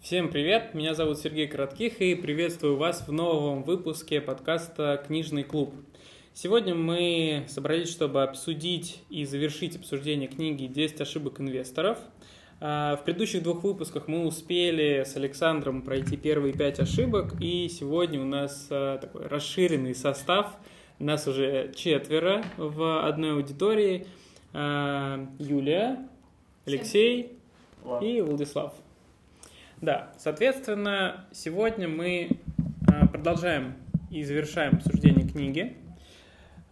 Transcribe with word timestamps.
Всем 0.00 0.30
привет, 0.30 0.74
меня 0.74 0.94
зовут 0.94 1.18
Сергей 1.18 1.48
Коротких 1.48 2.00
и 2.00 2.14
приветствую 2.14 2.76
вас 2.76 3.06
в 3.06 3.12
новом 3.12 3.64
выпуске 3.64 4.20
подкаста 4.20 5.02
«Книжный 5.04 5.42
клуб». 5.42 5.74
Сегодня 6.32 6.74
мы 6.74 7.44
собрались, 7.48 7.90
чтобы 7.90 8.22
обсудить 8.22 9.02
и 9.10 9.24
завершить 9.24 9.74
обсуждение 9.76 10.28
книги 10.28 10.64
«10 10.64 11.02
ошибок 11.02 11.40
инвесторов». 11.40 11.98
А, 12.60 12.96
в 12.96 13.04
предыдущих 13.04 13.42
двух 13.42 13.64
выпусках 13.64 14.06
мы 14.06 14.24
успели 14.24 15.02
с 15.04 15.16
Александром 15.16 15.82
пройти 15.82 16.16
первые 16.16 16.54
пять 16.54 16.78
ошибок, 16.78 17.34
и 17.40 17.68
сегодня 17.68 18.22
у 18.22 18.24
нас 18.24 18.68
а, 18.70 18.98
такой 18.98 19.26
расширенный 19.26 19.96
состав. 19.96 20.56
Нас 21.00 21.26
уже 21.26 21.72
четверо 21.74 22.44
в 22.56 23.04
одной 23.04 23.32
аудитории. 23.32 24.06
А, 24.54 25.26
Юлия, 25.40 26.08
Алексей 26.66 27.32
и 28.00 28.20
Владислав. 28.20 28.72
Да, 29.80 30.12
соответственно, 30.18 31.24
сегодня 31.30 31.86
мы 31.86 32.40
а, 32.88 33.06
продолжаем 33.06 33.74
и 34.10 34.24
завершаем 34.24 34.74
обсуждение 34.74 35.28
книги. 35.28 35.76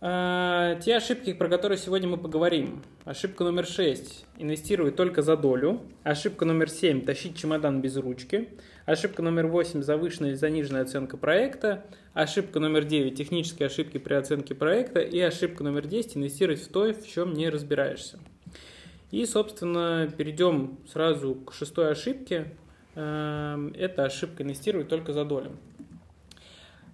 А, 0.01 0.75
те 0.81 0.97
ошибки, 0.97 1.33
про 1.33 1.49
которые 1.49 1.79
сегодня 1.79 2.09
мы 2.09 2.17
поговорим. 2.17 2.83
Ошибка 3.05 3.45
номер 3.45 3.65
6– 3.65 4.27
инвестировать 4.39 4.97
только 4.97 5.23
за 5.23 5.37
долю. 5.37 5.83
Ошибка 6.03 6.45
номер 6.47 6.69
7– 6.69 7.05
тащить 7.07 7.39
чемодан 7.39 7.81
без 7.81 7.97
ручки. 7.97 8.49
Ошибка 8.87 9.23
номер 9.23 9.47
8– 9.47 9.83
завышенная 9.85 10.31
или 10.31 10.37
заниженная 10.37 10.83
оценка 10.83 11.17
проекта. 11.17 11.87
Ошибка 12.13 12.59
номер 12.59 12.85
9– 12.85 13.15
технические 13.17 13.67
ошибки 13.67 13.99
при 13.99 14.15
оценке 14.15 14.57
проекта. 14.57 14.99
И 14.99 15.21
ошибка 15.21 15.63
номер 15.63 15.87
10– 15.87 16.17
инвестировать 16.19 16.61
в 16.61 16.69
то, 16.73 16.93
в 16.93 17.07
чем 17.07 17.35
не 17.35 17.51
разбираешься. 17.51 18.19
И, 19.13 19.25
собственно, 19.27 20.13
перейдем 20.17 20.79
сразу 20.93 21.37
к 21.37 21.53
шестой 21.53 21.93
ошибке. 21.93 22.53
Эм, 22.97 23.75
это 23.77 24.05
ошибка 24.05 24.43
инвестировать 24.43 24.89
только 24.89 25.13
за 25.13 25.27
долю. 25.27 25.53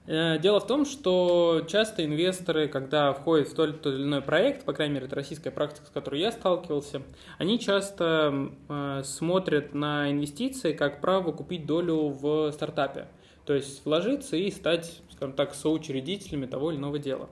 Э, 0.06 0.36
дело 0.40 0.58
в 0.58 0.66
том, 0.66 0.84
что 0.84 1.64
часто 1.68 2.04
инвесторы, 2.04 2.66
когда 2.66 3.12
входят 3.12 3.48
в 3.48 3.54
тот 3.54 3.86
или 3.86 4.02
иной 4.02 4.20
проект, 4.20 4.64
по 4.64 4.72
крайней 4.72 4.94
мере, 4.94 5.06
это 5.06 5.14
российская 5.14 5.52
практика, 5.52 5.86
с 5.86 5.90
которой 5.90 6.20
я 6.20 6.32
сталкивался, 6.32 7.02
они 7.38 7.60
часто 7.60 8.50
э, 8.68 9.02
смотрят 9.04 9.74
на 9.74 10.10
инвестиции 10.10 10.72
как 10.72 11.00
право 11.00 11.30
купить 11.30 11.66
долю 11.66 12.08
в 12.08 12.50
стартапе. 12.50 13.06
То 13.44 13.54
есть 13.54 13.84
вложиться 13.84 14.36
и 14.36 14.50
стать, 14.50 15.02
скажем 15.12 15.36
так, 15.36 15.54
соучредителями 15.54 16.46
того 16.46 16.72
или 16.72 16.78
иного 16.78 16.98
дела. 16.98 17.28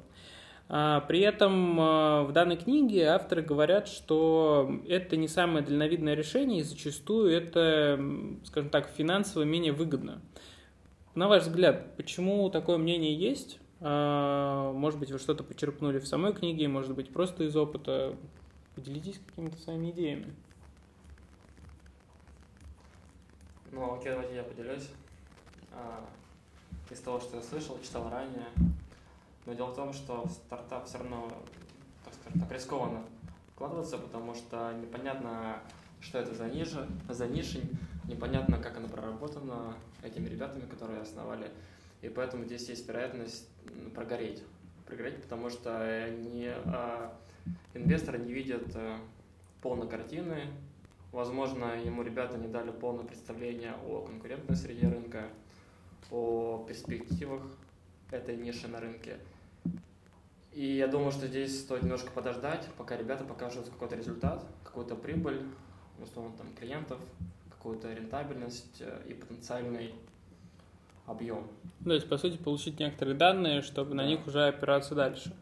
А, 0.72 1.00
при 1.00 1.18
этом 1.18 1.80
а, 1.80 2.22
в 2.22 2.32
данной 2.32 2.56
книге 2.56 3.08
авторы 3.08 3.42
говорят, 3.42 3.88
что 3.88 4.70
это 4.86 5.16
не 5.16 5.27
самое 5.27 5.64
дальновидное 5.64 6.14
решение, 6.14 6.60
и 6.60 6.62
зачастую 6.62 7.32
это, 7.32 8.00
скажем 8.44 8.70
так, 8.70 8.88
финансово 8.90 9.42
менее 9.42 9.72
выгодно. 9.72 10.22
На 11.16 11.27
ваш 11.27 11.42
взгляд, 11.42 11.96
почему 11.96 12.48
такое 12.50 12.78
мнение 12.78 13.12
есть? 13.12 13.58
А, 13.80 14.72
может 14.72 15.00
быть, 15.00 15.10
вы 15.10 15.18
что-то 15.18 15.42
почерпнули 15.42 15.98
в 15.98 16.06
самой 16.06 16.32
книге, 16.32 16.68
может 16.68 16.94
быть, 16.94 17.12
просто 17.12 17.42
из 17.42 17.56
опыта. 17.56 18.14
Поделитесь 18.77 19.20
какими-то 19.27 19.58
своими 19.58 19.90
идеями. 19.90 20.32
Ну, 23.72 23.92
окей, 23.96 24.12
давайте 24.12 24.36
я 24.36 24.44
поделюсь. 24.44 24.88
Из 26.90 27.00
того, 27.00 27.18
что 27.18 27.38
я 27.38 27.42
слышал, 27.42 27.77
читал 27.82 28.08
ранее, 28.08 28.46
но 29.46 29.55
дело 29.55 29.70
в 29.70 29.77
том, 29.77 29.92
что 29.92 30.27
в 30.27 30.30
стартап 30.30 30.86
все 30.86 30.98
равно, 30.98 31.28
так 32.05 32.14
скажем 32.14 32.41
так, 32.41 32.52
рискованно 32.52 33.02
вкладываться, 33.55 33.98
потому 33.98 34.34
что 34.34 34.72
непонятно, 34.72 35.60
что 36.00 36.19
это 36.19 36.34
за 36.34 36.48
ниша, 36.48 36.88
за 37.08 37.27
ниша, 37.27 37.61
непонятно, 38.08 38.58
как 38.58 38.77
она 38.78 38.88
проработана 38.88 39.74
этими 40.02 40.28
ребятами, 40.28 40.66
которые 40.66 41.00
основали. 41.02 41.50
И 42.02 42.08
поэтому 42.08 42.44
здесь 42.44 42.68
есть 42.68 42.88
вероятность 42.88 43.48
прогореть. 43.94 44.42
Прогореть, 44.86 45.22
потому 45.22 45.51
что 45.51 46.08
не, 46.11 46.48
а, 46.48 47.14
инвесторы 47.74 48.18
не 48.18 48.33
видят 48.33 48.64
а, 48.74 48.98
полной 49.61 49.89
картины. 49.89 50.46
Возможно, 51.12 51.78
ему 51.84 52.02
ребята 52.02 52.39
не 52.39 52.48
дали 52.48 52.70
полное 52.70 53.05
представление 53.05 53.74
о 53.86 54.02
конкурентной 54.07 54.57
среде 54.57 54.89
рынка, 54.89 55.28
о 56.11 56.64
перспективах 56.67 57.42
этой 58.11 58.36
ниши 58.36 58.68
на 58.68 58.80
рынке. 58.80 59.18
И 60.52 60.77
я 60.77 60.88
думаю, 60.88 61.12
что 61.12 61.27
здесь 61.27 61.61
стоит 61.61 61.83
немножко 61.83 62.11
подождать, 62.11 62.66
пока 62.77 62.96
ребята 62.96 63.24
покажут 63.24 63.68
какой-то 63.68 63.96
результат, 63.96 64.44
какую-то 64.64 64.96
прибыль, 64.96 65.42
условно, 66.02 66.33
там, 66.36 66.46
клиентов, 66.58 66.98
какую-то 67.50 67.92
рентабельность 67.92 68.80
э, 68.80 69.02
и 69.08 69.14
потенциальный 69.14 69.94
объем. 71.06 71.46
То 71.84 71.92
есть, 71.92 72.08
по 72.08 72.18
сути, 72.18 72.36
получить 72.36 72.80
некоторые 72.80 73.16
данные, 73.16 73.62
чтобы 73.62 73.90
да. 73.90 73.96
на 73.96 74.06
них 74.06 74.27
уже 74.27 74.46
опираться 74.46 74.94
дальше. 74.94 75.34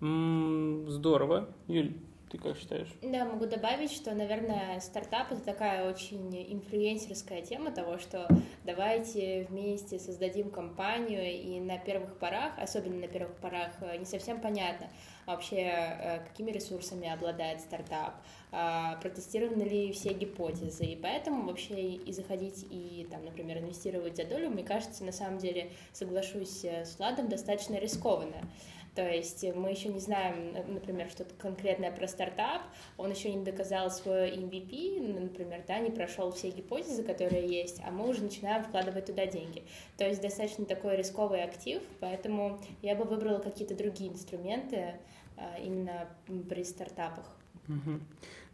М-м, 0.00 0.88
здорово. 0.88 1.48
Юль, 1.66 1.94
ты 2.30 2.38
как 2.38 2.56
считаешь? 2.56 2.88
Да, 3.02 3.24
могу 3.24 3.46
добавить, 3.46 3.90
что, 3.90 4.14
наверное, 4.14 4.78
стартап— 4.80 5.30
это 5.32 5.40
такая 5.40 5.90
очень 5.90 6.34
инфлюенсерская 6.52 7.42
тема 7.42 7.72
того, 7.72 7.98
что 7.98 8.28
давайте 8.64 9.46
вместе 9.50 9.98
создадим 9.98 10.50
компанию, 10.50 11.24
и 11.24 11.58
на 11.60 11.78
первых 11.78 12.18
порах, 12.18 12.52
особенно 12.56 13.00
на 13.00 13.08
первых 13.08 13.36
порах, 13.38 13.72
э, 13.80 13.96
не 13.96 14.04
совсем 14.04 14.40
понятно 14.40 14.88
вообще, 15.26 15.56
э, 15.56 16.20
какими 16.28 16.50
ресурсами 16.52 17.08
обладает 17.08 17.60
стартап, 17.60 18.14
протестированы 18.50 19.62
ли 19.62 19.92
все 19.92 20.12
гипотезы, 20.12 20.84
и 20.84 20.96
поэтому 20.96 21.46
вообще 21.46 21.92
и 21.92 22.12
заходить 22.12 22.66
и, 22.70 23.06
там, 23.10 23.24
например, 23.24 23.58
инвестировать 23.58 24.16
за 24.16 24.24
долю, 24.24 24.50
мне 24.50 24.64
кажется, 24.64 25.04
на 25.04 25.12
самом 25.12 25.38
деле, 25.38 25.70
соглашусь 25.92 26.64
э, 26.64 26.84
с 26.84 26.98
Владом, 26.98 27.28
достаточно 27.28 27.76
рискованно. 27.76 28.48
То 28.94 29.08
есть 29.08 29.44
мы 29.54 29.70
еще 29.70 29.88
не 29.88 30.00
знаем, 30.00 30.52
например, 30.66 31.08
что-то 31.10 31.32
конкретное 31.36 31.92
про 31.92 32.08
стартап, 32.08 32.62
он 32.96 33.10
еще 33.10 33.32
не 33.32 33.44
доказал 33.44 33.90
свой 33.90 34.30
MVP, 34.32 35.20
например, 35.20 35.62
да, 35.66 35.78
не 35.78 35.90
прошел 35.90 36.32
все 36.32 36.50
гипотезы, 36.50 37.04
которые 37.04 37.46
есть, 37.46 37.80
а 37.86 37.92
мы 37.92 38.08
уже 38.08 38.22
начинаем 38.24 38.64
вкладывать 38.64 39.06
туда 39.06 39.26
деньги. 39.26 39.62
То 39.96 40.06
есть 40.06 40.20
достаточно 40.20 40.64
такой 40.64 40.96
рисковый 40.96 41.44
актив, 41.44 41.80
поэтому 42.00 42.58
я 42.82 42.96
бы 42.96 43.04
выбрала 43.04 43.38
какие-то 43.38 43.76
другие 43.76 44.10
инструменты 44.10 44.96
а, 45.36 45.56
именно 45.58 46.08
при 46.48 46.64
стартапах. 46.64 47.24
Угу. 47.68 48.00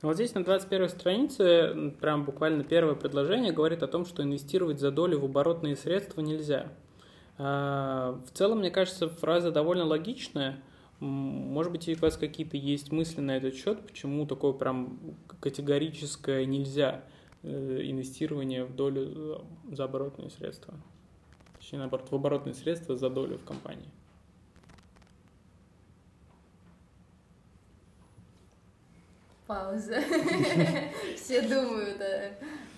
Вот 0.03 0.15
здесь 0.15 0.35
на 0.35 0.45
21 0.45 0.89
странице, 0.91 1.93
прям 2.01 2.25
буквально 2.25 2.65
первое 2.65 2.95
предложение 2.95 3.53
говорит 3.53 3.83
о 3.83 3.87
том, 3.87 4.05
что 4.05 4.23
инвестировать 4.23 4.79
за 4.79 4.91
долю 4.91 5.19
в 5.19 5.25
оборотные 5.25 5.75
средства 5.75 6.21
нельзя. 6.21 6.69
А, 7.39 8.21
в 8.27 8.37
целом, 8.37 8.59
мне 8.59 8.71
кажется, 8.71 9.09
фраза 9.09 9.51
довольно 9.51 9.85
логичная. 9.85 10.61
Может 11.01 11.73
быть, 11.73 11.89
у 11.89 11.99
вас 12.01 12.17
какие-то 12.17 12.57
есть 12.57 12.93
мысли 12.93 13.21
на 13.21 13.37
этот 13.37 13.55
счет, 13.55 13.81
почему 13.87 14.27
такое 14.27 14.53
прям 14.53 14.99
категорическое 15.41 16.47
нельзя 16.47 17.03
э, 17.43 17.81
инвестирование 17.85 18.65
в 18.65 18.75
долю 18.75 19.43
э, 19.71 19.75
за 19.75 19.85
оборотные 19.85 20.31
средства? 20.31 20.75
Точнее, 21.59 21.81
наоборот, 21.81 22.11
в 22.11 22.15
оборотные 22.15 22.55
средства 22.55 22.97
за 22.97 23.11
долю 23.11 23.39
в 23.39 23.45
компании. 23.45 23.91
Пауза. 29.47 30.01
Все 31.17 31.43
думают 31.43 32.01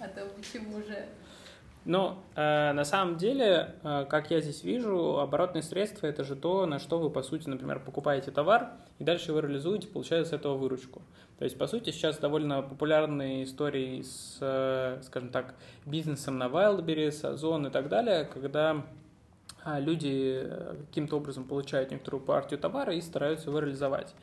о 0.00 0.08
том, 0.08 0.28
почему 0.36 0.78
же. 0.78 1.06
Ну, 1.84 2.18
э, 2.34 2.72
на 2.72 2.84
самом 2.84 3.16
деле, 3.16 3.74
э, 3.82 4.04
как 4.10 4.30
я 4.30 4.42
здесь 4.42 4.62
вижу, 4.62 5.18
оборотные 5.20 5.62
средства– 5.62 6.06
это 6.08 6.22
же 6.22 6.36
то, 6.36 6.66
на 6.66 6.78
что 6.78 6.98
вы, 6.98 7.08
по 7.08 7.22
сути, 7.22 7.48
например, 7.48 7.80
покупаете 7.80 8.30
товар, 8.30 8.72
и 8.98 9.04
дальше 9.04 9.32
вы 9.32 9.40
реализуете, 9.40 9.88
получая 9.88 10.24
с 10.24 10.32
этого 10.34 10.58
выручку. 10.58 11.00
То 11.38 11.44
есть, 11.44 11.56
по 11.56 11.66
сути, 11.66 11.90
сейчас 11.90 12.18
довольно 12.18 12.60
популярные 12.60 13.44
истории 13.44 14.02
с, 14.02 14.36
э, 14.40 15.00
скажем 15.02 15.30
так, 15.30 15.54
бизнесом 15.86 16.36
на 16.36 16.48
Wildberries, 16.48 17.24
Озон 17.24 17.68
и 17.68 17.70
так 17.70 17.88
далее, 17.88 18.24
когда 18.24 18.84
а, 19.64 19.80
люди 19.80 20.42
э, 20.44 20.76
каким-то 20.88 21.16
образом 21.16 21.44
получают 21.44 21.90
некоторую 21.90 22.22
партию 22.22 22.58
товара 22.58 22.94
и 22.94 23.00
стараются 23.00 23.50
его 23.50 23.60
реализовать. 23.60 24.14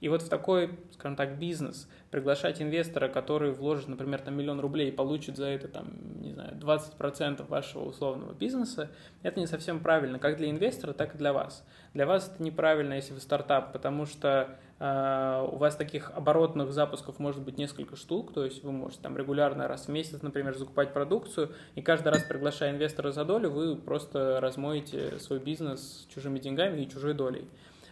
И 0.00 0.08
вот 0.08 0.22
в 0.22 0.28
такой, 0.28 0.78
скажем 0.92 1.16
так, 1.16 1.38
бизнес 1.38 1.88
приглашать 2.10 2.62
инвестора, 2.62 3.08
который 3.08 3.52
вложит, 3.52 3.88
например, 3.88 4.20
там 4.20 4.36
миллион 4.36 4.60
рублей 4.60 4.88
и 4.88 4.92
получит 4.92 5.36
за 5.36 5.46
это, 5.46 5.66
там, 5.66 5.88
не 6.20 6.32
знаю, 6.32 6.54
20% 6.60 7.44
вашего 7.48 7.84
условного 7.84 8.32
бизнеса, 8.34 8.90
это 9.22 9.40
не 9.40 9.46
совсем 9.46 9.80
правильно, 9.80 10.20
как 10.20 10.36
для 10.36 10.50
инвестора, 10.50 10.92
так 10.92 11.14
и 11.14 11.18
для 11.18 11.32
вас. 11.32 11.66
Для 11.92 12.06
вас 12.06 12.30
это 12.32 12.42
неправильно, 12.42 12.94
если 12.94 13.14
вы 13.14 13.20
стартап, 13.20 13.72
потому 13.72 14.06
что 14.06 14.56
э, 14.78 15.48
у 15.50 15.56
вас 15.56 15.74
таких 15.74 16.12
оборотных 16.14 16.72
запусков 16.72 17.18
может 17.18 17.42
быть 17.42 17.58
несколько 17.58 17.96
штук, 17.96 18.32
то 18.32 18.44
есть 18.44 18.62
вы 18.62 18.70
можете 18.70 19.02
там 19.02 19.16
регулярно 19.16 19.66
раз 19.66 19.86
в 19.86 19.88
месяц, 19.88 20.22
например, 20.22 20.56
закупать 20.56 20.92
продукцию, 20.92 21.50
и 21.74 21.82
каждый 21.82 22.08
раз 22.08 22.22
приглашая 22.22 22.70
инвестора 22.70 23.10
за 23.10 23.24
долю, 23.24 23.50
вы 23.50 23.74
просто 23.74 24.38
размоете 24.40 25.18
свой 25.18 25.40
бизнес 25.40 26.06
чужими 26.14 26.38
деньгами 26.38 26.80
и 26.82 26.88
чужой 26.88 27.14
долей. 27.14 27.48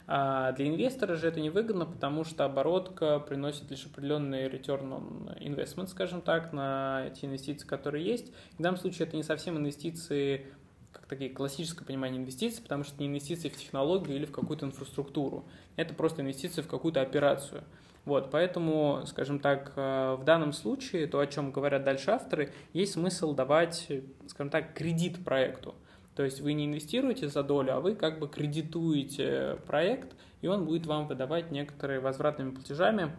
А 0.06 0.52
для 0.52 0.68
инвестора 0.68 1.16
же 1.16 1.28
это 1.28 1.40
невыгодно, 1.40 1.86
потому 1.86 2.24
что 2.24 2.44
оборотка 2.44 3.18
приносит 3.20 3.70
лишь 3.70 3.86
определенный 3.86 4.46
return 4.46 4.90
on 4.90 5.38
investment, 5.40 5.88
скажем 5.88 6.20
так, 6.20 6.52
на 6.52 7.06
эти 7.06 7.24
инвестиции, 7.24 7.66
которые 7.66 8.04
есть. 8.04 8.32
В 8.58 8.62
данном 8.62 8.78
случае 8.78 9.06
это 9.06 9.16
не 9.16 9.22
совсем 9.22 9.56
инвестиции 9.56 10.46
как 10.92 11.06
такие 11.06 11.30
классическое 11.30 11.86
понимание 11.86 12.20
инвестиций, 12.20 12.62
потому 12.62 12.84
что 12.84 13.00
не 13.00 13.08
инвестиции 13.08 13.48
в 13.48 13.56
технологию 13.56 14.16
или 14.16 14.26
в 14.26 14.32
какую-то 14.32 14.66
инфраструктуру. 14.66 15.44
Это 15.76 15.94
просто 15.94 16.22
инвестиции 16.22 16.60
в 16.60 16.68
какую-то 16.68 17.00
операцию. 17.00 17.64
Вот, 18.04 18.30
поэтому, 18.30 19.04
скажем 19.06 19.38
так, 19.38 19.72
э, 19.76 20.16
в 20.18 20.24
данном 20.24 20.52
случае, 20.52 21.06
то, 21.06 21.20
о 21.20 21.26
чем 21.26 21.52
говорят 21.52 21.84
дальше 21.84 22.10
авторы, 22.10 22.52
есть 22.72 22.94
смысл 22.94 23.32
давать, 23.32 23.88
скажем 24.26 24.50
так, 24.50 24.74
кредит 24.74 25.24
проекту. 25.24 25.74
То 26.14 26.24
есть 26.24 26.40
вы 26.40 26.52
не 26.52 26.66
инвестируете 26.66 27.28
за 27.28 27.42
долю, 27.42 27.74
а 27.74 27.80
вы 27.80 27.94
как 27.94 28.18
бы 28.18 28.28
кредитуете 28.28 29.58
проект, 29.66 30.14
и 30.42 30.46
он 30.46 30.66
будет 30.66 30.86
вам 30.86 31.06
выдавать 31.06 31.50
некоторые 31.50 32.00
возвратными 32.00 32.50
платежами 32.50 33.16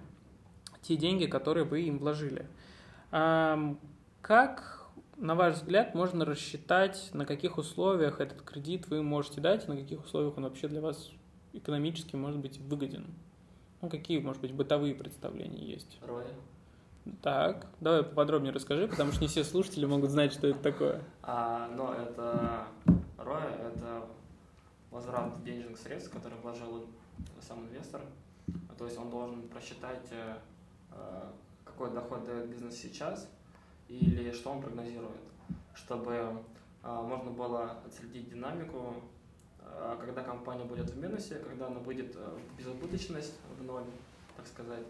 те 0.81 0.95
деньги, 0.95 1.25
которые 1.25 1.63
вы 1.63 1.81
им 1.83 1.97
вложили. 1.97 2.45
Как, 3.09 4.87
на 5.17 5.35
ваш 5.35 5.55
взгляд, 5.55 5.95
можно 5.95 6.25
рассчитать, 6.25 7.09
на 7.13 7.25
каких 7.25 7.57
условиях 7.57 8.19
этот 8.21 8.41
кредит 8.41 8.87
вы 8.89 9.01
можете 9.01 9.41
дать, 9.41 9.67
на 9.67 9.75
каких 9.75 10.05
условиях 10.05 10.37
он 10.37 10.43
вообще 10.43 10.67
для 10.67 10.81
вас 10.81 11.09
экономически 11.53 12.15
может 12.15 12.39
быть 12.39 12.59
выгоден? 12.59 13.07
Ну, 13.81 13.89
какие, 13.89 14.19
может 14.19 14.41
быть, 14.41 14.53
бытовые 14.53 14.93
представления 14.95 15.65
есть? 15.65 15.97
Роя. 16.01 16.27
Так, 17.21 17.67
давай 17.81 18.03
поподробнее 18.03 18.53
расскажи, 18.53 18.87
потому 18.87 19.11
что 19.11 19.21
не 19.21 19.27
все 19.27 19.43
слушатели 19.43 19.85
могут 19.85 20.09
знать, 20.09 20.31
что 20.31 20.47
это 20.47 20.59
такое. 20.59 21.01
А, 21.21 21.69
ну, 21.75 21.91
это 21.91 22.67
роя, 23.17 23.49
это 23.49 24.05
возврат 24.89 25.43
денежных 25.43 25.77
средств, 25.77 26.11
которые 26.13 26.39
вложил 26.41 26.87
сам 27.41 27.65
инвестор. 27.65 28.01
То 28.77 28.85
есть 28.85 28.97
он 28.97 29.09
должен 29.09 29.47
просчитать, 29.49 30.07
э, 30.11 30.37
э, 30.91 31.31
какой 31.65 31.91
доход 31.91 32.25
дает 32.25 32.49
бизнес 32.49 32.75
сейчас 32.75 33.29
или 33.87 34.31
что 34.31 34.51
он 34.51 34.61
прогнозирует, 34.61 35.21
чтобы 35.73 36.43
э, 36.83 37.01
можно 37.01 37.31
было 37.31 37.77
отследить 37.85 38.29
динамику 38.29 38.95
когда 39.99 40.21
компания 40.21 40.65
будет 40.65 40.89
в 40.89 40.97
минусе, 40.97 41.35
когда 41.35 41.67
она 41.67 41.79
будет 41.79 42.15
в 42.15 42.57
безубыточность 42.57 43.33
в 43.57 43.63
ноль, 43.63 43.85
так 44.35 44.45
сказать, 44.45 44.83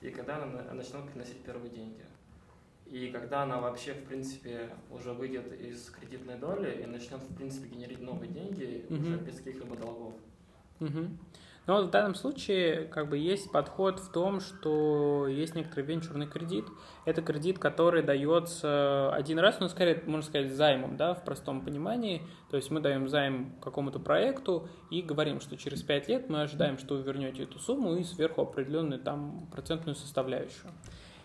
и 0.00 0.10
когда 0.10 0.42
она 0.42 0.72
начнет 0.72 1.08
приносить 1.10 1.42
первые 1.42 1.70
деньги. 1.70 2.04
И 2.86 3.08
когда 3.12 3.42
она 3.44 3.60
вообще, 3.60 3.92
в 3.94 4.04
принципе, 4.04 4.68
уже 4.90 5.12
выйдет 5.12 5.52
из 5.52 5.90
кредитной 5.90 6.36
доли 6.36 6.82
и 6.82 6.86
начнет, 6.86 7.20
в 7.20 7.36
принципе, 7.36 7.68
генерить 7.68 8.00
новые 8.00 8.32
деньги 8.32 8.84
mm-hmm. 8.88 9.00
уже 9.00 9.16
без 9.18 9.36
каких-либо 9.36 9.76
долгов. 9.76 10.14
Mm-hmm. 10.80 11.08
Но 11.70 11.82
в 11.82 11.90
данном 11.90 12.16
случае 12.16 12.86
как 12.86 13.08
бы 13.08 13.16
есть 13.16 13.52
подход 13.52 14.00
в 14.00 14.10
том, 14.10 14.40
что 14.40 15.28
есть 15.28 15.54
некоторый 15.54 15.84
венчурный 15.84 16.26
кредит. 16.26 16.64
Это 17.04 17.22
кредит, 17.22 17.60
который 17.60 18.02
дается 18.02 19.14
один 19.14 19.38
раз, 19.38 19.60
ну, 19.60 19.68
скорее, 19.68 20.02
можно 20.04 20.26
сказать, 20.26 20.52
займом, 20.52 20.96
да, 20.96 21.14
в 21.14 21.24
простом 21.24 21.64
понимании. 21.64 22.26
То 22.50 22.56
есть 22.56 22.72
мы 22.72 22.80
даем 22.80 23.08
займ 23.08 23.54
какому-то 23.62 24.00
проекту 24.00 24.66
и 24.90 25.00
говорим, 25.00 25.40
что 25.40 25.56
через 25.56 25.84
5 25.84 26.08
лет 26.08 26.28
мы 26.28 26.42
ожидаем, 26.42 26.76
что 26.76 26.96
вы 26.96 27.02
вернете 27.02 27.44
эту 27.44 27.60
сумму 27.60 27.94
и 27.94 28.02
сверху 28.02 28.42
определенную 28.42 29.00
там 29.00 29.46
процентную 29.52 29.94
составляющую. 29.94 30.72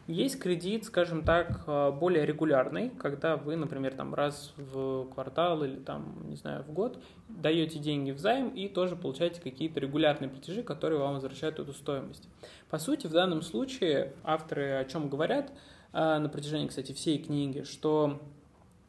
Есть 0.08 0.40
кредит, 0.40 0.86
скажем 0.86 1.24
так, 1.24 1.64
э, 1.66 1.92
более 1.92 2.28
регулярный, 2.28 2.92
когда 2.92 3.38
вы, 3.38 3.56
например, 3.56 3.96
там 3.96 4.14
раз 4.14 4.54
в 4.56 5.06
квартал 5.06 5.64
или 5.64 5.78
там, 5.78 6.30
не 6.30 6.36
знаю, 6.36 6.64
в 6.64 6.72
год 6.72 7.02
даете 7.28 7.80
деньги 7.80 8.12
в 8.12 8.20
займ 8.20 8.50
и 8.50 8.68
тоже 8.68 8.96
получаете 8.96 9.42
какие-то 9.42 9.80
регулярные 9.80 10.30
платежи, 10.30 10.62
которые 10.62 11.00
вам 11.00 11.16
возвращают 11.16 11.58
эту 11.58 11.74
стоимость. 11.74 12.30
По 12.70 12.78
сути, 12.78 13.08
в 13.08 13.12
данном 13.12 13.42
случае 13.42 14.14
авторы 14.24 14.74
о 14.74 14.86
чем 14.86 15.10
говорят 15.10 15.52
э, 15.92 16.20
на 16.20 16.30
протяжении, 16.30 16.68
кстати, 16.68 16.92
всей 16.92 17.18
книги, 17.18 17.64
что 17.64 18.22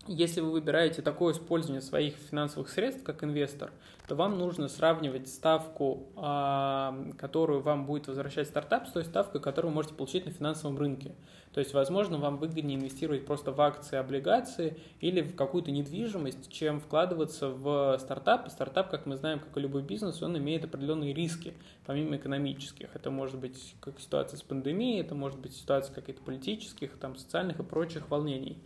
если 0.08 0.40
вы 0.40 0.52
выбираете 0.52 1.02
такое 1.02 1.34
использование 1.34 1.80
своих 1.80 2.14
финансовых 2.14 2.68
средств 2.68 3.02
как 3.02 3.24
инвестор, 3.24 3.72
то 4.06 4.14
вам 4.14 4.38
нужно 4.38 4.68
сравнивать 4.68 5.28
ставку, 5.28 6.06
а, 6.16 6.96
которую 7.18 7.60
вам 7.60 7.86
будет 7.86 8.06
возвращать 8.06 8.48
стартап, 8.48 8.86
с 8.86 8.92
той 8.92 9.04
ставкой, 9.04 9.40
которую 9.40 9.70
вы 9.70 9.76
можете 9.76 9.94
получить 9.94 10.26
на 10.26 10.32
финансовом 10.32 10.78
рынке. 10.78 11.14
То 11.52 11.60
есть, 11.60 11.72
возможно, 11.72 12.18
вам 12.18 12.36
выгоднее 12.36 12.78
инвестировать 12.78 13.24
просто 13.24 13.50
в 13.50 13.60
акции, 13.62 13.96
облигации 13.96 14.76
или 15.00 15.22
в 15.22 15.34
какую-то 15.34 15.70
недвижимость, 15.70 16.52
чем 16.52 16.80
вкладываться 16.80 17.48
в 17.48 17.96
стартап. 17.98 18.50
Стартап, 18.50 18.90
как 18.90 19.06
мы 19.06 19.16
знаем, 19.16 19.40
как 19.40 19.56
и 19.56 19.60
любой 19.60 19.82
бизнес, 19.82 20.22
он 20.22 20.36
имеет 20.36 20.64
определенные 20.64 21.14
риски, 21.14 21.54
помимо 21.86 22.16
экономических. 22.16 22.94
Это 22.94 23.10
может 23.10 23.38
быть 23.38 23.74
как 23.80 23.98
ситуация 24.00 24.36
с 24.36 24.42
пандемией, 24.42 25.00
это 25.00 25.14
может 25.14 25.38
быть 25.38 25.56
ситуация 25.56 25.94
каких-то 25.94 26.22
политических, 26.22 26.96
там, 26.98 27.16
социальных 27.16 27.58
и 27.58 27.62
прочих 27.62 28.10
волнений. 28.10 28.58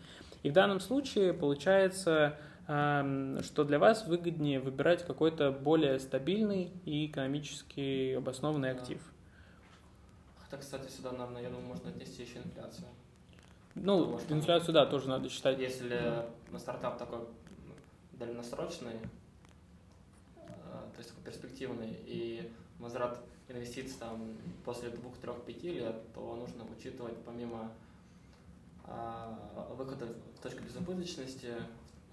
И 0.42 0.50
в 0.50 0.52
данном 0.52 0.80
случае 0.80 1.34
получается, 1.34 2.38
эм, 2.66 3.42
что 3.42 3.64
для 3.64 3.78
вас 3.78 4.06
выгоднее 4.06 4.60
выбирать 4.60 5.04
какой-то 5.04 5.52
более 5.52 5.98
стабильный 5.98 6.72
и 6.84 7.06
экономически 7.06 8.14
обоснованный 8.14 8.70
актив. 8.70 9.00
Хотя, 10.38 10.56
кстати, 10.56 10.90
сюда, 10.90 11.12
наверное, 11.12 11.42
я 11.42 11.48
думаю, 11.48 11.66
можно 11.66 11.90
отнести 11.90 12.22
еще 12.22 12.38
инфляцию. 12.38 12.86
Ну, 13.74 13.98
Потому 13.98 14.18
что, 14.18 14.34
инфляцию, 14.34 14.74
да, 14.74 14.86
тоже 14.86 15.08
надо 15.08 15.28
считать. 15.28 15.58
Если 15.58 16.24
на 16.50 16.58
стартап 16.58 16.98
такой 16.98 17.20
дальносрочный, 18.12 18.94
э, 20.36 20.48
то 20.66 20.98
есть 20.98 21.10
такой 21.10 21.24
перспективный, 21.24 21.96
и 22.06 22.50
возврат 22.78 23.20
инвестиций 23.48 23.96
там 23.98 24.36
после 24.64 24.90
двух, 24.90 25.16
трех, 25.18 25.42
пяти 25.42 25.70
лет, 25.70 25.96
то 26.14 26.34
нужно 26.36 26.64
учитывать 26.76 27.16
помимо 27.24 27.70
выхода 29.76 30.06
в 30.36 30.42
точку 30.42 30.62
безубыточности, 30.64 31.54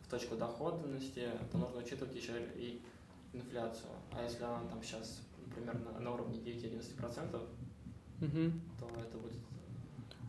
в 0.01 0.09
точку 0.09 0.35
доходности, 0.35 1.29
то 1.51 1.57
нужно 1.57 1.79
учитывать 1.79 2.15
еще 2.15 2.33
и 2.55 2.81
инфляцию. 3.33 3.91
А 4.11 4.23
если 4.23 4.43
она 4.43 4.61
там 4.69 4.81
сейчас, 4.81 5.21
например, 5.45 5.77
на, 5.79 5.99
на 5.99 6.13
уровне 6.13 6.39
9-11%, 6.39 7.35
угу. 7.35 8.51
то 8.79 8.99
это 8.99 9.17
будет... 9.17 9.39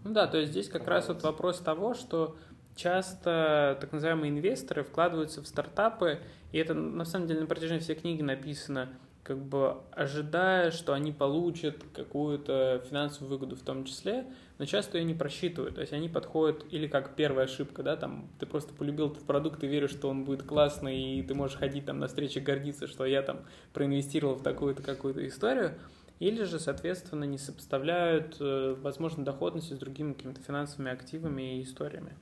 Ну 0.05 0.13
да, 0.13 0.27
то 0.27 0.39
есть 0.39 0.53
здесь 0.53 0.69
как 0.69 0.87
раз 0.87 1.09
вот 1.09 1.23
вопрос 1.23 1.59
того, 1.59 1.95
что 1.95 2.37
часто 2.77 3.77
так 3.81 3.93
называемые 3.93 4.31
инвесторы 4.31 4.85
вкладываются 4.85 5.43
в 5.43 5.47
стартапы, 5.47 6.21
и 6.53 6.59
это 6.59 6.75
на 6.75 7.05
самом 7.05 7.27
деле 7.27 7.41
на 7.41 7.47
протяжении 7.47 7.81
всей 7.81 7.97
книги 7.97 8.23
написано– 8.23 8.89
как 9.29 9.45
бы 9.45 9.77
ожидая, 9.93 10.71
что 10.71 10.95
они 10.95 11.13
получат 11.13 11.85
какую-то 11.93 12.83
финансовую 12.89 13.29
выгоду 13.29 13.57
в 13.57 13.61
том 13.61 13.85
числе, 13.85 14.25
но 14.57 14.65
часто 14.65 14.97
ее 14.97 15.05
не 15.05 15.13
просчитывают. 15.13 15.75
То 15.75 15.83
есть 15.83 15.93
они 15.93 16.09
подходят, 16.09 16.65
или 16.71 16.87
как 16.87 17.15
первая 17.15 17.45
ошибка, 17.45 17.83
да, 17.83 17.97
там 17.97 18.31
ты 18.39 18.47
просто 18.47 18.73
полюбил 18.73 19.11
этот 19.13 19.25
продукт, 19.25 19.61
ты 19.61 19.67
веришь, 19.67 19.91
что 19.91 20.09
он 20.09 20.25
будет 20.25 20.45
классный, 20.45 21.19
и 21.19 21.23
ты 21.23 21.35
можешь 21.35 21.59
ходить 21.59 21.85
там 21.85 21.99
на 21.99 22.07
встречи 22.07 22.39
гордиться, 22.39 22.87
что 22.87 23.05
я 23.05 23.21
там 23.21 23.41
проинвестировал 23.75 24.37
в 24.37 24.43
такую-то 24.43 24.83
какую-то 24.83 25.27
историю. 25.27 25.75
Или 26.21 26.45
же, 26.45 26.59
соответственно, 26.59 27.25
не 27.25 27.37
сопоставляют, 27.37 28.39
э, 28.41 28.77
возможно, 28.81 29.27
доходности 29.27 29.75
с 29.75 29.79
другими 29.79 30.15
какими-то 30.15 30.41
финансовыми 30.41 30.91
активами 30.91 31.59
и 31.59 31.63
историями. 31.63 32.15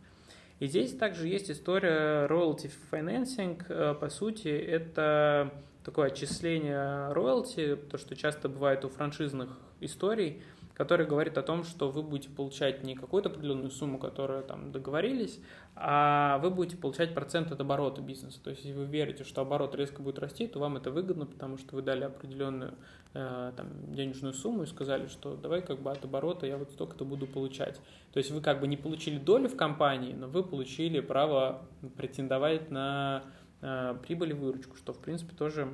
И 0.59 0.66
здесь 0.66 0.92
также 0.97 1.28
есть 1.28 1.52
история 1.52 2.26
royalty 2.26 2.69
financing. 2.90 3.62
Э, 3.69 3.95
по 3.95 4.09
сути, 4.09 4.49
это 4.49 5.52
такое 5.87 6.09
отчисление 6.09 7.12
роялти, 7.12 7.76
то, 7.76 7.97
что 7.97 8.16
часто 8.16 8.49
бывает 8.49 8.85
у 8.85 8.88
франшизных 8.88 9.57
историй, 9.81 10.43
который 10.75 11.07
говорит 11.07 11.38
о 11.38 11.43
том, 11.43 11.62
что 11.62 11.88
вы 11.90 12.02
будете 12.02 12.28
получать 12.28 12.83
не 12.83 12.97
какую-то 12.97 13.28
определенную 13.28 13.71
сумму, 13.71 13.97
которую 13.97 14.43
там 14.43 14.73
договорились, 14.73 15.38
а 15.76 16.38
вы 16.38 16.50
будете 16.50 16.76
получать 16.76 17.14
процент 17.14 17.52
от 17.52 17.61
оборота 17.61 18.02
бизнеса. 18.02 18.40
То 18.43 18.50
есть, 18.50 18.64
если 18.64 18.76
вы 18.76 18.85
верите, 18.85 19.23
что 19.23 19.43
оборот 19.43 19.76
резко 19.76 20.02
будет 20.02 20.19
расти, 20.19 20.49
то 20.49 20.59
вам 20.59 20.76
это 20.76 20.90
выгодно, 20.90 21.25
потому 21.25 21.57
что 21.57 21.76
вы 21.76 21.83
дали 21.83 22.02
определенную 22.02 22.75
э, 23.14 23.52
там, 23.57 23.69
денежную 23.95 24.35
сумму 24.35 24.64
и 24.64 24.66
сказали, 24.66 25.07
что 25.07 25.37
давай 25.37 25.62
как 25.62 25.78
бы 25.78 25.93
от 25.93 26.05
оборота 26.05 26.47
я 26.47 26.59
вот 26.59 26.73
столько-то 26.73 27.05
буду 27.05 27.28
получать. 27.28 27.81
То 28.12 28.19
есть 28.19 28.33
вы 28.33 28.40
как 28.40 28.61
бы 28.61 28.66
не 28.66 28.76
получили 28.76 29.19
долю 29.19 29.49
в 29.49 29.57
компании, 29.57 30.14
но 30.14 30.26
вы 30.26 30.43
получили 30.43 30.99
право 30.99 31.62
претендовать 31.97 32.73
на 32.73 33.23
прибыль 33.61 34.31
и 34.31 34.35
выручку, 34.35 34.77
что, 34.77 34.93
в 34.93 34.99
принципе, 34.99 35.35
тоже 35.35 35.73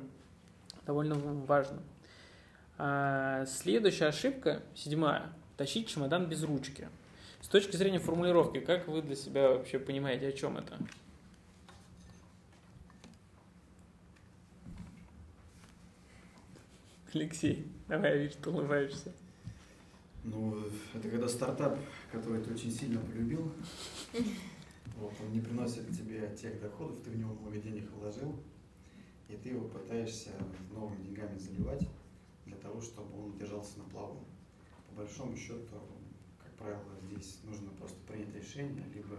довольно 0.85 1.15
важно. 1.15 1.81
А, 2.77 3.45
следующая 3.45 4.07
ошибка, 4.07 4.63
седьмая, 4.75 5.31
тащить 5.57 5.87
чемодан 5.87 6.27
без 6.27 6.43
ручки. 6.43 6.89
С 7.41 7.47
точки 7.47 7.75
зрения 7.75 7.99
формулировки, 7.99 8.59
как 8.59 8.87
вы 8.87 9.01
для 9.01 9.15
себя 9.15 9.49
вообще 9.49 9.77
понимаете, 9.79 10.27
о 10.27 10.31
чем 10.31 10.57
это? 10.57 10.77
Алексей, 17.13 17.67
давай, 17.87 18.11
я 18.11 18.17
вижу, 18.23 18.35
ты 18.41 18.49
улыбаешься. 18.49 19.11
Ну, 20.23 20.57
это 20.93 21.09
когда 21.09 21.27
стартап, 21.27 21.77
который 22.11 22.41
ты 22.41 22.53
очень 22.53 22.71
сильно 22.71 22.99
полюбил, 22.99 23.51
Вот, 24.97 25.13
он 25.21 25.31
не 25.31 25.41
приносит 25.41 25.89
тебе 25.91 26.35
тех 26.35 26.59
доходов, 26.61 27.01
ты 27.03 27.09
в 27.11 27.17
него 27.17 27.33
много 27.33 27.57
денег 27.57 27.91
вложил, 27.91 28.35
и 29.27 29.35
ты 29.35 29.49
его 29.49 29.67
пытаешься 29.67 30.31
новыми 30.71 31.03
деньгами 31.03 31.37
заливать. 31.37 31.87
для 32.45 32.57
того, 32.57 32.81
чтобы 32.81 33.23
он 33.23 33.37
держался 33.37 33.79
на 33.79 33.85
плаву. 33.85 34.25
По 34.89 34.95
большому 34.95 35.35
счету, 35.35 35.79
как 36.37 36.51
правило, 36.55 36.99
здесь 37.03 37.39
нужно 37.43 37.71
просто 37.71 37.97
принять 38.05 38.35
решение, 38.35 38.83
либо 38.93 39.17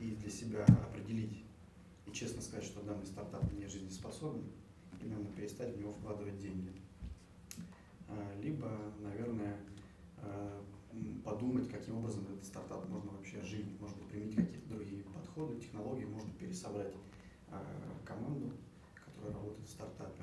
и 0.00 0.14
для 0.14 0.30
себя 0.30 0.64
определить 0.64 1.44
и 2.06 2.12
честно 2.12 2.40
сказать, 2.40 2.64
что 2.64 2.82
данный 2.82 3.06
стартап 3.06 3.52
не 3.52 3.66
жизнеспособен, 3.66 4.44
и 5.00 5.06
надо 5.06 5.26
перестать 5.32 5.74
в 5.74 5.78
него 5.78 5.92
вкладывать 5.92 6.38
деньги. 6.38 6.72
А, 8.08 8.40
либо, 8.40 8.70
наверное, 9.00 9.56
а, 10.18 10.64
подумать, 11.24 11.68
каким 11.68 11.98
образом 11.98 12.24
этот 12.32 12.44
стартап 12.44 12.88
можно 12.88 13.10
вообще 13.10 13.40
жить, 13.42 13.66
быть, 13.80 14.08
применить 14.08 14.36
какие-то 14.36 14.68
другие 14.68 15.02
подходы, 15.04 15.60
технологии, 15.60 16.04
можно 16.04 16.30
пересобрать 16.38 16.92
а, 17.50 17.62
команду, 18.04 18.52
которая 18.94 19.34
работает 19.34 19.66
в 19.66 19.70
стартапе, 19.70 20.22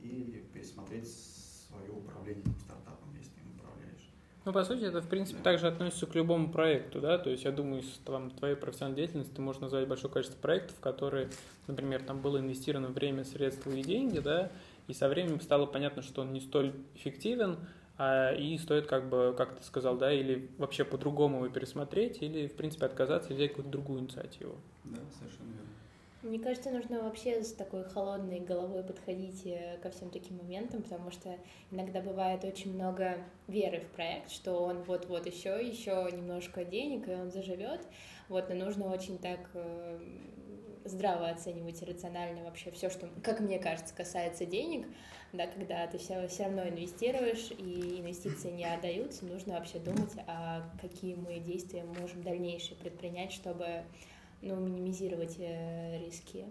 и 0.00 0.44
пересмотреть 0.52 1.08
свое 1.08 1.90
управление 1.90 2.44
стартапом, 2.60 3.08
если 3.16 3.32
им 3.40 3.56
управляешь. 3.58 4.10
Ну, 4.44 4.52
по 4.52 4.64
сути, 4.64 4.84
это, 4.84 5.02
в 5.02 5.08
принципе, 5.08 5.42
также 5.42 5.66
относится 5.66 6.06
к 6.06 6.14
любому 6.14 6.50
проекту, 6.50 7.00
да, 7.00 7.18
то 7.18 7.30
есть, 7.30 7.44
я 7.44 7.52
думаю, 7.52 7.82
из 7.82 7.98
там, 8.04 8.30
твоей 8.30 8.56
профессиональной 8.56 8.96
деятельности 8.96 9.40
можно 9.40 9.62
назвать 9.62 9.88
большое 9.88 10.12
количество 10.12 10.40
проектов, 10.40 10.78
которые, 10.80 11.30
например, 11.66 12.02
там 12.02 12.20
было 12.20 12.38
инвестировано 12.38 12.88
время, 12.88 13.24
средства 13.24 13.70
и 13.70 13.82
деньги, 13.82 14.20
да, 14.20 14.50
и 14.86 14.94
со 14.94 15.08
временем 15.08 15.40
стало 15.40 15.66
понятно, 15.66 16.02
что 16.02 16.22
он 16.22 16.32
не 16.32 16.40
столь 16.40 16.72
эффективен, 16.94 17.58
и 17.98 18.58
стоит, 18.58 18.86
как 18.86 19.08
бы, 19.08 19.34
как 19.36 19.56
ты 19.56 19.64
сказал, 19.64 19.96
да, 19.96 20.12
или 20.12 20.48
вообще 20.58 20.84
по-другому 20.84 21.44
его 21.44 21.48
пересмотреть, 21.48 22.22
или, 22.22 22.46
в 22.46 22.54
принципе, 22.54 22.86
отказаться 22.86 23.32
и 23.32 23.34
взять 23.34 23.50
какую-то 23.50 23.70
другую 23.70 24.00
инициативу. 24.00 24.54
Да, 24.84 25.00
совершенно 25.18 25.48
верно. 25.48 25.68
Мне 26.22 26.40
кажется, 26.40 26.70
нужно 26.70 27.02
вообще 27.02 27.44
с 27.44 27.52
такой 27.52 27.84
холодной 27.84 28.40
головой 28.40 28.82
подходить 28.82 29.46
э, 29.46 29.78
ко 29.80 29.90
всем 29.90 30.10
таким 30.10 30.38
моментам, 30.38 30.82
потому 30.82 31.12
что 31.12 31.36
иногда 31.70 32.00
бывает 32.00 32.44
очень 32.44 32.74
много 32.74 33.18
веры 33.46 33.80
в 33.80 33.86
проект, 33.94 34.30
что 34.30 34.54
он 34.64 34.82
вот-вот 34.82 35.26
еще, 35.26 35.64
еще 35.64 36.08
немножко 36.12 36.64
денег, 36.64 37.06
и 37.06 37.12
он 37.12 37.30
заживет. 37.30 37.86
Вот, 38.28 38.48
но 38.48 38.56
нужно 38.56 38.92
очень 38.92 39.16
так 39.18 39.38
э, 39.54 39.98
здраво 40.84 41.28
оценивать 41.28 41.82
рационально 41.82 42.44
вообще 42.44 42.70
все, 42.70 42.90
что, 42.90 43.08
как 43.22 43.40
мне 43.40 43.58
кажется, 43.58 43.94
касается 43.94 44.46
денег, 44.46 44.86
да, 45.32 45.46
когда 45.46 45.86
ты 45.86 45.98
все, 45.98 46.26
все 46.28 46.44
равно 46.44 46.68
инвестируешь, 46.68 47.50
и 47.50 48.00
инвестиции 48.00 48.50
не 48.50 48.64
отдаются, 48.64 49.24
нужно 49.24 49.54
вообще 49.54 49.78
думать, 49.78 50.12
а 50.26 50.68
какие 50.80 51.14
мы 51.14 51.38
действия 51.38 51.84
можем 51.84 52.22
дальнейшие 52.22 52.76
предпринять, 52.76 53.32
чтобы 53.32 53.84
ну, 54.40 54.56
минимизировать 54.56 55.36
э, 55.38 55.98
риски 56.04 56.46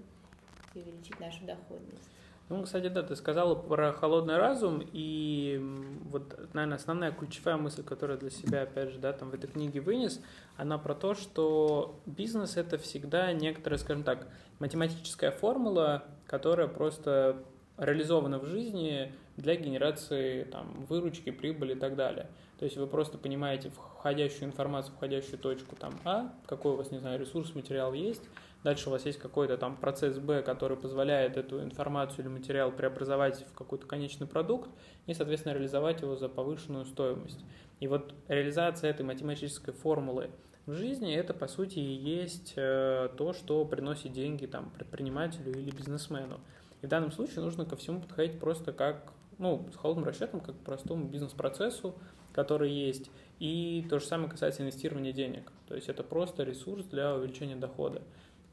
и 0.73 0.79
увеличить 0.79 1.19
нашу 1.19 1.43
доходность. 1.45 2.09
Ну, 2.49 2.63
кстати, 2.63 2.87
да, 2.87 3.03
ты 3.03 3.17
сказала 3.17 3.55
про 3.55 3.91
холодный 3.91 4.37
разум, 4.37 4.81
и 4.81 5.59
вот, 6.05 6.37
наверное, 6.53 6.77
основная 6.77 7.11
ключевая 7.11 7.57
мысль, 7.57 7.83
которую 7.83 8.17
для 8.17 8.29
себя, 8.29 8.61
опять 8.61 8.91
же, 8.91 8.99
да, 8.99 9.11
там 9.11 9.31
в 9.31 9.33
этой 9.33 9.49
книге 9.49 9.81
вынес, 9.81 10.21
она 10.55 10.77
про 10.77 10.95
то, 10.95 11.13
что 11.13 11.99
бизнес— 12.05 12.55
это 12.55 12.77
всегда 12.77 13.33
некоторая, 13.33 13.77
скажем 13.77 14.03
так, 14.03 14.27
математическая 14.59 15.31
формула, 15.31 16.05
которая 16.25 16.69
просто 16.69 17.43
реализована 17.77 18.39
в 18.39 18.45
жизни 18.45 19.13
для 19.35 19.55
генерации 19.55 20.45
там, 20.45 20.85
выручки, 20.85 21.31
прибыли 21.31 21.73
и 21.73 21.77
так 21.77 21.95
далее. 21.95 22.29
То 22.59 22.65
есть 22.65 22.77
вы 22.77 22.87
просто 22.87 23.17
понимаете 23.17 23.69
входящую 23.69 24.45
информацию, 24.45 24.95
входящую 24.95 25.37
точку 25.37 25.75
там 25.75 25.93
А, 26.05 26.33
какой 26.47 26.73
у 26.73 26.75
вас, 26.75 26.91
не 26.91 26.97
знаю, 26.97 27.19
ресурс, 27.19 27.53
материал 27.53 27.93
есть, 27.93 28.23
дальше 28.63 28.89
у 28.89 28.91
вас 28.91 29.05
есть 29.05 29.19
какой-то 29.19 29.57
там 29.57 29.77
процесс 29.77 30.17
Б, 30.17 30.41
который 30.41 30.77
позволяет 30.77 31.37
эту 31.37 31.61
информацию 31.61 32.21
или 32.21 32.27
материал 32.27 32.71
преобразовать 32.71 33.45
в 33.51 33.53
какой-то 33.53 33.85
конечный 33.85 34.27
продукт 34.27 34.69
и, 35.05 35.13
соответственно, 35.13 35.53
реализовать 35.53 36.01
его 36.01 36.15
за 36.15 36.29
повышенную 36.29 36.85
стоимость. 36.85 37.39
И 37.79 37.87
вот 37.87 38.13
реализация 38.27 38.89
этой 38.89 39.05
математической 39.05 39.71
формулы 39.71 40.29
в 40.65 40.73
жизни 40.73 41.13
это, 41.13 41.33
по 41.33 41.47
сути, 41.47 41.79
и 41.79 41.93
есть 41.93 42.53
э, 42.57 43.09
то, 43.17 43.33
что 43.33 43.63
приносит 43.63 44.11
деньги 44.11 44.45
там, 44.47 44.69
предпринимателю 44.69 45.51
или 45.57 45.71
бизнесмену. 45.71 46.39
И 46.81 46.85
в 46.85 46.89
данном 46.89 47.11
случае 47.11 47.41
нужно 47.41 47.65
ко 47.65 47.77
всему 47.77 48.01
подходить 48.01 48.39
просто 48.39 48.73
как, 48.73 49.13
ну, 49.37 49.65
с 49.73 49.77
холодным 49.77 50.05
расчетом, 50.05 50.41
как 50.41 50.55
к 50.55 50.59
простому 50.65 51.05
бизнес-процессу, 51.05 51.95
который 52.33 52.69
есть. 52.69 53.09
И 53.39 53.85
то 53.89 53.99
же 53.99 54.05
самое 54.05 54.29
касается 54.29 54.61
инвестирования 54.61 55.13
денег. 55.13 55.51
То 55.67 55.75
есть 55.75 55.87
это 55.87 56.03
просто 56.03 56.43
ресурс 56.43 56.85
для 56.85 57.15
увеличения 57.15 57.55
дохода. 57.55 58.01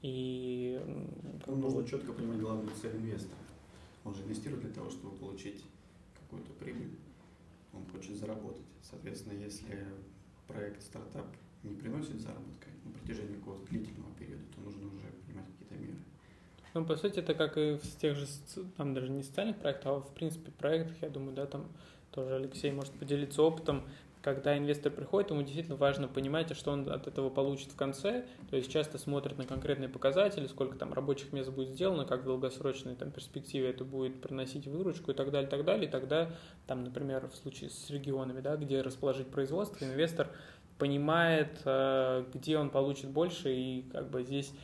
И 0.04 0.78
ну, 1.46 1.56
нужно 1.56 1.82
четко 1.88 2.12
понимать 2.12 2.38
главную 2.38 2.68
цель 2.76 2.94
инвестора. 2.94 3.40
Он 4.04 4.14
же 4.14 4.22
инвестирует 4.24 4.60
для 4.60 4.70
того, 4.70 4.90
чтобы 4.90 5.16
получить 5.16 5.64
какую-то 6.20 6.52
прибыль. 6.52 6.90
Он 7.72 7.86
хочет 7.86 8.14
заработать. 8.18 8.66
Соответственно, 8.82 9.32
если 9.42 9.86
проект, 10.46 10.82
стартап 10.82 11.24
не 11.62 11.74
приносит 11.74 12.20
заработка 12.20 12.68
на 12.84 12.90
протяжении 12.90 13.36
какого-то 13.36 13.66
длительного 13.70 14.12
периода, 14.18 14.42
то 14.54 14.60
нужно 14.60 14.88
уже 14.88 15.06
принимать 15.24 15.46
какие-то 15.46 15.74
меры. 15.82 15.96
Ну, 16.74 16.84
по 16.84 16.96
сути, 16.96 17.20
это 17.20 17.32
как 17.32 17.56
и 17.56 17.78
в 17.78 17.96
тех 17.96 18.14
же, 18.14 18.26
там 18.76 18.92
даже 18.92 19.08
не 19.08 19.22
социальных 19.22 19.56
проектах, 19.56 19.86
а 19.86 20.00
в 20.00 20.12
принципе 20.12 20.50
проектах, 20.50 21.00
я 21.00 21.08
думаю, 21.08 21.34
да, 21.34 21.46
там 21.46 21.64
тоже 22.10 22.34
Алексей 22.34 22.70
может 22.72 22.92
поделиться 22.92 23.42
опытом, 23.42 23.84
когда 24.24 24.56
инвестор 24.56 24.90
приходит, 24.90 25.30
ему 25.30 25.42
действительно 25.42 25.76
важно 25.76 26.08
понимать, 26.08 26.56
что 26.56 26.72
он 26.72 26.88
от 26.88 27.06
этого 27.06 27.28
получит 27.28 27.72
в 27.72 27.76
конце. 27.76 28.24
То 28.48 28.56
есть 28.56 28.72
часто 28.72 28.96
смотрят 28.96 29.36
на 29.36 29.44
конкретные 29.44 29.90
показатели, 29.90 30.46
сколько 30.46 30.78
там 30.78 30.94
рабочих 30.94 31.34
мест 31.34 31.50
будет 31.50 31.68
сделано, 31.68 32.06
как 32.06 32.22
в 32.22 32.24
долгосрочной 32.24 32.94
там, 32.94 33.10
перспективе 33.10 33.68
это 33.68 33.84
будет 33.84 34.22
приносить 34.22 34.66
выручку 34.66 35.10
и 35.10 35.14
так 35.14 35.30
далее, 35.30 35.46
и 35.46 35.50
так 35.50 35.66
далее. 35.66 35.88
И 35.88 35.90
тогда, 35.90 36.30
там, 36.66 36.84
например, 36.84 37.28
в 37.28 37.36
случае 37.36 37.68
с 37.68 37.90
регионами, 37.90 38.40
да, 38.40 38.56
где 38.56 38.80
расположить 38.80 39.26
производство, 39.26 39.84
инвестор 39.84 40.30
понимает, 40.78 41.60
э, 41.66 42.24
где 42.32 42.56
он 42.56 42.70
получит 42.70 43.10
больше, 43.10 43.54
и 43.54 43.82
как 43.92 44.08
бы 44.08 44.22
здесь 44.22 44.54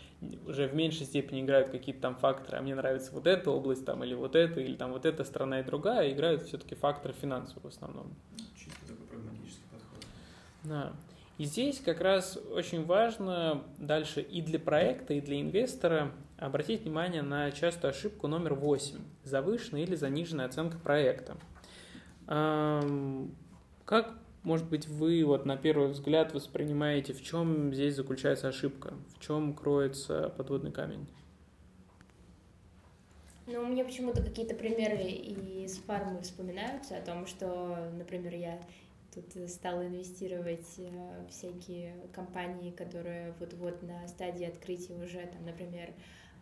уже 0.46 0.68
в 0.68 0.74
меньшей 0.74 1.04
степени 1.04 1.42
играют 1.42 1.68
какие-то 1.68 2.00
там 2.00 2.16
факторы, 2.16 2.56
а 2.56 2.62
мне 2.62 2.74
нравится 2.74 3.12
вот 3.12 3.26
эта 3.26 3.50
область 3.50 3.84
там, 3.84 4.02
или 4.04 4.14
вот 4.14 4.36
эта, 4.36 4.60
или 4.60 4.74
там 4.74 4.92
вот 4.92 5.04
эта 5.04 5.22
страна 5.22 5.60
и 5.60 5.62
другая, 5.62 6.10
играют 6.10 6.42
все-таки 6.44 6.74
факторы 6.74 7.12
финансовые 7.12 7.70
в 7.70 7.74
основном. 7.74 8.14
Чисто. 8.56 8.99
Да. 10.70 10.92
И 11.36 11.46
здесь 11.46 11.80
как 11.80 12.00
раз 12.00 12.38
очень 12.52 12.84
важно 12.84 13.64
дальше 13.78 14.20
и 14.20 14.40
для 14.40 14.60
проекта, 14.60 15.14
и 15.14 15.20
для 15.20 15.40
инвестора 15.40 16.12
обратить 16.38 16.82
внимание 16.82 17.22
на 17.22 17.50
частую 17.50 17.90
ошибку 17.90 18.28
номер 18.28 18.54
8– 18.54 19.00
завышенная 19.24 19.82
или 19.82 19.96
заниженная 19.96 20.46
оценка 20.46 20.78
проекта. 20.78 21.36
Как 22.26 24.14
может 24.44 24.68
быть, 24.68 24.86
вы 24.86 25.24
вот 25.24 25.44
на 25.44 25.56
первый 25.56 25.88
взгляд 25.88 26.32
воспринимаете, 26.34 27.14
в 27.14 27.22
чем 27.22 27.74
здесь 27.74 27.96
заключается 27.96 28.46
ошибка, 28.46 28.94
в 29.16 29.20
чем 29.20 29.54
кроется 29.54 30.32
подводный 30.36 30.70
камень? 30.70 31.04
Ну, 33.48 33.62
у 33.62 33.66
меня 33.66 33.84
почему-то 33.84 34.22
какие-то 34.22 34.54
примеры 34.54 35.02
из 35.02 35.78
фармы 35.78 36.22
вспоминаются 36.22 36.96
о 36.96 37.00
том, 37.00 37.26
что, 37.26 37.90
например, 37.98 38.34
я 38.34 38.60
тут 39.14 39.50
стала 39.50 39.86
инвестировать 39.86 40.66
в 40.78 41.28
всякие 41.30 41.94
компании, 42.12 42.70
которые 42.70 43.34
вот-вот 43.38 43.82
на 43.82 44.06
стадии 44.08 44.46
открытия 44.46 44.94
уже, 44.94 45.26
там, 45.26 45.44
например, 45.44 45.92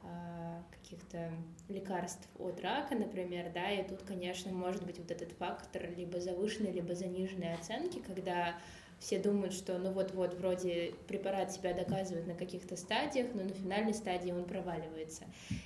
а, 0.02 0.62
каких-то 0.70 1.32
лекарств 1.68 2.28
от 2.38 2.60
рака, 2.60 2.94
например, 2.94 3.50
да, 3.52 3.70
и 3.70 3.86
тут, 3.86 4.02
конечно, 4.02 4.52
может 4.52 4.84
быть 4.84 4.98
вот 4.98 5.10
этот 5.10 5.32
фактор 5.32 5.90
либо 5.96 6.20
завышенной, 6.20 6.70
либо 6.70 6.94
заниженной 6.94 7.54
оценки, 7.54 7.98
когда 7.98 8.54
все 9.00 9.18
думают, 9.18 9.54
что 9.54 9.78
ну 9.78 9.92
вот-вот 9.92 10.34
вроде 10.34 10.94
препарат 11.06 11.52
себя 11.52 11.72
доказывает 11.72 12.26
на 12.26 12.34
каких-то 12.34 12.76
стадиях, 12.76 13.28
но 13.34 13.44
на 13.44 13.50
финальной 13.50 13.94
стадии 13.94 14.32
он 14.32 14.44
проваливается. 14.44 15.24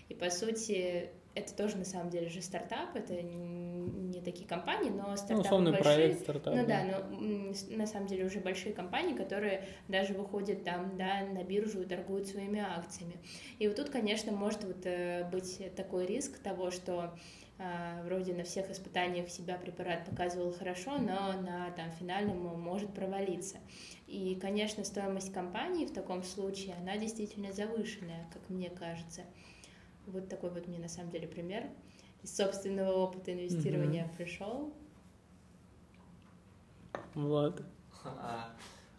И 0.08 0.14
по 0.14 0.30
сути 0.30 1.10
это 1.34 1.54
тоже 1.54 1.78
на 1.78 1.84
самом 1.84 2.10
деле 2.10 2.28
же 2.28 2.42
стартап, 2.42 2.94
это 2.94 3.14
такие 4.22 4.48
компании, 4.48 4.90
но 4.90 5.10
ну, 5.10 5.16
стартапы 5.16 5.58
ну, 5.58 5.72
большие. 5.72 5.82
проект 5.82 6.20
стартап. 6.22 6.54
Ну 6.54 6.66
да, 6.66 6.84
но 6.84 7.76
на 7.76 7.86
самом 7.86 8.06
деле 8.06 8.24
уже 8.24 8.40
большие 8.40 8.72
компании, 8.72 9.14
которые 9.14 9.64
даже 9.88 10.14
выходят 10.14 10.64
там, 10.64 10.96
да, 10.96 11.24
на 11.24 11.42
биржу 11.44 11.82
и 11.82 11.84
торгуют 11.84 12.26
своими 12.26 12.60
акциями. 12.60 13.16
И 13.58 13.68
вот 13.68 13.76
тут, 13.76 13.90
конечно, 13.90 14.32
может 14.32 14.64
вот 14.64 14.84
э, 14.84 15.28
быть 15.30 15.74
такой 15.76 16.06
риск 16.06 16.38
того, 16.38 16.70
что 16.70 17.14
э, 17.58 18.02
вроде 18.04 18.34
на 18.34 18.44
всех 18.44 18.70
испытаниях 18.70 19.28
себя 19.28 19.56
препарат 19.56 20.04
показывал 20.04 20.52
хорошо, 20.52 20.98
но 20.98 21.32
на 21.40 21.70
там 21.76 21.90
финальном 21.92 22.38
может 22.60 22.94
провалиться. 22.94 23.58
И, 24.06 24.36
конечно, 24.40 24.84
стоимость 24.84 25.32
компании 25.32 25.86
в 25.86 25.92
таком 25.92 26.22
случае, 26.22 26.74
она 26.80 26.98
действительно 26.98 27.52
завышенная, 27.52 28.28
как 28.32 28.48
мне 28.50 28.68
кажется. 28.68 29.22
Вот 30.06 30.28
такой 30.28 30.50
вот 30.50 30.66
мне 30.66 30.78
на 30.78 30.88
самом 30.88 31.10
деле 31.10 31.28
пример. 31.28 31.64
Из 32.22 32.36
собственного 32.36 32.92
опыта 32.92 33.32
инвестирования 33.32 34.04
mm-hmm. 34.04 34.16
пришел. 34.16 34.72
Влад. 37.14 37.60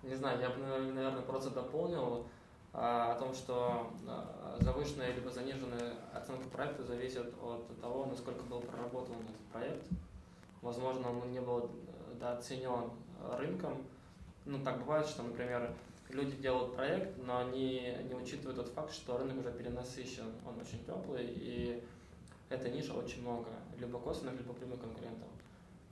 Не 0.03 0.15
знаю, 0.15 0.39
я 0.41 0.49
бы, 0.49 0.57
наверное, 0.57 1.21
просто 1.21 1.49
дополнил 1.49 2.27
а, 2.73 3.13
о 3.13 3.19
том, 3.19 3.33
что 3.33 3.91
а, 4.05 4.57
завышенная 4.59 5.13
либо 5.13 5.29
заниженная 5.29 5.93
оценка 6.13 6.49
проекта 6.49 6.83
зависит 6.83 7.33
от 7.41 7.79
того, 7.79 8.05
насколько 8.07 8.43
был 8.43 8.59
проработан 8.59 9.15
этот 9.15 9.41
проект. 9.51 9.85
возможно, 10.61 11.09
он 11.09 11.31
не 11.31 11.39
был 11.39 11.71
дооценен 12.19 12.91
рынком. 13.37 13.85
Ну, 14.45 14.61
так 14.63 14.79
бывает, 14.79 15.07
что, 15.07 15.23
например, 15.23 15.73
люди 16.09 16.35
делают 16.35 16.75
проект, 16.75 17.17
но 17.23 17.37
они 17.37 17.95
не 18.09 18.15
учитывают 18.15 18.57
тот 18.57 18.67
факт, 18.69 18.93
что 18.93 19.17
рынок 19.17 19.37
уже 19.37 19.51
перенасыщен, 19.51 20.25
он 20.45 20.59
очень 20.59 20.83
теплый, 20.85 21.25
и 21.27 21.83
эта 22.53 22.69
ниша 22.69 22.93
очень 22.93 23.21
много, 23.21 23.49
либо 23.77 23.99
косвенных, 23.99 24.37
либо 24.37 24.53
прямых 24.53 24.79
конкурентов. 24.79 25.27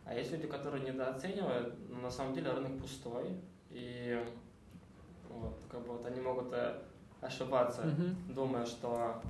А 0.06 0.14
есть 0.14 0.32
люди, 0.32 0.48
которые 0.48 0.84
недооценивают, 0.84 1.76
но 1.90 2.02
на 2.02 2.12
самом 2.12 2.34
деле 2.34 2.52
рынок 2.52 2.80
пустой, 2.80 3.36
и 3.70 4.24
вот, 5.30 5.60
как 5.70 5.82
бы 5.82 5.94
вот 5.94 6.06
они 6.06 6.20
могут 6.20 6.52
э, 6.54 6.82
ошибаться, 7.22 7.84
mm-hmm. 7.84 8.34
думая, 8.34 8.66
что 8.66 9.22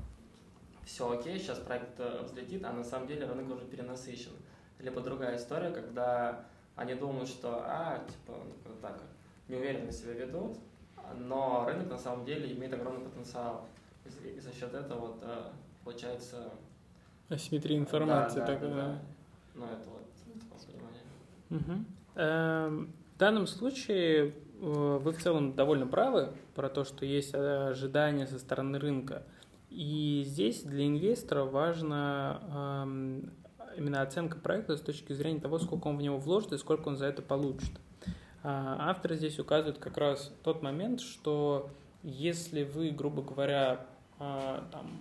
все 0.85 1.11
окей, 1.11 1.37
сейчас 1.37 1.59
проект 1.59 1.99
э, 1.99 2.23
взлетит, 2.23 2.63
а 2.63 2.73
на 2.73 2.83
самом 2.83 3.07
деле 3.07 3.25
рынок 3.25 3.55
уже 3.55 3.65
перенасыщен. 3.65 4.31
Либо 4.79 5.01
другая 5.01 5.37
история, 5.37 5.71
когда 5.71 6.45
они 6.75 6.95
думают, 6.95 7.29
что, 7.29 7.61
а, 7.63 7.99
типа, 8.07 8.37
ну, 8.65 8.75
так, 8.81 9.03
неуверенно 9.47 9.91
себя 9.91 10.13
ведут, 10.13 10.57
но 11.17 11.65
рынок 11.67 11.89
на 11.89 11.97
самом 11.97 12.25
деле 12.25 12.51
имеет 12.53 12.73
огромный 12.73 13.07
потенциал. 13.07 13.67
И, 14.05 14.29
и 14.29 14.39
за 14.39 14.51
счет 14.51 14.73
этого 14.73 14.99
вот, 14.99 15.19
э, 15.21 15.51
получается... 15.83 16.51
Асимметрия 17.31 17.77
информации 17.77 18.39
да, 18.39 18.45
такая, 18.45 18.69
да. 18.69 18.75
да. 18.75 18.99
Ну, 19.55 19.65
это 19.65 19.89
вот 19.89 20.65
понимание. 20.67 21.01
Угу. 21.49 21.85
Эм, 22.15 22.93
в 23.15 23.17
данном 23.17 23.47
случае 23.47 24.27
э, 24.27 24.33
вы 24.59 25.11
в 25.11 25.21
целом 25.21 25.53
довольно 25.53 25.87
правы 25.87 26.33
про 26.55 26.69
то, 26.69 26.83
что 26.83 27.05
есть 27.05 27.33
ожидания 27.33 28.27
со 28.27 28.37
стороны 28.37 28.79
рынка. 28.79 29.23
И 29.69 30.23
здесь 30.25 30.63
для 30.63 30.85
инвестора 30.85 31.45
важно 31.45 32.83
эм, 32.85 33.31
именно 33.77 34.01
оценка 34.01 34.37
проекта 34.37 34.77
с 34.77 34.81
точки 34.81 35.13
зрения 35.13 35.39
того, 35.39 35.59
сколько 35.59 35.87
он 35.87 35.97
в 35.97 36.01
него 36.01 36.17
вложит 36.17 36.53
и 36.53 36.57
сколько 36.57 36.89
он 36.89 36.97
за 36.97 37.05
это 37.05 37.21
получит. 37.21 37.71
А, 38.43 38.89
авторы 38.89 39.15
здесь 39.15 39.39
указывают 39.39 39.77
как 39.77 39.97
раз 39.97 40.33
тот 40.43 40.61
момент, 40.61 40.99
что 40.99 41.69
если 42.03 42.63
вы, 42.63 42.89
грубо 42.89 43.21
говоря, 43.21 43.85
а, 44.19 44.67
там, 44.71 44.91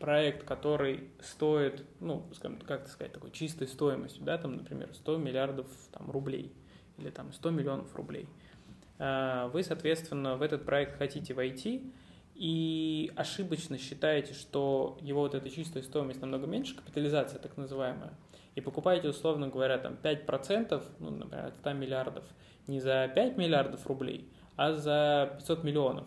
проект, 0.00 0.44
который 0.44 1.10
стоит, 1.20 1.84
ну, 2.00 2.26
скажем, 2.34 2.58
как 2.60 2.88
сказать, 2.88 3.12
такой 3.12 3.30
чистой 3.30 3.68
стоимостью, 3.68 4.24
да, 4.24 4.38
там, 4.38 4.56
например, 4.56 4.88
100 4.92 5.18
миллиардов 5.18 5.66
там, 5.92 6.10
рублей 6.10 6.52
или 6.98 7.10
там 7.10 7.32
100 7.32 7.50
миллионов 7.50 7.94
рублей, 7.94 8.26
а, 8.98 9.48
вы, 9.48 9.62
соответственно, 9.62 10.36
в 10.36 10.42
этот 10.42 10.64
проект 10.64 10.96
хотите 10.98 11.34
войти 11.34 11.92
и 12.34 13.12
ошибочно 13.14 13.78
считаете, 13.78 14.34
что 14.34 14.98
его 15.00 15.20
вот 15.20 15.34
эта 15.34 15.48
чистая 15.50 15.82
стоимость 15.82 16.20
намного 16.20 16.46
меньше, 16.46 16.74
капитализация 16.74 17.38
так 17.38 17.56
называемая, 17.56 18.14
и 18.56 18.60
покупаете, 18.60 19.08
условно 19.08 19.48
говоря, 19.48 19.78
там 19.78 19.96
5%, 20.02 20.82
ну, 20.98 21.10
например, 21.10 21.46
от 21.46 21.56
100 21.56 21.72
миллиардов– 21.74 22.24
не 22.70 22.80
за 22.80 23.10
5 23.14 23.36
миллиардов 23.36 23.86
рублей, 23.86 24.28
а 24.56 24.72
за 24.72 25.34
500 25.38 25.64
миллионов, 25.64 26.06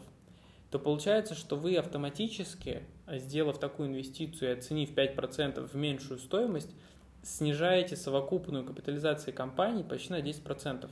то 0.72 0.80
получается, 0.80 1.36
что 1.36 1.56
вы 1.56 1.76
автоматически, 1.76 2.84
сделав 3.08 3.60
такую 3.60 3.90
инвестицию 3.90 4.52
и 4.52 4.54
оценив 4.54 4.94
5% 4.94 5.68
в 5.68 5.76
меньшую 5.76 6.20
стоимость, 6.20 6.76
снижаете 7.22 7.96
совокупную 7.96 8.66
капитализацию 8.66 9.34
компании 9.34 9.84
почти 9.84 10.12
на 10.12 10.22
10%. 10.22 10.90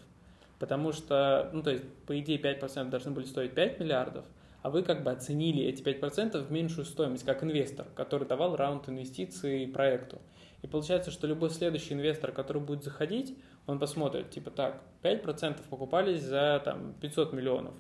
Потому 0.60 0.91
что, 0.91 1.50
ну, 1.53 1.63
то 1.63 1.72
есть, 1.72 1.84
по 2.06 2.20
идее, 2.20 2.39
5% 2.39 2.89
должны 2.89 3.12
были 3.12 3.25
стоить 3.25 3.53
5 3.53 3.80
миллиардов, 3.80 4.25
а 4.62 4.70
вы 4.70 4.84
как 4.84 5.03
бы 5.03 5.12
оценили 5.12 5.63
эти 5.63 5.82
5% 5.82 6.39
в 6.39 6.51
меньшую 6.51 6.86
стоимость, 6.86 7.25
как 7.25 7.44
инвестор, 7.44 7.88
который 7.96 8.27
давал 8.27 8.56
раунд 8.56 8.88
инвестиций 8.88 9.68
проекту. 9.68 10.22
И 10.62 10.68
получается, 10.68 11.10
что 11.10 11.25
любой 11.25 11.50
следующий 11.50 11.96
инвестор, 11.96 12.32
который 12.32 12.62
будет 12.62 12.84
заходить, 12.84 13.38
он 13.65 13.80
посмотрит, 13.80 14.30
типа 14.30 14.51
так, 14.51 14.82
5% 15.01 15.62
покупались 15.70 16.22
за 16.22 16.62
там, 16.63 16.94
500 17.01 17.34
миллионов. 17.34 17.74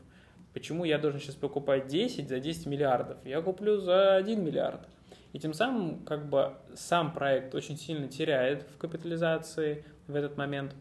Почему 0.53 0.83
я 0.83 0.97
должен 0.97 1.19
сейчас 1.19 1.35
покупать 1.35 1.87
10 1.87 2.27
за 2.27 2.39
10 2.39 2.65
миллиардов? 2.65 3.17
Я 3.25 3.41
куплю 3.41 3.77
за 3.77 4.15
1 4.15 4.43
миллиард. 4.43 4.87
И 5.33 5.39
тем 5.39 5.53
самым 5.53 6.03
как 6.03 6.29
бы 6.29 6.53
сам 6.75 7.13
проект 7.13 7.55
очень 7.55 7.77
сильно 7.77 8.07
теряет 8.07 8.63
в 8.63 8.77
капитализации 8.77 9.85
в 10.07 10.15
этот 10.15 10.37
момент. 10.37 10.75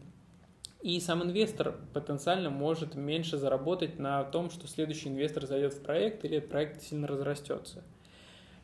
И 0.81 0.99
сам 0.99 1.23
инвестор 1.23 1.75
потенциально 1.93 2.49
может 2.49 2.95
меньше 2.95 3.37
заработать 3.37 3.99
на 3.99 4.23
том, 4.23 4.49
что 4.49 4.67
следующий 4.67 5.09
инвестор 5.09 5.45
зайдет 5.45 5.73
в 5.73 5.81
проект 5.81 6.25
или 6.25 6.39
проект 6.39 6.81
сильно 6.81 7.07
разрастется. 7.07 7.83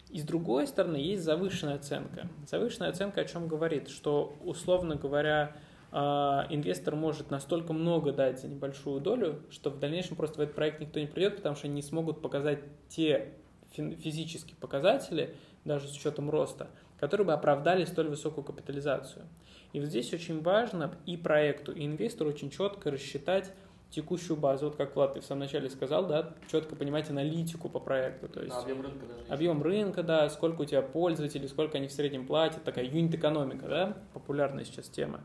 И 0.10 0.20
с 0.20 0.24
другой 0.24 0.68
стороны, 0.68 0.98
есть 0.98 1.24
завышенная 1.24 1.76
оценка. 1.76 2.28
Завышенная 2.50 2.90
оценка 2.90 3.22
о 3.22 3.26
чем 3.26 3.48
говорит? 3.48 3.90
Что, 3.90 4.36
условно 4.44 4.96
говоря, 4.96 5.56
инвестор 5.92 6.96
может 6.96 7.32
настолько 7.32 7.74
много 7.74 8.12
дать 8.12 8.42
за 8.42 8.48
небольшую 8.48 9.00
долю, 9.02 9.42
что 9.50 9.70
в 9.70 9.80
дальнейшем 9.80 10.16
просто 10.16 10.38
в 10.38 10.42
этот 10.42 10.56
проект 10.56 10.80
никто 10.80 11.00
не 11.00 11.08
придет, 11.08 11.38
потому 11.38 11.56
что 11.56 11.68
они 11.68 11.76
не 11.76 11.82
смогут 11.82 12.22
показать 12.22 12.60
те 12.90 13.34
физические 13.72 14.56
показатели, 14.58 15.36
даже 15.66 15.88
с 15.88 15.98
учетом 15.98 16.30
роста, 16.30 16.68
которые 17.00 17.28
бы 17.28 17.34
оправдали 17.34 17.86
столь 17.86 18.08
высокую 18.08 18.44
капитализацию. 18.44 19.26
И 19.74 19.80
вот 19.80 19.90
здесь 19.90 20.14
очень 20.14 20.42
важно 20.42 20.96
и 21.06 21.18
проекту, 21.18 21.74
и 21.74 21.86
инвестору 21.86 22.30
очень 22.30 22.50
четко 22.50 22.90
рассчитать 22.90 23.52
текущую 23.90 24.38
базу, 24.38 24.68
вот 24.68 24.76
как 24.76 24.96
Влад 24.96 25.14
ты 25.14 25.22
в 25.22 25.26
самом 25.26 25.42
начале 25.42 25.70
сказал, 25.70 26.08
да, 26.08 26.34
четко 26.52 26.76
понимать 26.76 27.10
аналитику 27.10 27.70
по 27.70 27.80
проекту, 27.80 28.28
то 28.28 28.42
есть 28.42 28.56
да, 28.56 28.62
объем 28.62 28.82
рынка 28.82 29.06
даже. 29.06 29.34
Объем 29.34 29.62
рынка, 29.64 30.04
да, 30.04 30.30
сколько 30.30 30.62
у 30.62 30.66
тебя 30.66 30.82
пользователей, 30.82 31.48
сколько 31.48 31.78
они 31.78 31.88
в 31.88 31.92
среднем 31.92 32.26
платят, 32.26 32.64
такая 32.64 32.86
юнит-экономика, 32.86 33.68
да, 33.68 33.98
популярная 34.14 34.66
сейчас 34.66 34.90
тема. 34.90 35.22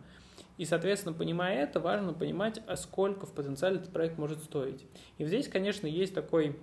И, 0.58 0.64
соответственно, 0.64 1.14
понимая 1.14 1.64
это, 1.64 1.80
важно 1.80 2.12
понимать, 2.12 2.60
а 2.66 2.76
сколько 2.76 3.26
в 3.26 3.32
потенциале 3.32 3.76
этот 3.76 3.92
проект 3.92 4.18
может 4.18 4.40
стоить. 4.40 4.84
И 5.18 5.24
здесь, 5.24 5.48
конечно, 5.48 5.86
есть 5.86 6.14
такой 6.14 6.56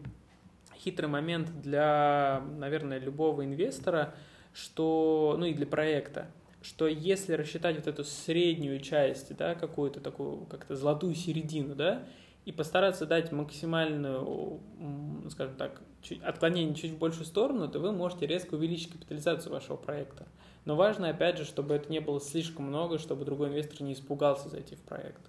хитрый 0.76 1.10
момент 1.10 1.62
для, 1.62 2.44
наверное, 2.58 3.00
любого 3.00 3.44
инвестора, 3.44 4.14
что, 4.54 5.36
ну 5.38 5.46
и 5.46 5.54
для 5.54 5.66
проекта, 5.66 6.28
что 6.62 6.88
если 6.88 7.34
рассчитать 7.34 7.78
вот 7.78 7.88
эту 7.88 8.04
среднюю 8.04 8.80
часть, 8.80 9.36
да, 9.36 9.56
какую-то 9.56 10.00
такую, 10.02 10.46
как-то 10.46 10.76
золотую 10.76 11.16
середину, 11.16 11.76
да, 11.76 12.04
и 12.50 12.52
постараться 12.52 13.06
дать 13.06 13.32
максимальную, 13.32 14.60
скажем 15.30 15.56
так, 15.56 15.84
чуть, 16.02 16.20
отклонение 16.24 16.74
чуть 16.74 16.94
в 16.94 16.98
большую 16.98 17.26
сторону, 17.26 17.68
то 17.68 17.78
вы 17.78 17.92
можете 17.92 18.26
резко 18.26 18.56
увеличить 18.56 18.92
капитализацию 18.92 19.54
вашего 19.54 19.76
проекта. 19.76 20.26
Но 20.66 20.76
важно, 20.76 21.10
опять 21.10 21.38
же, 21.38 21.46
чтобы 21.46 21.76
это 21.76 21.92
не 21.92 22.00
было 22.00 22.20
слишком 22.20 22.66
много, 22.66 22.98
чтобы 22.98 23.24
другой 23.24 23.50
инвестор 23.50 23.84
не 23.84 23.94
испугался 23.94 24.50
зайти 24.50 24.76
в 24.76 24.80
проект. 24.80 25.22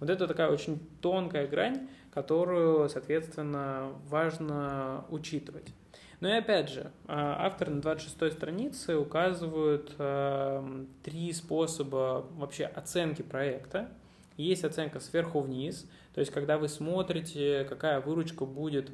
Вот 0.00 0.08
это 0.08 0.26
такая 0.26 0.50
очень 0.50 0.80
тонкая 1.02 1.46
грань, 1.46 1.90
которую, 2.10 2.88
соответственно, 2.88 3.92
важно 4.08 5.04
учитывать. 5.10 5.74
Ну 6.20 6.28
и 6.28 6.32
опять 6.32 6.70
же, 6.70 6.90
а, 7.06 7.44
авторы 7.44 7.72
на 7.72 7.82
26 7.82 8.32
странице 8.32 8.96
указывают 8.96 9.94
э, 9.98 10.86
три 11.02 11.34
способа 11.34 12.24
вообще 12.30 12.64
оценки 12.64 13.20
проекта. 13.20 13.90
Есть 14.36 14.64
оценка 14.64 15.00
сверху 15.00 15.40
вниз, 15.40 15.86
то 16.14 16.20
есть 16.20 16.32
когда 16.32 16.58
вы 16.58 16.68
смотрите, 16.68 17.64
какая 17.68 18.00
выручка 18.00 18.44
будет 18.44 18.90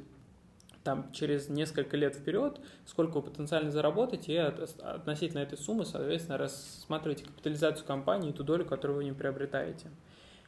там 0.83 1.11
через 1.13 1.49
несколько 1.49 1.97
лет 1.97 2.15
вперед, 2.15 2.59
сколько 2.85 3.15
вы 3.17 3.21
потенциально 3.23 3.71
заработаете, 3.71 4.33
и 4.33 4.37
относительно 4.37 5.39
этой 5.39 5.57
суммы, 5.57 5.85
соответственно, 5.85 6.37
рассматриваете 6.37 7.25
капитализацию 7.25 7.85
компании 7.85 8.31
и 8.31 8.33
ту 8.33 8.43
долю, 8.43 8.65
которую 8.65 8.97
вы 8.97 9.03
не 9.05 9.13
приобретаете. 9.13 9.89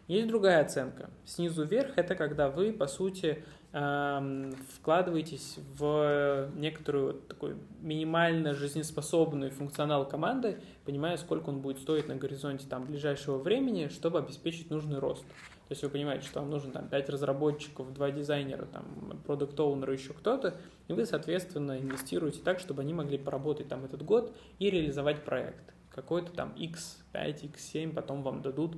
Есть 0.07 0.27
другая 0.27 0.61
оценка. 0.61 1.09
Снизу 1.25 1.65
вверх 1.65 1.97
это 1.97 2.13
когда 2.13 2.49
вы, 2.49 2.71
по 2.71 2.85
сути, 2.85 3.43
эм, 3.73 4.53
вкладываетесь 4.77 5.57
в 5.79 6.51
некоторую 6.55 7.15
такой 7.21 7.55
минимально 7.81 8.53
жизнеспособный 8.53 9.49
функционал 9.49 10.07
команды, 10.07 10.59
понимая, 10.85 11.17
сколько 11.17 11.49
он 11.49 11.61
будет 11.61 11.79
стоить 11.79 12.07
на 12.07 12.15
горизонте 12.15 12.67
там, 12.69 12.85
ближайшего 12.85 13.39
времени, 13.39 13.87
чтобы 13.87 14.19
обеспечить 14.19 14.69
нужный 14.69 14.99
рост. 14.99 15.25
То 15.67 15.71
есть 15.71 15.81
вы 15.81 15.89
понимаете, 15.89 16.27
что 16.27 16.41
вам 16.41 16.51
нужно 16.51 16.71
там 16.71 16.87
5 16.87 17.09
разработчиков, 17.09 17.91
2 17.91 18.11
дизайнера, 18.11 18.65
там, 18.65 19.19
продукт 19.25 19.59
оунера 19.59 19.91
еще 19.91 20.13
кто-то, 20.13 20.53
и 20.87 20.93
вы, 20.93 21.07
соответственно, 21.07 21.79
инвестируете 21.79 22.41
так, 22.43 22.59
чтобы 22.59 22.83
они 22.83 22.93
могли 22.93 23.17
поработать 23.17 23.67
там 23.67 23.83
этот 23.83 24.03
год 24.03 24.35
и 24.59 24.69
реализовать 24.69 25.23
проект. 25.25 25.73
Какой-то 25.89 26.31
там 26.33 26.53
X5, 26.57 27.51
X7 27.53 27.93
потом 27.93 28.21
вам 28.21 28.43
дадут 28.43 28.77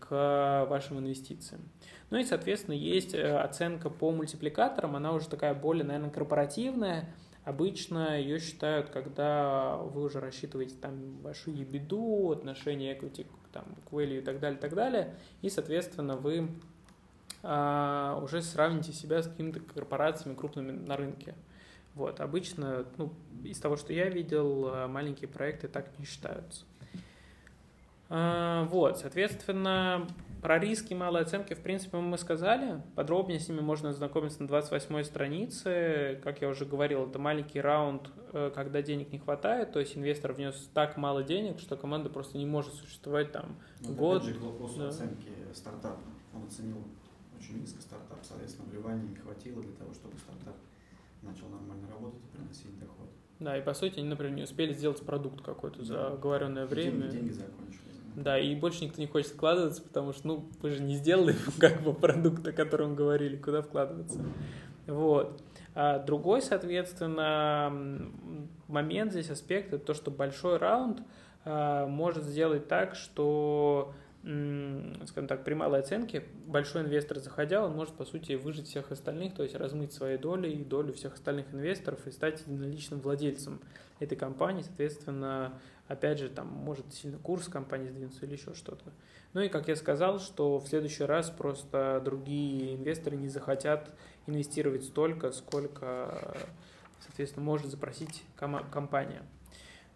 к 0.00 0.66
вашим 0.68 0.98
инвестициям. 0.98 1.62
Ну 2.10 2.18
и, 2.18 2.24
соответственно, 2.24 2.74
есть 2.74 3.14
э, 3.14 3.38
оценка 3.38 3.88
по 3.88 4.10
мультипликаторам, 4.10 4.96
она 4.96 5.12
уже 5.12 5.28
такая 5.28 5.54
более, 5.54 5.84
наверное, 5.84 6.10
корпоративная, 6.10 7.08
Обычно 7.44 8.18
ее 8.18 8.40
считают, 8.40 8.88
когда 8.88 9.76
вы 9.76 10.04
уже 10.04 10.18
рассчитываете 10.18 10.76
там 10.80 11.18
вашу 11.20 11.50
ебеду, 11.50 12.30
отношение 12.32 12.96
equity 12.96 13.26
там, 13.52 13.64
к 13.86 13.92
value 13.92 14.20
и 14.20 14.22
так 14.22 14.40
далее, 14.40 14.56
и 14.58 14.60
так 14.60 14.74
далее, 14.74 15.14
и, 15.42 15.50
соответственно, 15.50 16.16
вы 16.16 16.48
а, 17.42 18.18
уже 18.24 18.40
сравните 18.40 18.94
себя 18.94 19.22
с 19.22 19.28
какими-то 19.28 19.60
корпорациями 19.60 20.34
крупными 20.34 20.72
на 20.72 20.96
рынке. 20.96 21.34
Вот, 21.94 22.20
обычно, 22.20 22.86
ну, 22.96 23.12
из 23.44 23.58
того, 23.58 23.76
что 23.76 23.92
я 23.92 24.08
видел, 24.08 24.68
а, 24.68 24.88
маленькие 24.88 25.28
проекты 25.28 25.68
так 25.68 25.98
не 25.98 26.06
считаются. 26.06 26.64
А, 28.10 28.64
вот, 28.64 28.98
соответственно, 28.98 30.06
про 30.42 30.58
риски 30.58 30.92
малой 30.92 31.22
оценки, 31.22 31.54
в 31.54 31.60
принципе, 31.60 31.96
мы 31.96 32.18
сказали. 32.18 32.82
Подробнее 32.94 33.40
с 33.40 33.48
ними 33.48 33.60
можно 33.60 33.90
ознакомиться 33.90 34.42
на 34.42 34.48
28 34.48 35.02
странице. 35.04 36.20
Как 36.22 36.42
я 36.42 36.48
уже 36.48 36.66
говорил, 36.66 37.08
это 37.08 37.18
маленький 37.18 37.60
раунд, 37.60 38.10
э, 38.32 38.50
когда 38.54 38.82
денег 38.82 39.10
не 39.10 39.18
хватает, 39.18 39.72
то 39.72 39.80
есть 39.80 39.96
инвестор 39.96 40.32
внес 40.32 40.68
так 40.74 40.96
мало 40.96 41.22
денег, 41.22 41.60
что 41.60 41.76
команда 41.76 42.10
просто 42.10 42.36
не 42.36 42.46
может 42.46 42.74
существовать 42.74 43.32
там 43.32 43.56
Вот 43.80 43.96
год. 43.96 44.22
опять 44.22 44.34
же 44.34 44.40
к 44.40 44.42
вопросу 44.42 44.78
да. 44.80 44.88
оценки 44.88 45.30
стартапа. 45.54 46.00
Он 46.34 46.44
оценил 46.46 46.76
очень 47.38 47.60
низко 47.60 47.80
стартап, 47.80 48.18
соответственно, 48.22 48.68
вливания 48.70 49.08
не 49.08 49.16
хватило 49.16 49.62
для 49.62 49.72
того, 49.72 49.94
чтобы 49.94 50.18
стартап 50.18 50.56
начал 51.22 51.48
нормально 51.48 51.88
работать 51.90 52.20
и 52.22 52.36
приносить 52.36 52.78
доход. 52.78 53.08
Да, 53.40 53.56
и 53.58 53.62
по 53.62 53.74
сути 53.74 53.98
они, 53.98 54.08
например, 54.08 54.34
не 54.34 54.42
успели 54.42 54.72
сделать 54.72 55.00
продукт 55.00 55.42
какой-то 55.42 55.84
за 55.84 56.08
оговоренное 56.08 56.66
время. 56.66 57.08
Деньги, 57.08 57.16
деньги 57.16 57.32
закончились. 57.32 57.93
Да, 58.14 58.38
и 58.38 58.54
больше 58.54 58.84
никто 58.84 59.00
не 59.00 59.08
хочет 59.08 59.32
вкладываться, 59.32 59.82
потому 59.82 60.12
что, 60.12 60.26
ну, 60.28 60.48
вы 60.62 60.70
же 60.70 60.82
не 60.82 60.94
сделали 60.94 61.34
как 61.58 61.82
бы 61.82 61.92
продукт, 61.92 62.46
о 62.46 62.52
котором 62.52 62.94
говорили, 62.94 63.36
куда 63.36 63.62
вкладываться. 63.62 64.20
Вот. 64.86 65.42
А 65.74 65.98
другой, 65.98 66.40
соответственно, 66.40 67.72
момент 68.68 69.12
здесь, 69.12 69.30
аспект, 69.30 69.72
это 69.72 69.84
то, 69.84 69.94
что 69.94 70.10
большой 70.10 70.58
раунд 70.58 71.00
а, 71.44 71.86
может 71.86 72.24
сделать 72.24 72.68
так, 72.68 72.94
что, 72.94 73.92
скажем 74.22 75.26
так, 75.26 75.42
при 75.42 75.54
малой 75.54 75.80
оценке 75.80 76.24
большой 76.46 76.82
инвестор, 76.82 77.18
заходя, 77.18 77.64
он 77.64 77.74
может, 77.74 77.94
по 77.94 78.04
сути, 78.04 78.34
выжить 78.34 78.68
всех 78.68 78.92
остальных, 78.92 79.34
то 79.34 79.42
есть 79.42 79.56
размыть 79.56 79.92
свои 79.92 80.16
доли 80.16 80.48
и 80.48 80.64
долю 80.64 80.92
всех 80.92 81.14
остальных 81.14 81.52
инвесторов 81.52 82.06
и 82.06 82.12
стать 82.12 82.42
единоличным 82.46 83.00
владельцем 83.00 83.60
этой 83.98 84.16
компании, 84.16 84.62
соответственно, 84.62 85.58
опять 85.88 86.18
же, 86.18 86.28
там 86.28 86.48
может 86.48 86.92
сильно 86.92 87.18
курс 87.18 87.48
компании 87.48 87.88
сдвинуться 87.88 88.24
или 88.24 88.32
еще 88.32 88.54
что-то. 88.54 88.92
Ну 89.32 89.40
и, 89.40 89.48
как 89.48 89.68
я 89.68 89.76
сказал, 89.76 90.18
что 90.20 90.58
в 90.58 90.68
следующий 90.68 91.04
раз 91.04 91.30
просто 91.30 92.00
другие 92.04 92.76
инвесторы 92.76 93.16
не 93.16 93.28
захотят 93.28 93.90
инвестировать 94.26 94.84
столько, 94.84 95.32
сколько, 95.32 96.36
соответственно, 97.00 97.44
может 97.44 97.70
запросить 97.70 98.22
компания. 98.70 99.22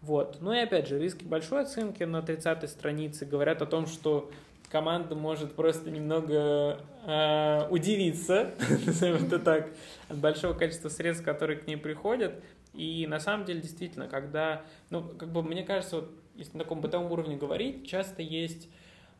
Вот. 0.01 0.37
Ну 0.41 0.53
и 0.53 0.59
опять 0.59 0.87
же, 0.87 0.99
риски 0.99 1.23
большой 1.23 1.63
оценки 1.63 2.03
на 2.03 2.17
30-й 2.17 2.67
странице 2.67 3.25
говорят 3.25 3.61
о 3.61 3.65
том, 3.65 3.85
что 3.85 4.29
команда 4.69 5.15
может 5.15 5.55
просто 5.55 5.89
немного 5.89 6.79
э, 7.05 7.67
удивиться, 7.69 8.51
назовем 8.85 9.25
это 9.25 9.39
так, 9.39 9.69
от 10.07 10.17
большого 10.17 10.53
количества 10.53 10.89
средств, 10.89 11.25
которые 11.25 11.59
к 11.59 11.67
ней 11.67 11.75
приходят. 11.75 12.35
И 12.73 13.07
на 13.07 13.19
самом 13.19 13.45
деле, 13.45 13.61
действительно, 13.61 14.07
когда, 14.07 14.63
ну, 14.89 15.03
как 15.03 15.31
бы 15.31 15.41
мне 15.43 15.63
кажется, 15.63 15.97
вот, 15.97 16.11
если 16.35 16.57
на 16.57 16.63
таком 16.63 16.81
бытовом 16.81 17.11
уровне 17.11 17.35
говорить, 17.35 17.87
часто 17.87 18.21
есть 18.21 18.69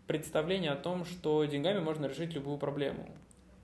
представление 0.07 0.71
о 0.71 0.75
том, 0.75 1.05
что 1.05 1.43
деньгами 1.45 1.79
можно 1.79 2.05
решить 2.05 2.33
любую 2.33 2.57
проблему. 2.57 3.07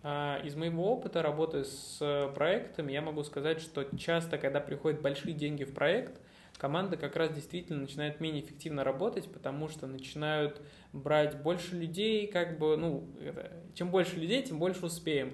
А 0.03 0.39
Из 0.43 0.55
моего 0.55 0.91
опыта 0.91 1.23
работы 1.23 1.63
с 1.63 2.31
проектами 2.35 2.91
я 2.91 3.01
могу 3.01 3.23
сказать, 3.23 3.59
что 3.59 3.87
часто, 3.97 4.37
когда 4.37 4.59
приходят 4.59 5.01
большие 5.01 5.33
деньги 5.33 5.63
в 5.63 5.73
проект, 5.73 6.21
команда 6.57 6.95
как 6.95 7.15
раз 7.15 7.31
действительно 7.33 7.81
начинает 7.81 8.19
менее 8.19 8.43
эффективно 8.43 8.83
работать, 8.83 9.27
потому 9.31 9.67
что 9.67 9.87
начинают 9.87 10.61
брать 10.93 11.41
больше 11.41 11.75
людей, 11.75 12.27
как 12.27 12.59
бы, 12.59 12.77
ну, 12.77 13.07
это, 13.19 13.51
чем 13.73 13.89
больше 13.89 14.17
людей, 14.17 14.43
тем 14.43 14.59
больше 14.59 14.85
успеем. 14.85 15.33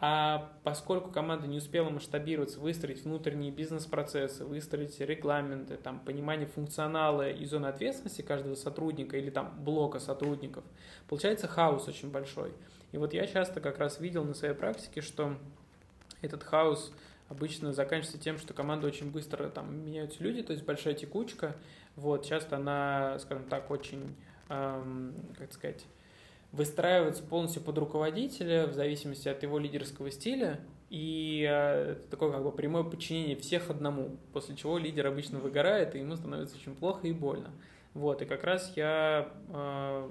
А 0.00 0.52
поскольку 0.62 1.10
команда 1.10 1.48
не 1.48 1.58
успела 1.58 1.90
масштабироваться, 1.90 2.60
выстроить 2.60 3.02
внутренние 3.02 3.50
бизнес-процессы, 3.50 4.44
выстроить 4.44 5.00
регламенты, 5.00 5.76
там, 5.76 5.98
понимание 5.98 6.46
функционала 6.46 7.28
и 7.28 7.44
зоны 7.46 7.66
ответственности 7.66 8.22
каждого 8.22 8.54
сотрудника 8.54 9.16
или 9.16 9.30
там 9.30 9.52
блока 9.58 9.98
сотрудников, 9.98 10.62
получается 11.08 11.48
хаос 11.48 11.88
очень 11.88 12.12
большой. 12.12 12.52
И 12.92 12.96
вот 12.96 13.12
я 13.12 13.26
часто 13.26 13.60
как 13.60 13.78
раз 13.78 13.98
видел 13.98 14.24
на 14.24 14.34
своей 14.34 14.54
практике, 14.54 15.00
что 15.00 15.36
этот 16.22 16.44
хаос 16.44 16.92
обычно 17.28 17.72
заканчивается 17.72 18.18
тем, 18.18 18.38
что 18.38 18.54
команда 18.54 18.86
очень 18.86 19.10
быстро 19.10 19.48
там 19.48 19.84
меняются 19.84 20.22
люди, 20.22 20.42
то 20.44 20.52
есть 20.52 20.64
большая 20.64 20.94
текучка. 20.94 21.56
Вот, 21.96 22.24
часто 22.24 22.56
она, 22.56 23.18
скажем 23.18 23.44
так, 23.48 23.68
очень, 23.72 24.14
эм, 24.48 25.12
как 25.36 25.52
сказать, 25.52 25.84
выстраивается 26.52 27.22
полностью 27.22 27.62
под 27.62 27.78
руководителя 27.78 28.66
в 28.66 28.72
зависимости 28.72 29.28
от 29.28 29.42
его 29.42 29.58
лидерского 29.58 30.10
стиля. 30.10 30.60
И 30.90 31.46
э, 31.48 31.92
это 31.92 32.10
такое 32.10 32.32
как 32.32 32.42
бы 32.42 32.50
прямое 32.50 32.82
подчинение 32.82 33.36
всех 33.36 33.68
одному, 33.70 34.16
после 34.32 34.56
чего 34.56 34.78
лидер 34.78 35.06
обычно 35.06 35.38
выгорает, 35.38 35.94
и 35.94 35.98
ему 35.98 36.16
становится 36.16 36.56
очень 36.56 36.74
плохо 36.74 37.06
и 37.06 37.12
больно. 37.12 37.50
Вот, 37.92 38.22
и 38.22 38.26
как 38.26 38.44
раз 38.44 38.72
я 38.76 39.32
э, 39.48 40.08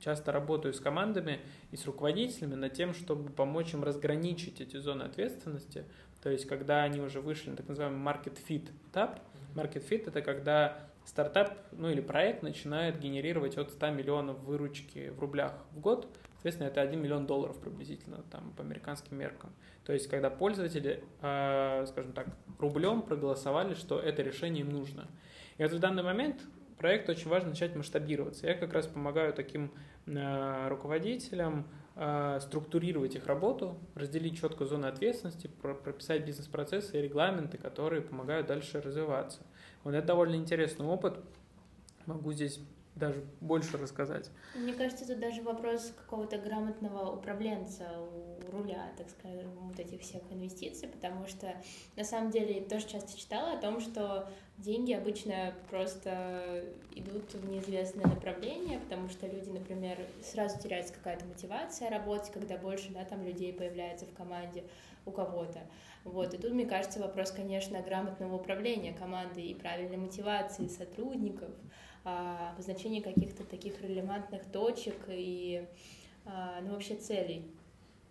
часто 0.00 0.32
работаю 0.32 0.72
с 0.72 0.80
командами 0.80 1.40
и 1.70 1.76
с 1.76 1.84
руководителями 1.84 2.54
над 2.54 2.72
тем, 2.72 2.94
чтобы 2.94 3.30
помочь 3.30 3.74
им 3.74 3.84
разграничить 3.84 4.60
эти 4.60 4.76
зоны 4.76 5.02
ответственности. 5.02 5.84
То 6.22 6.30
есть, 6.30 6.46
когда 6.46 6.82
они 6.82 7.00
уже 7.00 7.20
вышли 7.20 7.50
на 7.50 7.56
так 7.56 7.68
называемый 7.68 8.00
market 8.00 8.38
fit 8.48 8.70
этап. 8.90 9.20
Market 9.54 9.88
fit– 9.88 10.04
это 10.06 10.22
когда 10.22 10.85
стартап, 11.06 11.56
ну 11.72 11.88
или 11.88 12.00
проект 12.00 12.42
начинает 12.42 12.98
генерировать 12.98 13.56
от 13.56 13.70
100 13.70 13.90
миллионов 13.90 14.38
выручки 14.40 15.10
в 15.10 15.20
рублях 15.20 15.54
в 15.72 15.80
год, 15.80 16.08
соответственно, 16.34 16.66
это 16.68 16.80
1 16.80 17.00
миллион 17.00 17.26
долларов 17.26 17.58
приблизительно 17.58 18.24
там, 18.30 18.52
по 18.56 18.62
американским 18.62 19.16
меркам. 19.16 19.52
То 19.84 19.92
есть, 19.92 20.08
когда 20.08 20.30
пользователи, 20.30 21.02
э, 21.22 21.86
скажем 21.88 22.12
так, 22.12 22.26
рублем 22.58 23.02
проголосовали, 23.02 23.74
что 23.74 23.98
это 24.00 24.22
решение 24.22 24.62
им 24.62 24.70
нужно. 24.70 25.06
И 25.58 25.62
вот 25.62 25.72
в 25.72 25.78
данный 25.78 26.02
момент 26.02 26.42
проект 26.76 27.08
очень 27.08 27.28
важно 27.28 27.50
начать 27.50 27.74
масштабироваться. 27.74 28.46
Я 28.46 28.54
как 28.54 28.72
раз 28.72 28.86
помогаю 28.86 29.32
таким 29.32 29.72
э, 30.06 30.68
руководителям 30.68 31.68
э, 31.94 32.38
структурировать 32.40 33.14
их 33.14 33.26
работу, 33.26 33.78
разделить 33.94 34.40
четко 34.40 34.66
зоны 34.66 34.86
ответственности, 34.86 35.46
про- 35.46 35.74
прописать 35.74 36.26
бизнес-процессы 36.26 36.98
и 36.98 37.02
регламенты, 37.02 37.58
которые 37.58 38.02
помогают 38.02 38.48
дальше 38.48 38.80
развиваться. 38.80 39.40
Вот 39.86 39.94
это 39.94 40.04
довольно 40.04 40.34
интересный 40.34 40.84
опыт. 40.84 41.20
Могу 42.06 42.32
здесь 42.32 42.58
даже 42.96 43.24
больше 43.40 43.78
рассказать. 43.78 44.30
Мне 44.56 44.72
кажется, 44.72 45.04
это 45.04 45.14
даже 45.14 45.42
вопрос 45.42 45.92
какого-то 45.96 46.38
грамотного 46.38 47.14
управленца 47.14 47.84
у 48.00 48.50
руля, 48.50 48.92
так 48.96 49.08
скажем, 49.10 49.48
вот 49.60 49.78
этих 49.78 50.00
всех 50.00 50.22
инвестиций, 50.30 50.88
потому 50.88 51.28
что 51.28 51.54
на 51.94 52.02
самом 52.02 52.32
деле 52.32 52.62
тоже 52.62 52.88
часто 52.88 53.16
читала 53.16 53.52
о 53.52 53.58
том, 53.58 53.78
что 53.78 54.28
деньги 54.58 54.92
обычно 54.92 55.54
просто 55.70 56.64
идут 56.96 57.32
в 57.34 57.48
неизвестное 57.48 58.06
направление, 58.06 58.80
потому 58.80 59.08
что 59.08 59.28
люди, 59.28 59.50
например, 59.50 59.98
сразу 60.20 60.58
теряется 60.58 60.94
какая-то 60.94 61.26
мотивация 61.26 61.90
работать, 61.90 62.32
когда 62.32 62.56
больше, 62.56 62.92
да, 62.92 63.04
там 63.04 63.24
людей 63.24 63.52
появляется 63.52 64.04
в 64.06 64.12
команде 64.14 64.64
у 65.06 65.10
кого-то. 65.12 65.60
Вот, 66.04 66.34
и 66.34 66.38
тут, 66.38 66.52
мне 66.52 66.66
кажется, 66.66 67.00
вопрос, 67.00 67.30
конечно, 67.30 67.80
грамотного 67.80 68.34
управления 68.36 68.92
командой 68.92 69.46
и 69.46 69.54
правильной 69.54 69.96
мотивации 69.96 70.68
сотрудников, 70.68 71.50
а, 72.04 72.52
обозначение 72.52 73.02
каких-то 73.02 73.44
таких 73.44 73.80
релевантных 73.82 74.44
точек 74.52 74.96
и 75.08 75.66
а, 76.24 76.60
ну, 76.62 76.72
вообще 76.72 76.94
целей. 76.96 77.50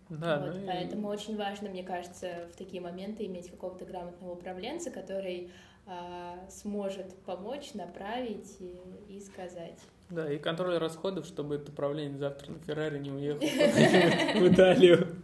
Да, 0.08 0.38
вот, 0.40 0.54
ну 0.54 0.62
и- 0.62 0.66
Поэтому 0.66 1.08
очень 1.08 1.36
важно, 1.36 1.68
мне 1.68 1.82
кажется, 1.82 2.48
в 2.52 2.56
такие 2.56 2.80
моменты 2.82 3.24
иметь 3.26 3.50
какого-то 3.50 3.84
грамотного 3.84 4.32
управленца, 4.32 4.90
который 4.90 5.50
а, 5.86 6.38
сможет 6.50 7.14
помочь, 7.24 7.74
направить 7.74 8.56
и, 8.60 8.80
и 9.08 9.20
сказать. 9.20 9.78
Да, 10.10 10.30
и 10.30 10.38
контроль 10.38 10.78
расходов, 10.78 11.26
чтобы 11.26 11.56
это 11.56 11.70
управление 11.72 12.18
завтра 12.18 12.52
на 12.52 12.58
Феррари 12.60 12.98
не 12.98 13.10
уехал 13.10 13.40
в 14.40 14.52
Италию. 14.52 15.22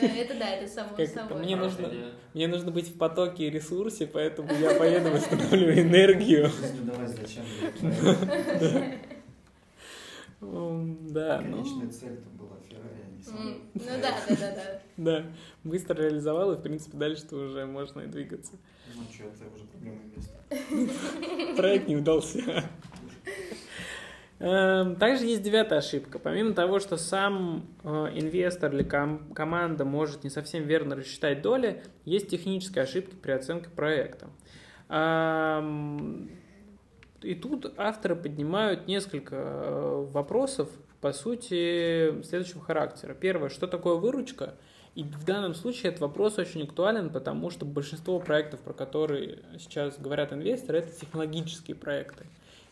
Это 0.00 0.38
да, 0.38 0.50
это 0.50 0.72
само 0.72 0.90
Как 0.90 1.00
это? 1.00 1.14
собой. 1.14 1.42
Мне 1.42 1.56
нужно-. 1.56 1.90
Мне 2.34 2.48
нужно 2.48 2.70
быть 2.70 2.88
в 2.88 2.96
потоке 2.96 3.48
и 3.48 3.50
ресурсе, 3.50 4.06
поэтому 4.06 4.52
я 4.54 4.74
поеду, 4.74 5.10
восстановлю 5.10 5.72
энергию. 5.72 6.50
Давай 6.84 7.06
зачем? 7.08 7.44
Да, 10.40 11.40
ну, 11.40 11.62
Конечная 11.64 11.88
цель-то 11.90 12.28
была 12.30 12.56
Феррари, 12.68 13.02
а 13.02 13.10
не 13.10 13.54
Ну 13.74 13.80
да, 14.00 14.14
да, 14.28 14.36
да, 14.36 14.54
да. 14.54 14.80
да, 14.96 15.26
быстро 15.64 16.00
реализовал, 16.00 16.52
и, 16.52 16.56
в 16.56 16.62
принципе, 16.62 16.96
дальше 16.96 17.34
уже 17.34 17.66
можно 17.66 18.02
и 18.02 18.06
двигаться. 18.06 18.52
Ну 18.94 19.02
что, 19.12 19.24
это 19.24 19.52
уже 19.52 19.64
проблема 19.64 19.98
инвестора. 20.04 21.56
Проект 21.56 21.88
не 21.88 21.96
удался. 21.96 22.64
Эм, 24.40 24.94
Также 24.96 25.24
есть 25.24 25.42
девятая 25.42 25.80
ошибка. 25.80 26.18
Помимо 26.18 26.52
того, 26.54 26.78
что 26.78 26.96
сам 26.96 27.66
э, 27.82 27.88
инвестор 28.14 28.72
или 28.72 28.84
ком- 28.84 29.32
команда 29.34 29.84
может 29.84 30.22
не 30.22 30.30
совсем 30.30 30.64
верно 30.64 30.94
рассчитать 30.96 31.42
доли, 31.42 31.82
есть 32.04 32.28
технические 32.28 32.84
ошибки 32.84 33.14
при 33.16 33.32
оценке 33.32 33.68
проекта. 33.68 34.28
И 37.20 37.34
тут 37.34 37.74
авторы 37.76 38.14
поднимают 38.14 38.86
несколько 38.86 39.34
э, 39.36 40.06
вопросов, 40.12 40.70
по 41.00 41.12
сути, 41.12 42.22
следующего 42.22 42.60
характера. 42.62 43.12
Первое, 43.12 43.48
что 43.48 43.66
такое 43.66 43.96
выручка? 43.96 44.54
И 44.94 45.02
в 45.02 45.24
данном 45.24 45.54
случае 45.54 45.90
этот 45.90 46.00
вопрос 46.00 46.38
очень 46.38 46.62
актуален, 46.62 47.10
потому 47.10 47.50
что 47.50 47.64
большинство 47.64 48.18
проектов, 48.20 48.60
про 48.60 48.72
которые 48.72 49.40
сейчас 49.58 49.98
говорят 49.98 50.32
инвесторы, 50.32 50.78
это 50.78 50.92
технологические 50.92 51.76
проекты. 51.76 52.24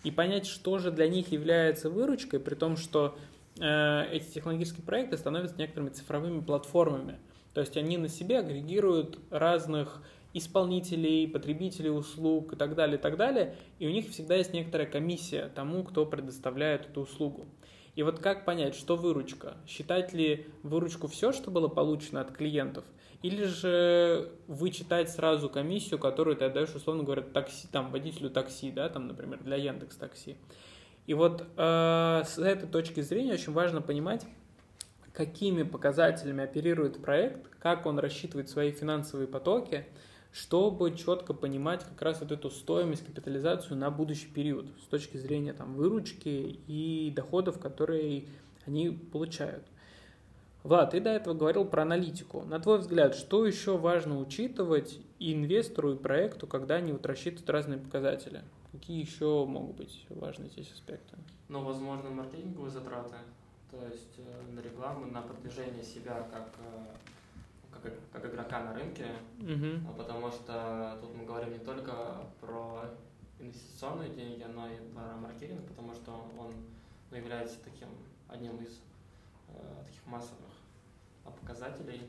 И 0.06 0.12
понять, 0.12 0.46
что 0.46 0.78
же 0.78 0.92
для 0.92 1.08
них 1.08 1.32
является 1.32 1.90
выручкой, 1.90 2.38
при 2.38 2.54
том, 2.54 2.76
что 2.76 3.18
э, 3.58 4.04
эти 4.12 4.34
технологические 4.34 4.84
проекты 4.84 5.18
становятся 5.18 5.56
некоторыми 5.58 5.88
цифровыми 5.88 6.40
платформами. 6.42 7.18
То 7.54 7.60
есть 7.60 7.76
они 7.76 7.98
на 7.98 8.06
себе 8.06 8.38
агрегируют 8.38 9.18
разных 9.30 10.00
исполнителей, 10.32 11.26
потребителей 11.26 11.90
услуг 11.90 12.52
и 12.52 12.56
так 12.56 12.76
далее, 12.76 12.98
и 12.98 13.00
так 13.00 13.16
далее, 13.16 13.56
и 13.80 13.88
у 13.88 13.90
них 13.90 14.08
всегда 14.10 14.36
есть 14.36 14.52
некоторая 14.52 14.86
комиссия 14.86 15.50
тому, 15.52 15.82
кто 15.82 16.06
предоставляет 16.06 16.86
эту 16.86 17.00
услугу. 17.00 17.48
И 17.96 18.04
вот 18.04 18.20
как 18.20 18.44
понять, 18.44 18.76
что 18.76 18.94
выручка? 18.94 19.56
Считать 19.66 20.12
ли 20.12 20.46
выручку 20.62 21.08
все, 21.08 21.32
что 21.32 21.50
было 21.50 21.66
получено 21.66 22.20
от 22.20 22.30
клиентов? 22.30 22.84
Или 23.26 23.42
же 23.42 24.30
вычитать 24.46 25.10
сразу 25.10 25.50
комиссию, 25.50 25.98
которую 25.98 26.36
ты 26.36 26.44
отдаешь, 26.44 26.72
условно 26.76 27.02
говоря, 27.02 27.22
такси, 27.22 27.66
там, 27.72 27.90
водителю 27.90 28.30
такси, 28.30 28.70
да, 28.70 28.88
там, 28.88 29.08
например, 29.08 29.42
для 29.42 29.56
Яндекс 29.56 29.96
Такси. 29.96 30.36
И 31.08 31.14
вот 31.14 31.44
э, 31.56 32.22
с 32.24 32.38
этой 32.38 32.68
точки 32.68 33.00
зрения 33.00 33.32
очень 33.32 33.52
важно 33.52 33.82
понимать, 33.82 34.24
какими 35.12 35.64
показателями 35.64 36.44
оперирует 36.44 37.02
проект, 37.02 37.48
как 37.58 37.86
он 37.86 37.98
рассчитывает 37.98 38.48
свои 38.48 38.70
финансовые 38.70 39.26
потоки, 39.26 39.86
чтобы 40.30 40.96
четко 40.96 41.34
понимать 41.34 41.82
как 41.82 42.00
раз 42.02 42.20
вот 42.20 42.30
эту 42.30 42.48
стоимость, 42.48 43.04
капитализацию 43.04 43.76
на 43.76 43.90
будущий 43.90 44.28
период 44.28 44.66
с 44.84 44.86
точки 44.86 45.16
зрения 45.16 45.52
там, 45.52 45.74
выручки 45.74 46.60
и 46.68 47.12
доходов, 47.12 47.58
которые 47.58 48.26
они 48.66 48.90
получают. 48.90 49.64
Влад, 50.66 50.90
ты 50.90 51.00
до 51.00 51.10
этого 51.10 51.32
говорил 51.32 51.64
про 51.64 51.82
аналитику. 51.82 52.42
На 52.42 52.58
твой 52.58 52.78
взгляд, 52.78 53.14
что 53.14 53.46
еще 53.46 53.78
важно 53.78 54.18
учитывать 54.18 54.98
и 55.20 55.32
инвестору, 55.32 55.92
и 55.92 55.96
проекту, 55.96 56.48
когда 56.48 56.74
они 56.74 56.90
вот 56.90 57.06
рассчитывают 57.06 57.48
разные 57.50 57.78
показатели? 57.78 58.42
Какие 58.72 59.00
еще 59.00 59.44
могут 59.46 59.76
быть 59.76 60.04
важные 60.10 60.50
здесь 60.50 60.72
аспекты? 60.72 61.16
Ну, 61.48 61.62
возможно, 61.62 62.10
маркетинговые 62.10 62.72
затраты, 62.72 63.14
то 63.70 63.80
есть 63.86 64.18
э, 64.18 64.52
на 64.52 64.58
рекламу, 64.58 65.06
на 65.06 65.22
продвижение 65.22 65.84
себя 65.84 66.26
как 66.32 66.48
э, 66.58 67.80
как, 67.80 67.92
как 68.12 68.34
игрока 68.34 68.64
на 68.64 68.74
рынке, 68.74 69.06
а 69.88 69.92
потому 69.96 70.32
что 70.32 70.98
тут 71.00 71.14
мы 71.14 71.24
говорим 71.24 71.52
не 71.52 71.60
только 71.60 71.92
про 72.40 72.82
инвестиционные 73.38 74.10
деньги, 74.10 74.44
но 74.52 74.66
и 74.66 74.78
про 74.92 75.14
маркетинг, 75.16 75.60
потому 75.68 75.94
что 75.94 76.10
он 76.36 76.52
ну, 77.12 77.16
является 77.16 77.58
таким 77.62 77.88
одним 78.26 78.56
из 78.56 78.80
э, 79.48 79.84
таких 79.86 80.04
массовых 80.06 80.55
а, 81.26 81.30
показателей. 81.30 82.00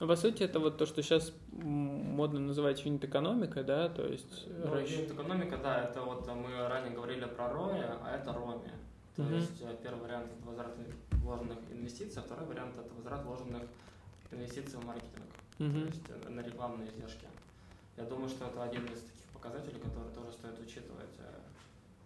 Ну, 0.00 0.06
по 0.08 0.16
сути, 0.16 0.42
это 0.44 0.60
вот 0.60 0.78
то, 0.78 0.86
что 0.86 1.02
сейчас 1.02 1.32
модно 1.52 2.40
называть 2.40 2.84
юнит-экономикой, 2.86 3.64
да, 3.64 3.88
то 3.90 4.06
есть... 4.06 4.46
Ну, 4.48 4.74
расч- 4.74 4.88
юнит 4.96 5.12
экономика, 5.12 5.58
да, 5.58 5.84
это 5.84 6.00
вот 6.02 6.26
э, 6.26 6.32
мы 6.34 6.68
ранее 6.68 6.92
говорили 6.94 7.26
про 7.26 7.44
ROI, 7.50 7.98
а 8.02 8.16
это 8.16 8.30
ROMI. 8.30 8.70
То 9.16 9.22
Мгм. 9.22 9.34
есть 9.34 9.60
э, 9.60 9.76
первый 9.82 10.00
вариант 10.02 10.30
это 10.32 10.46
возврат 10.46 10.74
вложенных 11.22 11.58
инвестиций, 11.70 12.22
а 12.22 12.24
второй 12.24 12.46
вариант 12.46 12.78
это 12.78 12.94
возврат 12.94 13.22
вложенных 13.24 13.62
инвестиций 14.30 14.78
в 14.78 14.84
маркетинг, 14.86 15.26
Мгм. 15.58 15.80
то 15.82 15.86
есть 15.88 16.02
э, 16.08 16.28
на 16.30 16.40
рекламные 16.40 16.88
издержки. 16.88 17.26
Я 17.98 18.04
думаю, 18.04 18.30
что 18.30 18.46
это 18.46 18.62
один 18.62 18.84
из 18.86 19.00
таких 19.02 19.26
показателей, 19.34 19.80
который 19.80 20.10
тоже 20.14 20.32
стоит 20.32 20.58
учитывать. 20.60 21.10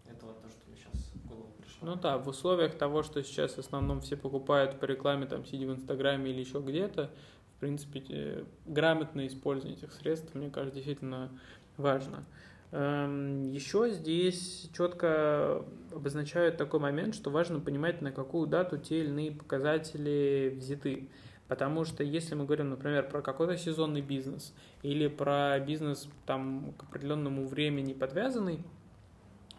Это 0.07 0.27
вот 0.27 0.43
то, 0.43 0.49
что 0.49 0.59
мне 0.67 0.77
сейчас 0.77 1.11
в 1.15 1.29
голову 1.29 1.53
пришло. 1.61 1.87
Ну 1.87 1.97
да, 1.97 2.19
в 2.19 2.29
условиях 2.29 2.77
того, 2.77 3.03
что 3.03 3.23
сейчас 3.23 3.55
в 3.55 3.59
основном 3.59 4.01
все 4.01 4.17
покупают 4.17 4.79
по 4.81 4.85
рекламе, 4.85 5.27
там, 5.27 5.45
сидя 5.45 5.67
в 5.67 5.73
Инстаграме 5.73 6.31
или 6.31 6.41
еще 6.41 6.61
где-то, 6.61 7.11
в 7.57 7.61
принципе, 7.61 8.45
грамотное 8.67 9.27
использование 9.27 9.79
этих 9.79 9.93
средств, 9.93 10.35
мне 10.35 10.51
кажется, 10.51 10.77
действительно 10.77 11.31
важно. 11.77 12.25
Эм, 12.73 13.43
Еще 13.53 13.91
здесь 13.91 14.69
четко 14.77 15.65
обозначают 15.93 16.57
такой 16.57 16.81
момент, 16.81 17.15
что 17.15 17.31
важно 17.31 17.61
понимать, 17.61 18.03
на 18.03 18.11
какую 18.11 18.49
дату 18.49 18.79
те 18.79 19.01
или 19.01 19.09
иные 19.09 19.31
показатели 19.33 20.53
взяты. 20.57 21.09
Потому 21.47 21.85
что 21.85 22.03
если 22.03 22.35
мы 22.35 22.47
говорим, 22.47 22.71
например, 22.71 23.09
про 23.09 23.23
какой-то 23.23 23.57
сезонный 23.57 24.01
бизнес 24.01 24.55
или 24.83 25.09
про 25.09 25.61
бизнес 25.61 26.09
там, 26.27 26.75
к 26.77 26.83
определенному 26.85 27.47
времени 27.47 27.93
подвязанный, 27.93 28.65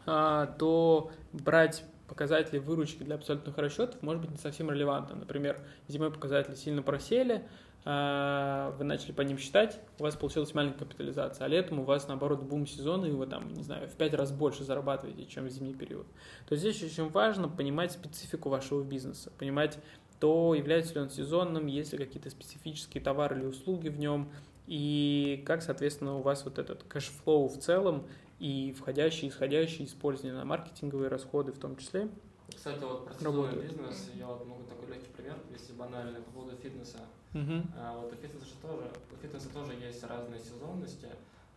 то 0.06 1.12
брать 1.34 1.84
показатели 2.08 2.60
выручки 2.60 3.04
для 3.04 3.16
абсолютных 3.16 3.58
расчетов 3.58 4.02
может 4.02 4.22
быть 4.22 4.32
не 4.32 4.38
совсем 4.38 4.70
релевантно. 4.70 5.16
Например, 5.16 5.60
зимой 5.88 6.12
показатели 6.12 6.56
сильно 6.56 6.82
просели, 6.82 7.44
а, 7.88 8.72
вы 8.80 8.84
начали 8.84 9.12
по 9.12 9.22
ним 9.22 9.38
считать, 9.38 9.80
у 10.00 10.04
вас 10.04 10.16
получилась 10.16 10.56
маленькая 10.56 10.80
капитализация, 10.80 11.46
а 11.46 11.48
летом 11.48 11.80
у 11.80 11.84
вас, 11.84 12.08
наоборот, 12.08 12.42
бум 12.42 12.66
сезона, 12.66 13.06
и 13.06 13.12
вы 13.12 13.28
там, 13.28 13.54
не 13.54 13.62
знаю, 13.62 13.88
в 13.88 13.94
пять 13.94 14.16
раз 14.16 14.32
больше 14.32 14.64
зарабатываете, 14.64 15.26
чем 15.26 15.46
в 15.46 15.50
зимний 15.50 15.76
период. 15.76 16.08
То 16.50 16.56
здесь 16.56 16.82
очень 16.82 17.10
важно 17.10 17.48
понимать 17.48 17.92
специфику 17.92 18.50
вашего 18.50 18.84
бизнеса, 18.84 19.32
понимать, 19.38 19.78
то 20.20 20.56
является 20.56 20.96
ли 20.96 21.02
он 21.02 21.12
сезонным, 21.12 21.68
есть 21.68 21.92
ли 21.92 22.00
какие-то 22.00 22.32
специфические 22.32 23.04
товары 23.04 23.38
или 23.38 23.46
услуги 23.46 23.90
в 23.90 24.00
нем, 24.00 24.32
и 24.66 25.44
как, 25.46 25.62
соответственно, 25.62 26.18
у 26.18 26.22
вас 26.24 26.44
вот 26.44 26.58
этот 26.58 26.82
cash 26.84 27.17
flow 27.17 27.50
в 27.50 27.60
целом 27.60 28.08
и 28.40 28.74
входящие, 28.74 29.30
исходящие 29.30 29.88
использование 29.88 30.38
на 30.38 30.46
маркетинговые 30.46 31.10
расходы 31.10 31.52
в 31.52 31.60
том 31.60 31.78
числе. 31.78 32.10
Кстати, 32.54 32.84
вот 32.84 33.06
про 33.06 33.14
сезонный 33.14 33.62
бизнес, 33.62 34.12
я 34.16 34.28
вот 34.28 34.46
могу 34.46 34.64
такой 34.64 34.90
легкий 34.90 35.12
пример 35.12 35.36
привести 35.48 35.74
банальный 35.74 36.22
по 36.22 36.32
поводу 36.32 36.56
фитнеса. 36.58 37.00
Мгм. 37.34 37.72
А 37.78 37.98
Вот 38.00 38.14
у 38.14 38.16
фитнеса 38.16 38.46
же 38.46 38.54
тоже, 38.62 38.92
у 39.12 39.16
фитнеса 39.22 39.50
тоже 39.50 39.74
есть 39.74 40.04
разные 40.04 40.40
сезонности. 40.40 41.10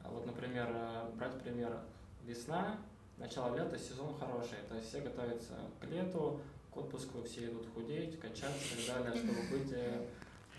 А 0.02 0.08
Вот, 0.08 0.26
например, 0.26 0.68
э, 0.70 1.10
брать 1.16 1.40
пример 1.42 1.78
весна, 2.24 2.78
начало 3.18 3.54
лета, 3.56 3.78
сезон 3.78 4.14
хороший, 4.18 4.58
то 4.68 4.76
есть 4.76 4.88
все 4.88 5.00
готовятся 5.00 5.54
к 5.80 5.84
лету, 5.86 6.40
к 6.72 6.76
отпуску, 6.76 7.22
все 7.22 7.46
идут 7.46 7.66
худеть, 7.74 8.18
качаться 8.18 8.74
и 8.74 8.86
так 8.86 9.04
далее, 9.04 9.22
чтобы 9.22 9.40
быть 9.50 9.72
э, 9.72 10.06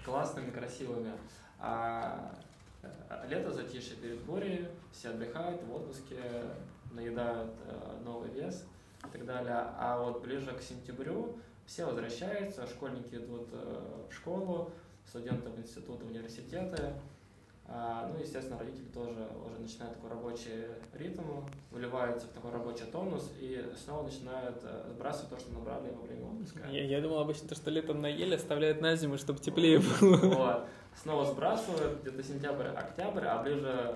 классными, 0.05 0.51
красивыми. 0.51 1.13
А 1.59 2.37
лето 3.29 3.51
затишье 3.51 3.95
перед 3.97 4.19
бурей, 4.21 4.67
все 4.91 5.09
отдыхают 5.09 5.61
в 5.63 5.75
отпуске, 5.75 6.17
наедают 6.91 7.51
э, 7.65 8.01
новый 8.03 8.29
вес 8.29 8.65
и 9.07 9.11
так 9.11 9.25
далее. 9.25 9.55
А 9.77 9.99
вот 10.03 10.21
ближе 10.21 10.51
к 10.51 10.61
сентябрю 10.61 11.37
все 11.65 11.85
возвращаются, 11.85 12.65
школьники 12.67 13.15
идут 13.15 13.49
э, 13.51 14.07
в 14.09 14.13
школу, 14.13 14.71
студенты 15.07 15.49
в 15.49 15.59
институты, 15.59 16.05
в 16.05 16.07
университеты. 16.09 16.93
А, 17.71 18.11
Ну, 18.11 18.19
естественно, 18.19 18.57
родители 18.57 18.87
тоже 18.91 19.27
уже 19.45 19.59
начинают 19.59 19.93
такой 19.93 20.09
рабочий 20.09 20.65
ритм, 20.93 21.21
выливаются 21.69 22.25
в 22.25 22.31
такой 22.31 22.51
рабочий 22.51 22.85
тонус 22.85 23.31
и 23.39 23.63
снова 23.77 24.03
начинают 24.03 24.57
э, 24.63 24.89
сбрасывать 24.89 25.29
то, 25.29 25.39
что 25.39 25.53
набрали 25.53 25.91
во 25.91 26.01
время 26.01 26.25
отпуска. 26.25 26.67
Я, 26.67 26.85
я 26.85 26.99
думал 26.99 27.19
обычно, 27.19 27.47
то, 27.47 27.53
что 27.53 27.69
летом 27.69 28.01
наели, 28.01 28.33
оставляют 28.33 28.81
на 28.81 28.95
зиму, 28.95 29.19
чтобы 29.19 29.39
теплее 29.39 29.79
было. 30.01 30.17
Вот. 30.17 30.65
Снова 31.01 31.25
сбрасывают, 31.25 32.01
где-то 32.01 32.23
сентябрь, 32.23 32.67
октябрь, 32.67 33.25
а 33.25 33.41
ближе, 33.41 33.95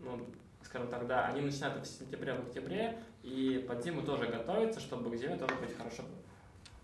ну, 0.00 0.18
скажем 0.62 0.88
так, 0.88 1.06
да, 1.06 1.26
они 1.26 1.42
начинают 1.42 1.84
в 1.84 1.86
сентябре, 1.86 2.32
в 2.32 2.46
октябре, 2.46 2.98
и 3.22 3.64
под 3.68 3.84
зиму 3.84 4.02
тоже 4.02 4.26
готовятся, 4.26 4.80
чтобы 4.80 5.10
к 5.10 5.16
зиме 5.16 5.36
тоже 5.36 5.54
быть 5.56 5.76
хорошо 5.76 6.04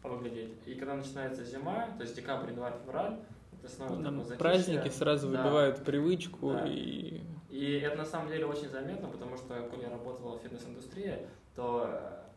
выглядеть. 0.02 0.54
И 0.66 0.74
когда 0.74 0.94
начинается 0.94 1.42
зима, 1.44 1.86
то 1.96 2.02
есть 2.02 2.14
декабрь, 2.14 2.50
январь, 2.50 2.74
февраль, 2.84 3.16
это 3.58 3.72
снова 3.72 3.96
такое 3.96 4.18
затишье. 4.18 4.36
праздники 4.38 4.88
сразу 4.90 5.30
Да. 5.30 5.42
выбивают 5.42 5.82
привычку 5.84 6.52
Да. 6.52 6.66
и 6.66 7.22
И 7.48 7.78
это 7.78 7.96
на 7.96 8.04
самом 8.04 8.28
деле 8.28 8.44
очень 8.44 8.68
заметно, 8.68 9.08
потому 9.08 9.36
что, 9.38 9.54
когда 9.70 9.86
я 9.86 9.90
работал 9.90 10.36
в 10.38 10.42
фитнес-индустрии, 10.42 11.26
то 11.54 11.88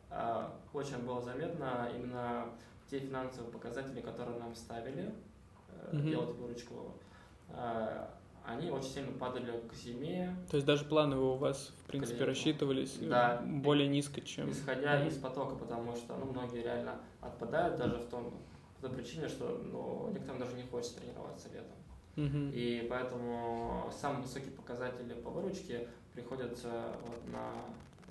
э, 0.09 0.47
очень 0.71 0.99
было 0.99 1.21
заметно 1.21 1.89
именно 1.93 2.45
те 2.89 2.99
финансовые 2.99 3.51
показатели, 3.51 3.99
которые 3.99 4.39
нам 4.39 4.55
ставили, 4.55 5.13
э, 5.71 5.95
Мгм. 5.95 6.09
делать 6.09 6.35
выручку, 6.35 6.93
э, 7.49 8.07
они 8.45 8.71
очень 8.71 8.89
сильно 8.89 9.11
падали 9.11 9.61
к 9.67 9.73
зиме, 9.73 10.35
То 10.49 10.55
есть 10.57 10.65
даже 10.65 10.85
планы 10.85 11.17
у 11.17 11.35
вас, 11.35 11.71
в 11.83 11.87
принципе, 11.87 12.25
рассчитывались 12.25 12.97
э, 12.99 13.07
Да. 13.09 13.41
более 13.45 13.87
низко, 13.87 14.21
чем... 14.21 14.49
исходя 14.51 15.05
из 15.05 15.17
потока, 15.17 15.55
потому 15.55 15.95
что 15.95 16.15
ну, 16.17 16.25
многие 16.25 16.63
реально 16.63 16.99
отпадают 17.21 17.77
даже 17.77 17.97
в 17.97 18.05
том, 18.09 18.33
по 18.75 18.87
той 18.87 18.97
причине, 18.97 19.27
что 19.27 19.61
ну, 19.63 20.09
некоторым 20.11 20.39
даже 20.39 20.55
не 20.55 20.63
хочется 20.63 20.99
тренироваться 20.99 21.49
летом. 21.49 21.75
Мгм. 22.15 22.51
И 22.53 22.87
поэтому 22.89 23.91
самые 23.91 24.23
высокие 24.23 24.51
показатели 24.51 25.13
по 25.13 25.29
выручке 25.29 25.87
приходятся 26.13 26.95
вот 27.05 27.27
на 27.31 27.63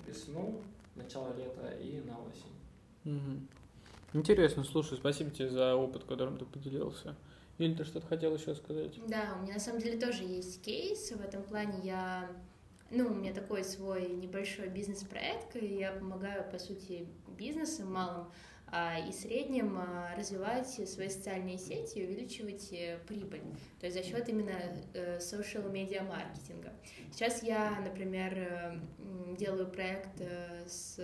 весну, 0.07 0.61
начало 0.95 1.35
лета 1.35 1.69
и 1.71 2.01
на 2.01 2.17
осень. 2.19 2.53
Мгм. 3.03 3.47
Интересно, 4.13 4.63
слушай, 4.63 4.97
спасибо 4.97 5.29
тебе 5.29 5.49
за 5.49 5.75
опыт, 5.75 6.03
которым 6.05 6.37
ты 6.37 6.45
поделился. 6.45 7.15
Или 7.59 7.75
ты 7.75 7.83
что-то 7.83 8.07
хотел 8.07 8.33
еще 8.35 8.55
сказать? 8.55 8.97
Да, 9.07 9.35
у 9.37 9.43
меня 9.43 9.55
на 9.55 9.59
самом 9.59 9.81
деле 9.81 9.99
тоже 9.99 10.23
есть 10.23 10.63
кейс. 10.63 11.11
В 11.11 11.21
этом 11.21 11.43
плане 11.43 11.79
я... 11.83 12.31
Ну, 12.89 13.07
у 13.07 13.13
меня 13.13 13.33
такой 13.33 13.63
свой 13.63 14.07
небольшой 14.07 14.69
бизнес-проект, 14.69 15.55
и 15.57 15.77
я 15.77 15.91
помогаю, 15.91 16.49
по 16.49 16.57
сути, 16.57 17.07
бизнесам 17.37 17.93
малым 17.93 18.31
а, 18.71 18.97
и 18.97 19.11
среднем 19.11 19.77
а, 19.77 20.15
развивать 20.17 20.67
свои 20.67 21.09
социальные 21.09 21.57
сети 21.57 21.99
и 21.99 22.05
увеличивать 22.05 22.71
э, 22.71 22.97
прибыль, 23.07 23.41
то 23.79 23.87
есть 23.87 23.97
за 23.97 24.03
счет 24.03 24.27
именно 24.29 24.55
э, 24.93 25.19
social 25.19 25.71
media 25.71 26.03
маркетинга. 26.03 26.73
Сейчас 27.11 27.43
я, 27.43 27.79
например, 27.81 28.33
э, 28.35 28.79
делаю 29.37 29.67
проект 29.67 30.19
с 30.67 30.99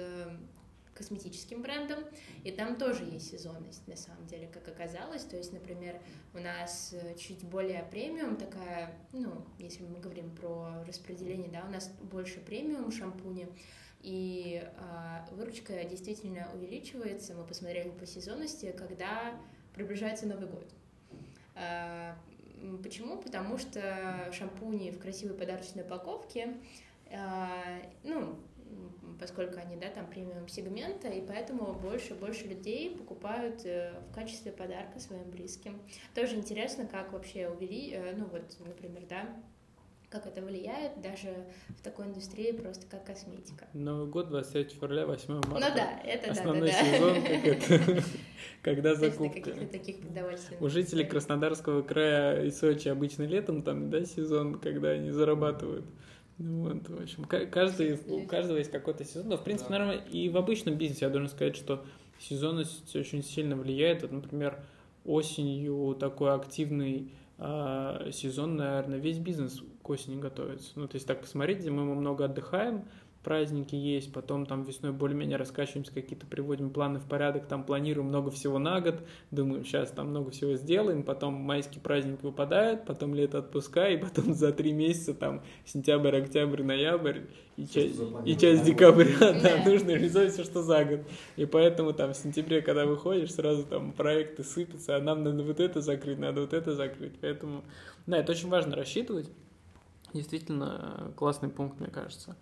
косметическим 0.95 1.61
брендом, 1.61 1.99
и 2.43 2.51
там 2.51 2.77
тоже 2.77 3.03
есть 3.03 3.29
сезонность, 3.29 3.87
на 3.87 3.95
самом 3.95 4.25
деле, 4.25 4.47
как 4.47 4.67
оказалось. 4.67 5.23
То 5.23 5.37
есть, 5.37 5.53
например, 5.53 6.01
у 6.33 6.39
нас 6.39 6.95
чуть 7.17 7.43
более 7.43 7.83
премиум 7.91 8.37
такая, 8.37 8.97
ну, 9.11 9.45
если 9.59 9.83
мы 9.83 9.99
говорим 9.99 10.33
про 10.35 10.83
распределение, 10.87 11.51
да, 11.51 11.65
у 11.67 11.71
нас 11.71 11.89
больше 12.01 12.39
премиум 12.39 12.91
шампуни, 12.91 13.47
и 14.05 14.63
э, 14.63 15.35
выручка 15.35 15.83
действительно 15.83 16.47
увеличивается. 16.53 17.33
Мы 17.33 17.43
посмотрели 17.43 17.89
по 17.89 18.05
сезонности, 18.05 18.71
когда 18.77 19.33
приближается 19.73 20.27
Новый 20.27 20.47
год. 20.47 20.71
Э, 21.55 22.13
почему? 22.83 23.17
Потому 23.17 23.57
что 23.57 24.29
шампуни 24.31 24.91
в 24.91 24.99
красивой 24.99 25.35
подарочной 25.35 25.81
упаковке, 25.81 26.53
э, 27.09 27.81
ну, 28.03 28.37
поскольку 29.19 29.59
они, 29.59 29.75
да, 29.75 29.89
там 29.89 30.07
премиум 30.07 30.47
сегмента, 30.47 31.07
и 31.07 31.25
поэтому 31.25 31.73
больше 31.73 32.13
и 32.13 32.17
больше 32.17 32.45
людей 32.47 32.95
покупают 32.95 33.65
э, 33.65 33.93
в 34.09 34.13
качестве 34.13 34.51
подарка 34.51 34.99
своим 34.99 35.29
близким. 35.29 35.81
Тоже 36.13 36.35
интересно, 36.35 36.85
как 36.85 37.13
вообще 37.13 37.47
увели, 37.47 37.91
э, 37.93 38.13
ну 38.17 38.25
вот, 38.25 38.43
например, 38.59 39.03
да, 39.09 39.27
как 40.09 40.27
это 40.27 40.41
влияет 40.41 41.01
даже 41.01 41.29
в 41.69 41.81
такой 41.81 42.05
индустрии 42.05 42.51
просто 42.51 42.85
как 42.87 43.05
косметика. 43.05 43.67
Новый 43.73 44.07
год, 44.07 44.29
23 44.29 44.77
февраля, 44.77 45.05
8 45.05 45.33
марта. 45.33 45.49
Ну 45.49 45.59
да, 45.59 45.99
это 46.03 46.31
Основной 46.31 46.71
да, 46.71 46.77
да, 46.81 46.93
сезон, 46.93 47.21
как 47.21 47.45
это, 47.45 48.03
когда 48.61 48.95
закупка. 48.95 49.51
таких. 49.71 49.97
У 50.59 50.69
жителей 50.69 51.05
Краснодарского 51.05 51.81
края 51.81 52.43
и 52.43 52.51
Сочи 52.51 52.87
обычно 52.87 53.23
летом 53.23 53.61
там, 53.61 53.89
да, 53.89 54.05
сезон, 54.05 54.59
когда 54.59 54.89
они 54.89 55.11
зарабатывают. 55.11 55.85
Ну 56.37 56.63
вот, 56.63 56.89
в 56.89 57.01
общем, 57.01 57.23
каждый, 57.25 57.97
у 58.09 58.25
каждого 58.25 58.57
есть 58.57 58.71
какой-то 58.71 59.05
сезон. 59.05 59.29
Но, 59.29 59.37
в 59.37 59.43
принципе, 59.43 59.69
да. 59.69 59.79
наверное, 59.79 60.05
и 60.05 60.27
в 60.29 60.37
обычном 60.37 60.75
бизнесе 60.75 61.05
я 61.05 61.11
должен 61.11 61.29
сказать, 61.29 61.55
что 61.55 61.85
сезонность 62.19 62.95
очень 62.95 63.23
сильно 63.23 63.55
влияет. 63.55 64.01
Вот, 64.01 64.11
например, 64.11 64.59
осенью 65.05 65.95
такой 65.97 66.33
активный 66.33 67.11
а, 67.37 68.09
сезон, 68.11 68.57
наверное, 68.57 68.97
весь 68.97 69.17
бизнес 69.17 69.61
к 69.81 69.89
осени 69.89 70.19
готовится. 70.19 70.71
Ну, 70.75 70.87
то 70.87 70.95
есть 70.95 71.07
так 71.07 71.21
посмотреть, 71.21 71.65
мы 71.69 71.83
много 71.83 72.25
отдыхаем, 72.25 72.85
праздники 73.25 73.75
есть, 73.75 74.13
потом 74.13 74.45
там 74.45 74.63
весной 74.63 74.91
более-менее 74.91 75.37
раскачиваемся, 75.37 75.91
какие-то 75.91 76.27
приводим 76.27 76.69
планы 76.69 76.99
в 76.99 77.05
порядок, 77.05 77.47
там 77.47 77.63
планируем 77.63 78.07
много 78.07 78.29
всего 78.29 78.59
на 78.59 78.79
год, 78.79 79.01
думаем, 79.31 79.65
сейчас 79.65 79.89
там 79.89 80.09
много 80.09 80.29
всего 80.29 80.53
сделаем, 80.53 81.01
потом 81.01 81.33
майский 81.33 81.79
праздник 81.79 82.21
выпадает, 82.21 82.85
потом 82.85 83.15
лето 83.15 83.39
отпуска, 83.39 83.89
и 83.89 83.97
потом 83.97 84.35
за 84.35 84.53
три 84.53 84.73
месяца 84.73 85.15
там 85.15 85.41
сентябрь, 85.65 86.15
октябрь, 86.15 86.61
ноябрь 86.61 87.21
и, 87.57 87.65
часть, 87.65 87.99
и 88.25 88.37
часть 88.37 88.63
декабря, 88.63 89.07
да, 89.19 89.33
да, 89.33 89.63
нужно 89.65 89.89
реализовать 89.89 90.31
все, 90.33 90.43
что 90.43 90.61
за 90.61 90.85
год. 90.85 90.99
И 91.35 91.45
поэтому 91.45 91.93
там 91.93 92.13
в 92.13 92.17
сентябре, 92.17 92.61
когда 92.61 92.85
выходишь, 92.85 93.33
сразу 93.33 93.63
там 93.63 93.91
проекты 93.91 94.43
сыпятся, 94.43 94.97
а 94.97 95.01
нам 95.01 95.23
надо 95.23 95.41
вот 95.41 95.59
это 95.59 95.81
закрыть, 95.81 96.19
надо 96.19 96.41
вот 96.41 96.53
это 96.53 96.75
закрыть. 96.75 97.13
Поэтому, 97.19 97.63
да, 98.05 98.17
это 98.17 98.33
очень 98.33 98.49
важно 98.49 98.75
рассчитывать. 98.75 99.31
Действительно 100.13 101.11
классный 101.15 101.49
пункт, 101.49 101.79
мне 101.79 101.89
кажется. 101.89 102.35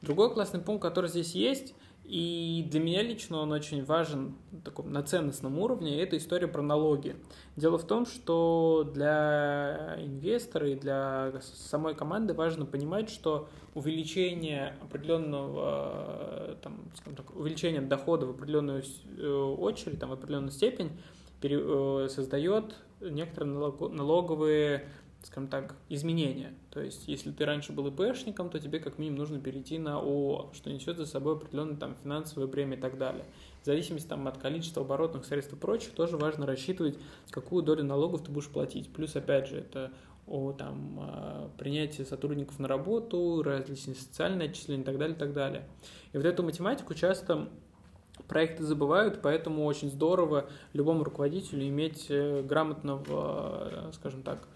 Другой 0.00 0.32
классный 0.32 0.60
пункт, 0.60 0.82
который 0.82 1.10
здесь 1.10 1.34
есть, 1.34 1.74
и 2.08 2.66
для 2.70 2.80
меня 2.80 3.02
лично 3.02 3.36
он 3.38 3.52
очень 3.52 3.84
важен 3.84 4.34
таком, 4.64 4.90
на 4.90 5.02
ценностном 5.02 5.58
уровне, 5.58 6.00
это 6.00 6.16
история 6.16 6.48
про 6.48 6.62
налоги. 6.62 7.16
Дело 7.54 7.76
в 7.76 7.86
том, 7.86 8.06
что 8.06 8.90
для 8.94 9.96
инвестора 9.98 10.70
и 10.70 10.74
для 10.74 11.34
самой 11.42 11.94
команды 11.94 12.32
важно 12.32 12.64
понимать, 12.64 13.10
что 13.10 13.50
увеличение 13.74 14.74
определенного, 14.80 16.56
там, 16.62 16.80
так, 17.14 17.36
увеличение 17.36 17.82
дохода 17.82 18.24
в 18.24 18.30
определенную 18.30 18.82
э, 19.18 19.30
очередь, 19.30 20.00
там, 20.00 20.08
в 20.08 20.14
определенную 20.14 20.52
степень 20.52 20.92
э, 21.42 22.08
создает 22.08 22.74
некоторые 23.02 23.52
налоговые 23.90 24.88
скажем 25.22 25.48
так, 25.48 25.74
изменения. 25.88 26.54
То 26.70 26.80
есть, 26.80 27.08
если 27.08 27.32
ты 27.32 27.44
раньше 27.44 27.72
был 27.72 27.88
ИПшником, 27.88 28.50
то 28.50 28.58
тебе 28.58 28.78
как 28.78 28.98
минимум 28.98 29.18
нужно 29.18 29.40
перейти 29.40 29.78
на 29.78 29.98
ООО, 29.98 30.50
что 30.54 30.70
несет 30.70 30.96
за 30.96 31.06
собой 31.06 31.34
определенные 31.34 31.76
там 31.76 31.96
финансовые 32.02 32.48
премии 32.48 32.76
и 32.76 32.80
так 32.80 32.98
далее. 32.98 33.24
В 33.62 33.66
зависимости 33.66 34.06
там, 34.06 34.26
от 34.28 34.38
количества 34.38 34.82
оборотных 34.82 35.24
средств 35.24 35.52
и 35.52 35.56
прочих, 35.56 35.92
тоже 35.92 36.16
важно 36.16 36.46
рассчитывать, 36.46 36.96
какую 37.30 37.62
долю 37.62 37.84
налогов 37.84 38.22
ты 38.22 38.30
будешь 38.30 38.48
платить. 38.48 38.92
Плюс, 38.92 39.16
опять 39.16 39.48
же, 39.48 39.56
это 39.58 39.92
о 40.28 40.52
там, 40.52 40.98
а, 41.00 41.50
принятии 41.58 42.02
сотрудников 42.02 42.58
на 42.58 42.68
работу, 42.68 43.42
различные 43.42 43.94
социальные 43.94 44.50
отчисления 44.50 44.82
и 44.82 44.86
так 44.86 44.98
далее, 44.98 45.16
и 45.16 45.18
так 45.18 45.32
далее. 45.32 45.66
И 46.12 46.16
вот 46.16 46.26
эту 46.26 46.42
математику 46.42 46.94
часто 46.94 47.48
проекты 48.26 48.64
забывают, 48.64 49.20
поэтому 49.22 49.64
очень 49.64 49.90
здорово 49.90 50.48
любому 50.72 51.04
руководителю 51.04 51.66
иметь 51.68 52.06
э, 52.08 52.42
грамотного, 52.42 53.68
э, 53.70 53.90
скажем 53.94 54.22
так, 54.22 54.46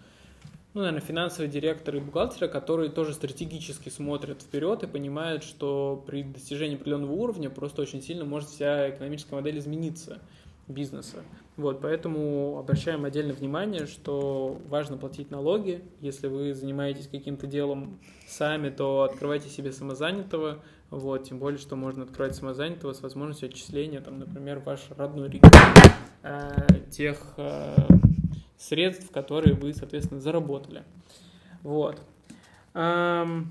ну, 0.73 0.81
наверное, 0.81 1.01
финансовый 1.01 1.47
директор 1.47 1.95
и 1.95 1.99
бухгалтера, 1.99 2.47
которые 2.47 2.89
тоже 2.89 3.13
стратегически 3.13 3.89
смотрят 3.89 4.41
вперед 4.41 4.81
и 4.83 4.87
понимают, 4.87 5.43
что 5.43 6.03
при 6.07 6.23
достижении 6.23 6.75
определенного 6.75 7.11
уровня 7.11 7.49
просто 7.51 7.83
очень 7.83 8.01
сильно 8.01 8.25
может 8.25 8.49
вся 8.49 8.89
экономическая 8.89 9.35
модель 9.35 9.59
измениться 9.59 10.19
бизнеса. 10.67 11.17
Вот, 11.57 11.81
поэтому 11.81 12.57
обращаем 12.57 13.05
отдельное 13.05 13.35
внимание, 13.35 13.85
что 13.85 14.59
важно 14.67 14.97
платить 14.97 15.29
налоги. 15.29 15.83
Если 16.01 16.27
вы 16.27 16.55
занимаетесь 16.55 17.07
каким-то 17.07 17.45
делом 17.45 17.99
сами, 18.27 18.69
то 18.69 19.03
открывайте 19.03 19.49
себе 19.49 19.71
самозанятого. 19.71 20.63
Вот, 20.89 21.23
тем 21.25 21.37
более, 21.37 21.59
что 21.59 21.75
можно 21.75 22.03
открывать 22.03 22.35
самозанятого 22.35 22.93
с 22.93 23.01
возможностью 23.01 23.49
отчисления, 23.49 24.01
там, 24.01 24.17
например, 24.17 24.59
ваш 24.59 24.81
родной 24.97 25.29
регион 25.29 25.51
э, 26.23 26.65
тех 26.89 27.33
э, 27.37 27.75
средств, 28.63 29.11
которые 29.11 29.55
вы, 29.55 29.73
соответственно, 29.73 30.21
заработали. 30.21 30.83
Вот. 31.63 32.01
Ну 32.73 33.45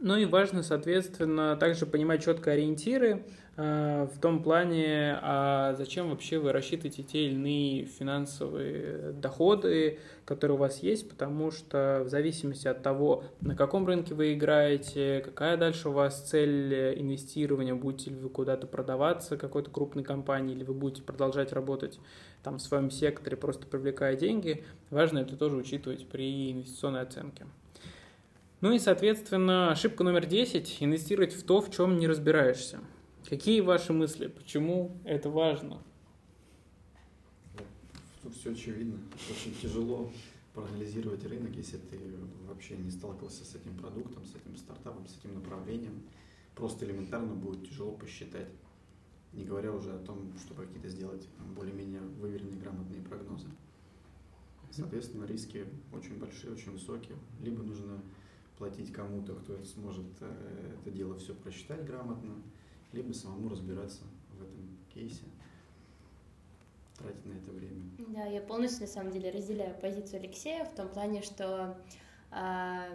и 0.00 0.24
важно, 0.26 0.62
соответственно, 0.62 1.56
также 1.56 1.86
понимать 1.86 2.24
четко 2.24 2.52
ориентиры 2.52 3.24
в 3.56 4.10
том 4.20 4.42
плане, 4.42 5.16
а 5.22 5.74
зачем 5.78 6.10
вообще 6.10 6.38
вы 6.38 6.50
рассчитываете 6.50 7.04
те 7.04 7.26
или 7.26 7.34
иные 7.34 7.84
финансовые 7.84 9.12
доходы, 9.12 10.00
которые 10.24 10.56
у 10.56 10.58
вас 10.58 10.82
есть, 10.82 11.08
потому 11.08 11.52
что 11.52 12.02
в 12.04 12.08
зависимости 12.08 12.66
от 12.66 12.82
того, 12.82 13.22
на 13.40 13.54
каком 13.54 13.86
рынке 13.86 14.14
вы 14.14 14.34
играете, 14.34 15.22
какая 15.24 15.56
дальше 15.56 15.90
у 15.90 15.92
вас 15.92 16.20
цель 16.22 16.98
инвестирования, 17.00 17.76
будете 17.76 18.10
ли 18.10 18.16
вы 18.16 18.28
куда-то 18.28 18.66
продаваться 18.66 19.36
какой-то 19.36 19.70
крупной 19.70 20.02
компании, 20.02 20.56
или 20.56 20.64
вы 20.64 20.74
будете 20.74 21.02
продолжать 21.02 21.52
работать 21.52 22.00
там 22.42 22.58
в 22.58 22.62
своем 22.62 22.90
секторе, 22.90 23.36
просто 23.36 23.68
привлекая 23.68 24.16
деньги, 24.16 24.64
важно 24.90 25.20
это 25.20 25.36
тоже 25.36 25.56
учитывать 25.56 26.08
при 26.08 26.50
инвестиционной 26.50 27.02
оценке. 27.02 27.46
Ну 28.60 28.72
и, 28.72 28.80
соответственно, 28.80 29.70
ошибка 29.70 30.02
номер 30.02 30.26
10– 30.26 30.78
инвестировать 30.80 31.34
в 31.34 31.44
то, 31.44 31.60
в 31.60 31.70
чем 31.70 31.98
не 31.98 32.08
разбираешься. 32.08 32.80
Какие 33.28 33.60
ваши 33.60 33.94
мысли? 33.94 34.26
Почему 34.26 34.98
это 35.04 35.30
важно? 35.30 35.82
Тут 38.22 38.34
все 38.34 38.52
очевидно. 38.52 38.98
Очень 39.30 39.54
тяжело 39.54 40.12
проанализировать 40.52 41.24
рынок, 41.24 41.56
если 41.56 41.78
ты 41.78 41.98
вообще 42.46 42.76
не 42.76 42.90
сталкивался 42.90 43.44
с 43.44 43.54
этим 43.54 43.76
продуктом, 43.78 44.24
с 44.26 44.34
этим 44.34 44.56
стартапом, 44.56 45.06
с 45.06 45.18
этим 45.18 45.34
направлением. 45.34 46.02
Просто 46.54 46.84
элементарно 46.84 47.34
будет 47.34 47.68
тяжело 47.68 47.92
посчитать. 47.92 48.48
Не 49.32 49.44
говоря 49.44 49.72
уже 49.72 49.92
о 49.94 49.98
том, 49.98 50.30
чтобы 50.38 50.66
какие-то 50.66 50.88
сделать 50.88 51.26
более-менее 51.56 52.00
выверенные, 52.20 52.60
грамотные 52.60 53.02
прогнозы. 53.02 53.48
Соответственно, 54.70 55.24
риски 55.24 55.64
очень 55.92 56.18
большие, 56.18 56.52
очень 56.52 56.72
высокие. 56.72 57.16
Либо 57.40 57.62
нужно 57.62 58.00
платить 58.58 58.92
кому-то, 58.92 59.34
кто 59.34 59.62
сможет 59.64 60.06
э, 60.20 60.76
это 60.80 60.90
дело 60.90 61.18
все 61.18 61.34
просчитать 61.34 61.84
грамотно, 61.84 62.34
либо 62.94 63.12
самому 63.12 63.48
разбираться 63.48 64.04
в 64.30 64.42
этом 64.42 64.78
кейсе, 64.92 65.24
тратить 66.96 67.26
на 67.26 67.32
это 67.32 67.50
время. 67.50 67.82
Да, 68.08 68.24
я 68.24 68.40
полностью 68.40 68.82
на 68.82 68.86
самом 68.86 69.12
деле 69.12 69.30
разделяю 69.30 69.74
позицию 69.80 70.20
Алексея 70.20 70.64
в 70.64 70.74
том 70.74 70.88
плане, 70.88 71.22
что 71.22 71.76
а, 72.30 72.86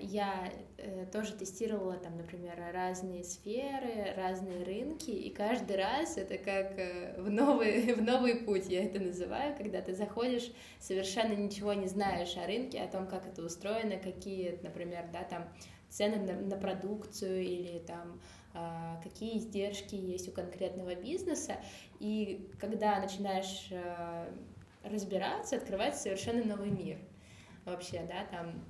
я 0.00 0.52
э, 0.78 1.06
тоже 1.12 1.32
тестировала 1.32 1.96
там, 1.96 2.16
например, 2.16 2.54
разные 2.72 3.24
сферы, 3.24 4.14
разные 4.16 4.64
рынки, 4.64 5.10
и 5.10 5.30
каждый 5.30 5.76
раз 5.76 6.16
это 6.16 6.38
как 6.38 6.78
э, 6.78 7.20
в 7.20 7.30
новый, 7.30 7.94
в 7.94 8.02
новый 8.02 8.36
путь, 8.36 8.68
я 8.68 8.84
это 8.84 9.00
называю, 9.00 9.56
когда 9.56 9.80
ты 9.80 9.94
заходишь, 9.94 10.52
совершенно 10.80 11.34
ничего 11.34 11.72
не 11.72 11.86
знаешь 11.86 12.36
о 12.36 12.46
рынке, 12.46 12.80
о 12.80 12.88
том, 12.88 13.06
как 13.06 13.26
это 13.26 13.42
устроено, 13.42 13.98
какие, 13.98 14.58
например, 14.62 15.08
да, 15.12 15.24
там 15.24 15.48
цены 15.88 16.16
на, 16.16 16.40
на 16.40 16.56
продукцию 16.56 17.42
или 17.42 17.78
там 17.80 18.20
какие 19.02 19.38
издержки 19.38 19.94
есть 19.94 20.28
у 20.28 20.32
конкретного 20.32 20.94
бизнеса. 20.94 21.56
И 22.00 22.50
когда 22.60 23.00
начинаешь 23.00 23.68
а, 23.72 24.28
разбираться, 24.84 25.56
открывается 25.56 26.02
совершенно 26.02 26.44
новый 26.44 26.70
мир 26.70 26.98
вообще, 27.64 28.02
да, 28.08 28.24
там 28.30 28.62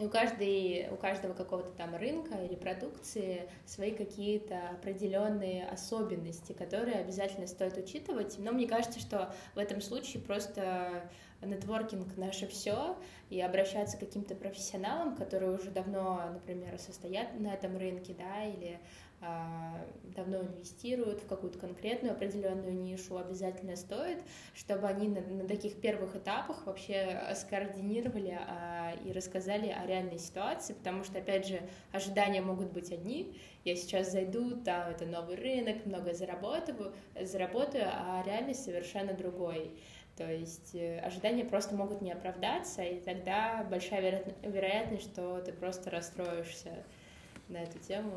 и 0.00 0.04
у, 0.04 0.08
каждой, 0.08 0.88
у 0.90 0.96
каждого 0.96 1.34
какого-то 1.34 1.72
там 1.72 1.94
рынка 1.94 2.34
или 2.36 2.54
продукции 2.54 3.50
свои 3.66 3.90
какие-то 3.90 4.70
определенные 4.70 5.66
особенности, 5.66 6.52
которые 6.52 6.96
обязательно 6.96 7.46
стоит 7.46 7.76
учитывать. 7.76 8.38
Но 8.38 8.52
мне 8.52 8.66
кажется, 8.66 8.98
что 8.98 9.34
в 9.54 9.58
этом 9.58 9.82
случае 9.82 10.22
просто 10.22 11.02
нетворкинг 11.42 12.16
наше 12.16 12.46
все, 12.46 12.96
и 13.28 13.40
обращаться 13.40 13.96
к 13.96 14.00
каким-то 14.00 14.34
профессионалам, 14.34 15.16
которые 15.16 15.52
уже 15.52 15.70
давно, 15.70 16.30
например, 16.32 16.78
состоят 16.78 17.38
на 17.38 17.52
этом 17.52 17.76
рынке, 17.76 18.14
да, 18.16 18.44
или 18.44 18.78
а, 18.78 19.09
давно 19.20 20.38
инвестируют 20.38 21.20
в 21.20 21.26
какую-то 21.26 21.58
конкретную 21.58 22.12
определенную 22.12 22.74
нишу, 22.74 23.18
обязательно 23.18 23.76
стоит, 23.76 24.18
чтобы 24.54 24.86
они 24.86 25.08
на, 25.08 25.20
на 25.20 25.46
таких 25.46 25.80
первых 25.80 26.16
этапах 26.16 26.66
вообще 26.66 27.20
скоординировали 27.34 28.38
а, 28.40 28.94
и 29.04 29.12
рассказали 29.12 29.68
о 29.68 29.86
реальной 29.86 30.18
ситуации, 30.18 30.72
потому 30.72 31.04
что, 31.04 31.18
опять 31.18 31.46
же, 31.46 31.60
ожидания 31.92 32.40
могут 32.40 32.72
быть 32.72 32.92
одни. 32.92 33.36
Я 33.64 33.76
сейчас 33.76 34.10
зайду, 34.10 34.56
там 34.62 34.88
это 34.88 35.04
новый 35.04 35.36
рынок, 35.36 35.84
много 35.84 36.14
заработаю, 36.14 36.94
заработаю, 37.20 37.84
а 37.86 38.22
реальность 38.24 38.64
совершенно 38.64 39.12
другой. 39.12 39.70
То 40.16 40.30
есть 40.30 40.74
э, 40.74 40.98
ожидания 41.00 41.44
просто 41.44 41.74
могут 41.74 42.02
не 42.02 42.12
оправдаться, 42.12 42.82
и 42.82 43.00
тогда 43.00 43.66
большая 43.70 44.24
вероятность, 44.42 45.04
что 45.04 45.40
ты 45.40 45.52
просто 45.52 45.90
расстроишься 45.90 46.84
на 47.50 47.58
эту 47.58 47.78
тему, 47.78 48.12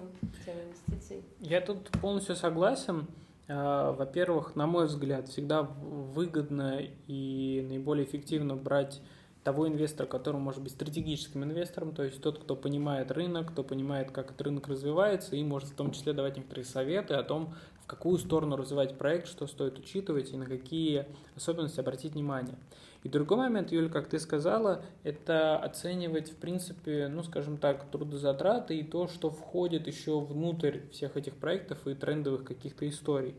тему 0.46 0.60
инвестиций? 0.62 1.24
Я 1.40 1.62
тут 1.62 1.90
полностью 2.02 2.36
согласен. 2.36 3.08
А, 3.48 3.92
во-первых, 3.92 4.56
на 4.56 4.68
мой 4.68 4.86
взгляд, 4.86 5.28
всегда 5.28 5.64
выгодно 5.64 6.82
и 7.08 7.66
наиболее 7.68 8.06
эффективно 8.06 8.56
брать 8.56 9.02
того 9.44 9.68
инвестора, 9.68 10.08
который 10.08 10.40
может 10.40 10.62
быть 10.62 10.72
стратегическим 10.72 11.44
инвестором, 11.44 11.94
то 11.94 12.04
есть 12.04 12.22
тот, 12.22 12.40
кто 12.40 12.56
понимает 12.56 13.12
рынок, 13.12 13.52
кто 13.52 13.64
понимает, 13.64 14.12
как 14.12 14.28
этот 14.28 14.42
рынок 14.42 14.70
развивается, 14.70 15.36
и 15.36 15.44
может 15.44 15.70
в 15.70 15.76
том 15.76 15.92
числе 15.92 16.14
давать 16.14 16.38
некоторые 16.38 16.64
советы 16.64 17.16
о 17.16 17.24
том, 17.24 17.54
в 17.84 17.88
какую 17.88 18.18
сторону 18.18 18.56
развивать 18.56 18.98
проект, 18.98 19.28
что 19.28 19.46
стоит 19.48 19.78
учитывать 19.78 20.32
и 20.32 20.38
на 20.38 20.46
какие 20.46 21.06
особенности 21.36 21.82
обратить 21.82 22.14
внимание. 22.14 22.56
И 23.04 23.10
другой 23.10 23.38
момент, 23.38 23.72
Юля, 23.72 23.90
как 23.90 24.08
ты 24.08 24.18
сказала, 24.18 24.84
это 25.04 25.58
оценивать, 25.58 26.32
в 26.32 26.38
принципе, 26.38 27.10
ну, 27.10 27.22
скажем 27.24 27.58
так, 27.58 27.86
трудозатраты 27.92 28.78
и 28.78 28.84
то, 28.84 29.08
что 29.08 29.30
входит 29.30 29.88
еще 29.88 30.20
внутрь 30.22 30.80
всех 30.92 31.18
этих 31.18 31.36
проектов 31.36 31.86
и 31.86 31.96
трендовых 31.96 32.46
каких-то 32.46 32.88
историй. 32.88 33.36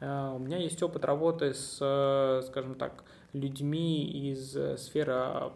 А, 0.00 0.32
у 0.34 0.38
меня 0.38 0.58
есть 0.58 0.80
опыт 0.82 1.04
работы 1.04 1.52
с, 1.52 1.76
скажем 2.46 2.76
так, 2.76 3.02
людьми 3.32 4.04
из 4.04 4.56
сферы 4.80 5.50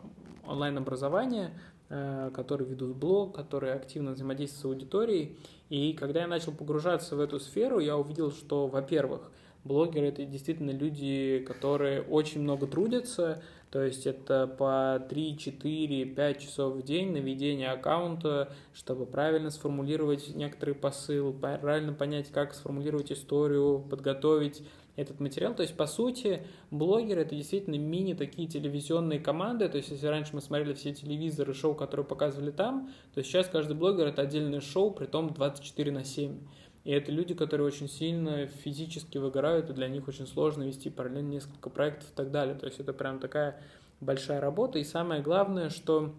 онлайн-образования, 0.46 1.52
э, 1.88 2.30
которые 2.34 2.68
ведут 2.68 2.96
блог, 2.96 3.34
которые 3.34 3.74
активно 3.74 4.12
взаимодействуют 4.12 4.60
с 4.60 4.64
аудиторией. 4.64 5.38
И 5.68 5.92
когда 5.94 6.20
я 6.20 6.26
начал 6.26 6.52
погружаться 6.52 7.16
в 7.16 7.20
эту 7.20 7.40
сферу, 7.40 7.78
я 7.78 7.96
увидел, 7.96 8.32
что, 8.32 8.66
во-первых, 8.66 9.30
Блогеры 9.64 10.08
это 10.08 10.24
действительно 10.24 10.70
люди, 10.70 11.44
которые 11.46 12.02
очень 12.02 12.40
много 12.40 12.66
трудятся, 12.66 13.42
то 13.70 13.82
есть 13.82 14.06
это 14.06 14.46
по 14.48 15.02
3, 15.08 15.38
4, 15.38 16.04
5 16.04 16.38
часов 16.38 16.74
в 16.74 16.82
день 16.82 17.12
на 17.12 17.18
ведение 17.18 17.70
аккаунта, 17.70 18.52
чтобы 18.74 19.06
правильно 19.06 19.50
сформулировать 19.50 20.34
некоторый 20.34 20.74
посыл, 20.74 21.32
правильно 21.32 21.92
понять, 21.92 22.30
как 22.32 22.54
сформулировать 22.54 23.12
историю, 23.12 23.86
подготовить 23.88 24.62
этот 24.96 25.20
материал. 25.20 25.54
То 25.54 25.62
есть, 25.62 25.76
по 25.76 25.86
сути, 25.86 26.42
блогеры— 26.70 27.20
это 27.22 27.34
действительно 27.34 27.76
мини 27.76 28.14
такие 28.14 28.46
телевизионные 28.46 29.20
команды. 29.20 29.68
То 29.68 29.78
есть, 29.78 29.90
если 29.90 30.06
раньше 30.06 30.34
мы 30.34 30.42
смотрели 30.42 30.74
все 30.74 30.92
телевизоры, 30.92 31.54
шоу, 31.54 31.74
которые 31.74 32.04
показывали 32.04 32.50
там, 32.50 32.90
то 33.14 33.22
сейчас 33.22 33.48
каждый 33.48 33.76
блогер— 33.76 34.06
это 34.08 34.22
отдельное 34.22 34.60
шоу, 34.60 34.90
при 34.90 35.06
том 35.06 35.32
24 35.32 35.92
на 35.92 36.04
7. 36.04 36.38
И 36.84 36.90
это 36.90 37.12
люди, 37.12 37.34
которые 37.34 37.66
очень 37.66 37.88
сильно 37.88 38.46
физически 38.46 39.18
выгорают, 39.18 39.70
и 39.70 39.72
для 39.72 39.88
них 39.88 40.08
очень 40.08 40.26
сложно 40.26 40.64
вести 40.64 40.90
параллельно 40.90 41.30
несколько 41.30 41.70
проектов 41.70 42.10
и 42.10 42.14
так 42.14 42.30
далее. 42.30 42.56
То 42.56 42.66
есть 42.66 42.80
это 42.80 42.92
прям 42.92 43.20
такая 43.20 43.60
большая 44.00 44.40
работа. 44.40 44.78
И 44.78 44.84
самое 44.84 45.22
главное, 45.22 45.70
что 45.70 46.14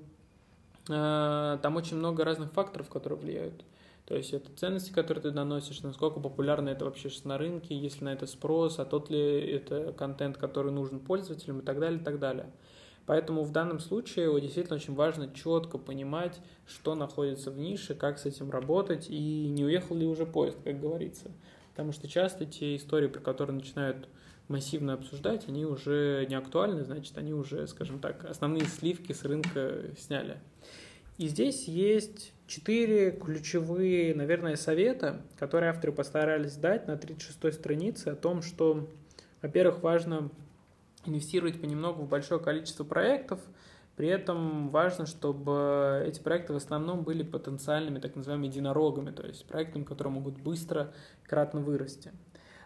э, 0.89 1.57
там 1.61 1.75
очень 1.75 1.97
много 1.97 2.23
разных 2.23 2.53
факторов, 2.53 2.89
которые 2.89 3.19
влияют. 3.19 3.65
То 4.05 4.15
есть 4.15 4.33
это 4.33 4.49
ценности, 4.55 4.91
которые 4.91 5.21
ты 5.21 5.31
доносишь, 5.31 5.81
насколько 5.81 6.19
популярно 6.19 6.69
это 6.69 6.85
вообще 6.85 7.09
сейчас 7.09 7.23
на 7.23 7.37
рынке, 7.37 7.75
есть 7.75 7.99
ли 7.99 8.05
на 8.05 8.13
это 8.13 8.25
спрос, 8.25 8.79
а 8.79 8.85
тот 8.85 9.09
ли 9.09 9.19
это 9.19 9.93
контент, 9.93 10.37
который 10.37 10.71
нужен 10.71 10.99
пользователям 10.99 11.59
и 11.59 11.63
так 11.63 11.79
далее, 11.79 11.99
и 11.99 12.03
так 12.03 12.19
далее. 12.19 12.49
Поэтому 13.05 13.43
в 13.43 13.51
данном 13.51 13.79
случае 13.79 14.39
действительно 14.39 14.77
очень 14.77 14.95
важно 14.95 15.29
четко 15.33 15.77
понимать, 15.77 16.39
что 16.65 16.95
находится 16.95 17.51
в 17.51 17.57
нише, 17.57 17.95
как 17.95 18.17
с 18.17 18.25
этим 18.25 18.49
работать 18.49 19.07
и 19.09 19.49
не 19.49 19.65
уехал 19.65 19.95
ли 19.95 20.05
уже 20.05 20.25
поезд, 20.25 20.57
как 20.63 20.79
говорится. 20.79 21.31
Потому 21.71 21.91
что 21.91 22.07
часто 22.07 22.45
те 22.45 22.75
истории, 22.75 23.07
про 23.07 23.19
которые 23.19 23.55
начинают 23.55 24.07
массивно 24.47 24.93
обсуждать, 24.93 25.47
они 25.47 25.65
уже 25.65 26.25
не 26.29 26.35
актуальны, 26.35 26.83
значит, 26.83 27.17
они 27.17 27.33
уже, 27.33 27.67
скажем 27.67 27.99
так, 27.99 28.23
основные 28.25 28.65
сливки 28.65 29.11
с 29.11 29.23
рынка 29.23 29.81
сняли. 29.97 30.37
И 31.17 31.27
здесь 31.27 31.67
есть 31.67 32.33
четыре 32.47 33.11
ключевые, 33.11 34.15
наверное, 34.15 34.55
совета, 34.55 35.21
которые 35.37 35.71
авторы 35.71 35.93
постарались 35.93 36.55
дать 36.55 36.87
на 36.87 36.93
36-й 36.93 37.53
странице 37.53 38.09
о 38.09 38.15
том, 38.15 38.41
что, 38.41 38.87
во-первых, 39.41 39.81
важно 39.83 40.29
инвестировать 41.05 41.59
понемногу 41.59 42.03
в 42.03 42.09
большое 42.09 42.39
количество 42.39 42.83
проектов, 42.83 43.39
при 43.95 44.07
этом 44.07 44.69
важно, 44.69 45.05
чтобы 45.05 46.03
эти 46.07 46.19
проекты 46.19 46.53
в 46.53 46.55
основном 46.55 47.03
были 47.03 47.21
потенциальными 47.21 47.99
так 47.99 48.15
называемыми 48.15 48.47
единорогами, 48.47 49.11
то 49.11 49.25
есть 49.25 49.45
проектами, 49.45 49.83
которые 49.83 50.13
могут 50.13 50.39
быстро 50.39 50.93
кратно 51.23 51.59
вырасти. 51.59 52.11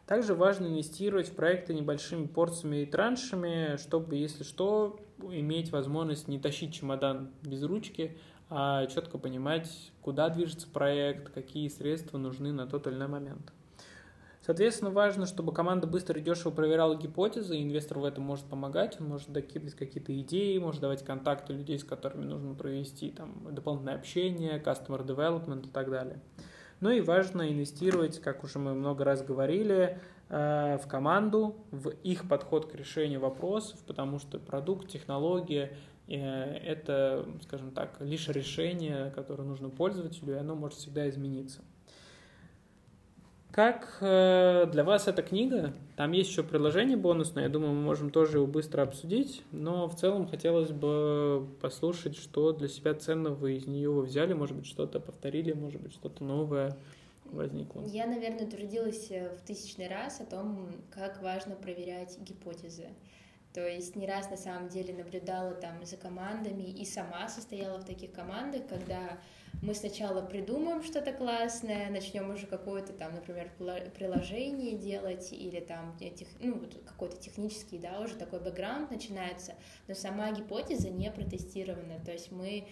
Также 0.06 0.36
важно 0.36 0.68
инвестировать 0.68 1.28
в 1.28 1.36
проекты 1.36 1.74
небольшими 1.74 2.28
порциями 2.28 2.84
и 2.84 2.86
траншами, 2.86 3.76
чтобы, 3.76 4.16
если 4.16 4.44
что, 4.44 5.02
иметь 5.22 5.74
возможность 5.74 6.30
не 6.30 6.40
тащить 6.40 6.74
чемодан 6.74 7.32
без 7.44 7.62
ручки, 7.64 8.18
а 8.50 8.86
четко 8.86 9.18
понимать, 9.18 9.92
куда 10.02 10.30
движется 10.30 10.70
проект, 10.70 11.34
какие 11.34 11.68
средства 11.68 12.18
нужны 12.18 12.54
на 12.54 12.68
тот 12.68 12.88
или 12.88 12.96
иной 12.96 13.10
момент. 13.10 13.52
Соответственно, 14.48 14.92
важно, 14.92 15.26
чтобы 15.26 15.52
команда 15.52 15.88
быстро 15.88 16.18
и 16.18 16.24
дешево 16.24 16.52
проверяла 16.52 16.96
гипотезы, 16.96 17.58
и 17.58 17.64
инвестор 17.64 18.00
в 18.00 18.06
этом 18.06 18.24
может 18.24 18.46
помогать, 18.46 18.96
он 19.02 19.10
может 19.10 19.30
докидывать 19.30 19.76
какие-то 19.76 20.18
идеи, 20.22 20.58
может 20.58 20.80
давать 20.80 21.04
контакты 21.04 21.52
людей, 21.52 21.78
с 21.78 21.84
которыми 21.84 22.24
нужно 22.24 22.56
провести 22.56 23.12
там, 23.12 23.54
дополнительное 23.54 23.96
общение, 23.96 24.58
customer 24.64 25.06
development 25.06 25.68
и 25.68 25.70
так 25.70 25.92
далее. 25.92 26.22
Ну 26.80 26.90
и 26.92 27.02
важно 27.02 27.52
инвестировать, 27.52 28.22
как 28.22 28.46
уже 28.46 28.58
мы 28.58 28.74
много 28.74 29.04
раз 29.04 29.22
говорили, 29.22 30.00
э, 30.30 30.78
в 30.82 30.88
команду, 30.88 31.58
в 31.72 31.90
их 31.90 32.30
подход 32.30 32.72
к 32.72 32.76
решению 32.76 33.20
вопросов, 33.20 33.78
потому 33.86 34.18
что 34.18 34.40
продукт, 34.40 34.88
технология 34.88 35.74
э,– 36.08 36.14
это, 36.16 37.28
скажем 37.44 37.72
так, 37.72 37.98
лишь 38.00 38.30
решение, 38.30 39.12
которое 39.14 39.44
нужно 39.44 39.70
пользователю, 39.70 40.36
и 40.36 40.38
оно 40.38 40.56
может 40.56 40.78
всегда 40.78 41.10
измениться. 41.10 41.64
Как 43.58 43.98
э, 44.02 44.68
для 44.72 44.84
вас 44.84 45.08
эта 45.08 45.24
книга? 45.24 45.74
Там 45.96 46.12
есть 46.12 46.30
еще 46.30 46.44
приложение 46.44 46.96
бонусное, 46.96 47.46
я 47.46 47.50
думаю, 47.50 47.74
мы 47.74 47.82
можем 47.82 48.12
тоже 48.12 48.38
его 48.38 48.46
быстро 48.46 48.84
обсудить, 48.84 49.42
но 49.52 49.88
в 49.88 49.96
целом 49.96 50.28
хотелось 50.28 50.70
бы 50.70 51.50
послушать, 51.60 52.16
что 52.16 52.52
для 52.52 52.68
себя 52.68 52.94
ценного 52.94 53.48
из 53.48 53.66
нее 53.66 53.90
вы 53.90 54.04
взяли, 54.04 54.34
может 54.34 54.56
быть, 54.56 54.68
что-то 54.68 55.00
повторили, 55.00 55.54
может 55.54 55.82
быть, 55.82 55.92
что-то 55.92 56.24
новое 56.24 56.78
возникло. 57.26 57.84
Я, 57.88 58.06
наверное, 58.06 58.46
трудилась 58.46 59.10
э, 59.10 59.36
в 59.36 59.42
тысячный 59.42 59.88
раз 59.88 60.22
о 60.22 60.26
том, 60.26 60.70
как 60.92 61.24
важно 61.24 61.56
проверять 61.56 62.16
гипотезы. 62.20 62.90
То 63.56 63.68
есть 63.68 63.96
не 63.96 64.06
раз 64.06 64.30
на 64.30 64.38
самом 64.38 64.70
деле 64.70 64.94
наблюдала 64.94 65.56
там 65.56 65.84
за 65.84 65.98
командами 65.98 66.62
и 66.62 66.86
сама 66.86 67.28
состояла 67.28 67.80
в 67.80 67.86
таких 67.86 68.12
командах, 68.12 68.68
когда 68.68 69.18
мы 69.62 69.74
сначала 69.74 70.22
придумаем 70.22 70.84
что-то 70.84 71.12
классное, 71.12 71.90
начнем 71.90 72.30
уже 72.30 72.48
какое-то 72.48 72.94
там, 72.94 73.16
например, 73.16 73.50
приложение 73.96 74.78
делать 74.78 75.32
или 75.34 75.60
там 75.60 75.98
этих, 76.00 76.28
ну, 76.40 76.62
какой-то 76.86 77.18
технический, 77.18 77.80
да, 77.80 78.00
уже 78.00 78.16
такой 78.16 78.40
бэкграунд 78.40 78.92
начинается, 78.92 79.56
но 79.88 79.96
сама 79.96 80.32
гипотеза 80.32 80.90
не 80.90 81.12
протестирована, 81.12 82.00
то 82.06 82.12
есть 82.12 82.32
мы, 82.32 82.68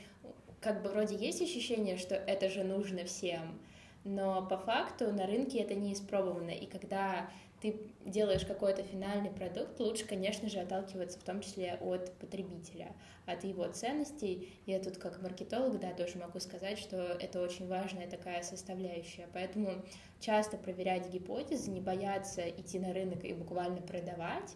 как 0.61 0.83
бы 0.83 0.89
вроде 0.89 1.15
есть 1.15 1.41
ощущение, 1.41 1.97
что 1.97 2.15
это 2.15 2.49
же 2.49 2.63
нужно 2.63 3.05
всем, 3.05 3.59
но 4.03 4.45
по 4.45 4.57
факту 4.57 5.11
на 5.11 5.25
рынке 5.25 5.59
это 5.59 5.73
не 5.73 5.93
испробовано, 5.93 6.51
и 6.51 6.67
когда 6.67 7.29
ты 7.65 7.79
делаешь 8.05 8.45
какой-то 8.45 8.83
финальный 8.83 9.31
продукт, 9.31 9.79
лучше, 9.79 10.05
конечно 10.05 10.49
же, 10.49 10.59
отталкиваться 10.59 11.19
в 11.19 11.23
том 11.23 11.41
числе 11.41 11.79
от 11.81 12.13
потребителя, 12.19 12.95
от 13.25 13.43
его 13.43 13.67
ценностей. 13.71 14.53
Я 14.67 14.79
тут 14.79 14.97
как 14.97 15.19
маркетолог, 15.21 15.79
да, 15.79 15.91
тоже 15.93 16.19
могу 16.19 16.39
сказать, 16.39 16.77
что 16.77 16.97
это 16.97 17.41
очень 17.41 17.67
важная 17.67 18.07
такая 18.07 18.43
составляющая. 18.43 19.27
Поэтому 19.33 19.83
часто 20.19 20.57
проверять 20.57 21.09
гипотезы, 21.09 21.71
не 21.71 21.81
бояться 21.81 22.47
идти 22.47 22.77
на 22.77 22.93
рынок 22.93 23.23
и 23.23 23.33
буквально 23.33 23.81
продавать, 23.81 24.55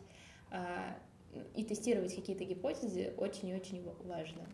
а, 0.52 0.96
и 1.56 1.64
тестировать 1.64 2.14
какие-то 2.14 2.44
гипотезы 2.44 3.14
очень 3.18 3.50
и 3.50 3.56
очень 3.56 3.84
важно. 4.04 4.46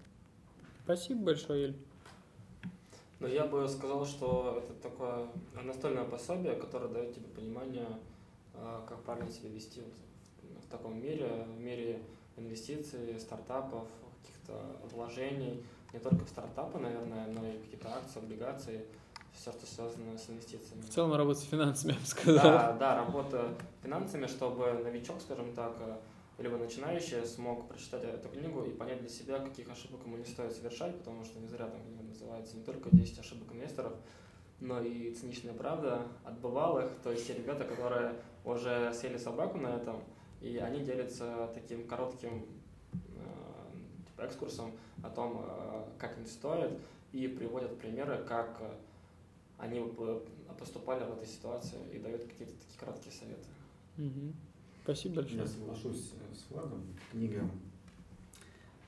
Спасибо 0.86 1.26
большое, 1.26 1.62
Ель. 1.62 1.76
Но 3.20 3.28
я 3.28 3.46
бы 3.46 3.68
сказал, 3.68 4.06
что 4.06 4.62
это 4.64 4.74
такое 4.76 5.28
настольное 5.62 6.06
пособие, 6.06 6.56
которое 6.56 6.88
дает 6.90 7.16
тебе 7.16 7.28
понимание, 7.28 7.88
как 8.88 9.04
правильно 9.04 9.32
себя 9.32 9.50
вести 9.50 9.82
в 10.66 10.70
таком 10.70 11.02
мире, 11.02 11.46
в 11.56 11.60
мире 11.60 12.02
инвестиций, 12.38 13.20
стартапов, 13.20 13.88
каких-то 14.22 14.78
вложений, 14.92 15.64
не 15.94 16.00
только 16.00 16.26
в 16.26 16.30
стартапы, 16.30 16.80
наверное, 16.80 17.28
но 17.28 17.48
и 17.48 17.58
какие-то 17.60 17.90
акции, 17.90 18.20
облигации, 18.20 18.86
все, 19.34 19.52
что 19.52 19.66
связано 19.66 20.18
с 20.18 20.30
инвестициями. 20.30 20.82
В 20.82 20.90
целом 20.90 21.14
работа 21.14 21.40
с 21.40 21.44
финансами, 21.44 21.92
я 21.94 22.00
бы 22.00 22.06
сказал. 22.06 22.44
Да, 22.44 22.74
да, 22.74 22.96
работа 22.96 23.54
финансами, 23.84 24.28
чтобы 24.28 24.74
новичок, 24.84 25.22
скажем 25.22 25.54
так, 25.54 25.74
либо 26.38 26.58
начинающий 26.58 27.26
смог 27.26 27.68
прочитать 27.68 28.04
эту 28.04 28.30
книгу 28.30 28.64
и 28.64 28.72
понять 28.72 29.00
для 29.00 29.10
себя, 29.10 29.40
каких 29.40 29.70
ошибок 29.70 30.02
ему 30.06 30.18
не 30.18 30.26
стоит 30.26 30.54
совершать, 30.54 30.98
потому 30.98 31.24
что 31.24 31.40
не 31.40 31.48
зря 31.48 31.68
там 31.68 31.82
книга 31.82 32.04
называется 32.04 32.58
не 32.58 32.64
только 32.64 32.90
10 32.94 33.20
ошибок 33.20 33.54
инвесторов, 33.54 33.94
но 34.60 34.82
и 34.82 35.14
циничная 35.14 35.54
правда 35.54 36.08
от 36.24 36.40
бывалых, 36.40 36.90
то 37.04 37.12
есть 37.12 37.28
те 37.28 37.34
ребята, 37.34 37.64
которые 37.64 38.16
уже 38.46 38.94
сели 38.94 39.18
собаку 39.18 39.58
на 39.58 39.76
этом, 39.76 40.04
и 40.42 40.58
они 40.58 40.84
делятся 40.84 41.50
таким 41.54 41.88
коротким 41.88 42.46
э, 42.94 42.98
типа, 44.08 44.28
экскурсом 44.28 44.72
о 45.04 45.10
том, 45.10 45.46
э, 45.48 45.84
как 45.98 46.18
им 46.18 46.26
стоит, 46.26 46.72
и 47.12 47.28
приводят 47.28 47.78
примеры, 47.80 48.24
как 48.28 48.62
они 49.58 49.82
поступали 50.60 51.04
в 51.04 51.14
этой 51.14 51.28
ситуации 51.28 51.78
и 51.94 52.00
дают 52.00 52.24
какие-то 52.24 52.54
такие 52.54 52.80
короткие 52.80 53.12
советы. 53.14 53.48
Угу. 53.98 54.34
Спасибо 54.84 55.16
большое. 55.16 55.40
Я 55.40 55.48
соглашусь 55.48 56.12
с 56.34 56.52
Владом. 56.52 56.84
Книга 57.12 57.42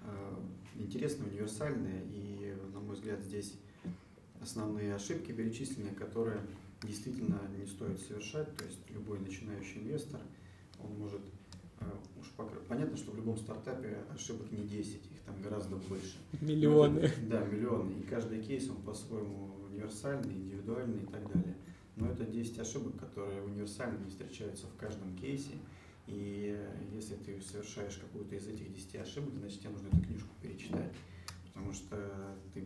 э, 0.04 0.36
интересная, 0.76 1.30
универсальная, 1.30 2.04
и, 2.04 2.56
на 2.74 2.80
мой 2.80 2.96
взгляд, 2.96 3.22
здесь 3.22 3.54
основные 4.42 4.94
ошибки 4.94 5.32
перечислены, 5.32 5.96
которые 5.96 6.42
действительно 6.84 7.42
не 7.58 7.66
стоит 7.66 8.00
совершать. 8.00 8.56
То 8.56 8.66
есть 8.66 8.80
любой 8.90 9.20
начинающий 9.20 9.82
инвестор, 9.82 10.22
он 10.80 10.98
может 11.00 11.22
э, 11.80 11.86
уж 12.20 12.32
понятно, 12.68 12.98
что 12.98 13.12
в 13.12 13.16
любом 13.16 13.38
стартапе 13.38 13.98
ошибок 14.14 14.52
не 14.52 14.68
10, 14.68 14.96
их 14.96 15.22
там 15.26 15.42
гораздо 15.42 15.76
больше. 15.78 16.18
Миллионы. 16.42 17.12
да, 17.30 17.44
миллионы. 17.46 18.00
И 18.00 18.04
каждый 18.04 18.42
кейс, 18.42 18.70
он 18.70 18.82
по-своему 18.82 19.56
универсальный, 19.70 20.34
индивидуальный 20.34 21.04
и 21.04 21.06
так 21.06 21.32
далее. 21.32 21.56
Но 21.96 22.12
это 22.12 22.26
10 22.26 22.60
ошибок, 22.60 23.00
которые 23.00 23.42
универсально 23.42 23.98
не 24.04 24.10
встречаются 24.10 24.68
в 24.68 24.76
каждом 24.76 25.16
кейсе. 25.18 25.54
И 26.06 26.56
э, 26.58 26.78
если 26.94 27.16
ты 27.16 27.42
совершаешь 27.42 27.98
какую-то 27.98 28.36
из 28.36 28.48
этих 28.48 28.72
10 28.72 28.96
ошибок, 28.98 29.34
значит 29.40 29.60
тебе 29.60 29.72
нужно 29.72 29.88
эту 29.88 30.02
книжку 30.02 30.30
перечитать. 30.42 30.94
Потому 31.54 31.74
что 31.74 32.38
ты, 32.54 32.64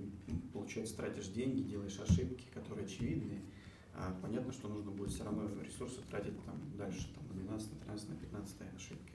получается, 0.51 0.97
тратишь 0.97 1.27
деньги, 1.29 1.61
делаешь 1.61 1.97
ошибки, 1.99 2.43
которые 2.53 2.85
очевидны. 2.85 3.39
А 4.03 4.15
понятно, 4.19 4.51
что 4.51 4.67
нужно 4.67 4.89
будет 4.89 5.11
все 5.11 5.23
равно 5.23 5.47
ресурсы 5.61 6.01
тратить 6.09 6.33
там, 6.43 6.55
дальше, 6.75 7.07
там, 7.13 7.27
на 7.27 7.43
12, 7.43 7.71
на 7.71 7.79
13, 7.85 8.09
на 8.09 8.15
15 8.15 8.55
ошибки. 8.75 9.13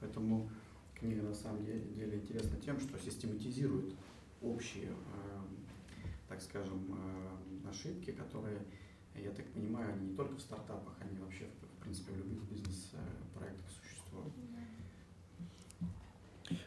Поэтому 0.00 0.50
книга 0.94 1.22
на 1.22 1.34
самом 1.34 1.62
деле, 1.62 1.80
деле 1.90 2.16
интересна 2.16 2.58
тем, 2.58 2.80
что 2.80 2.98
систематизирует 2.98 3.94
общие, 4.40 4.88
э, 4.88 5.40
так 6.26 6.40
скажем, 6.40 6.80
э, 6.88 7.68
ошибки, 7.68 8.12
которые, 8.12 8.62
я 9.14 9.30
так 9.30 9.44
понимаю, 9.48 9.92
они 9.92 10.06
не 10.08 10.16
только 10.16 10.36
в 10.36 10.40
стартапах, 10.40 10.94
они 11.02 11.18
вообще 11.18 11.44
в 11.78 11.82
принципе, 11.82 12.12
в 12.12 12.16
любых 12.16 12.44
бизнес-проектах 12.48 13.66
существует. 13.68 14.32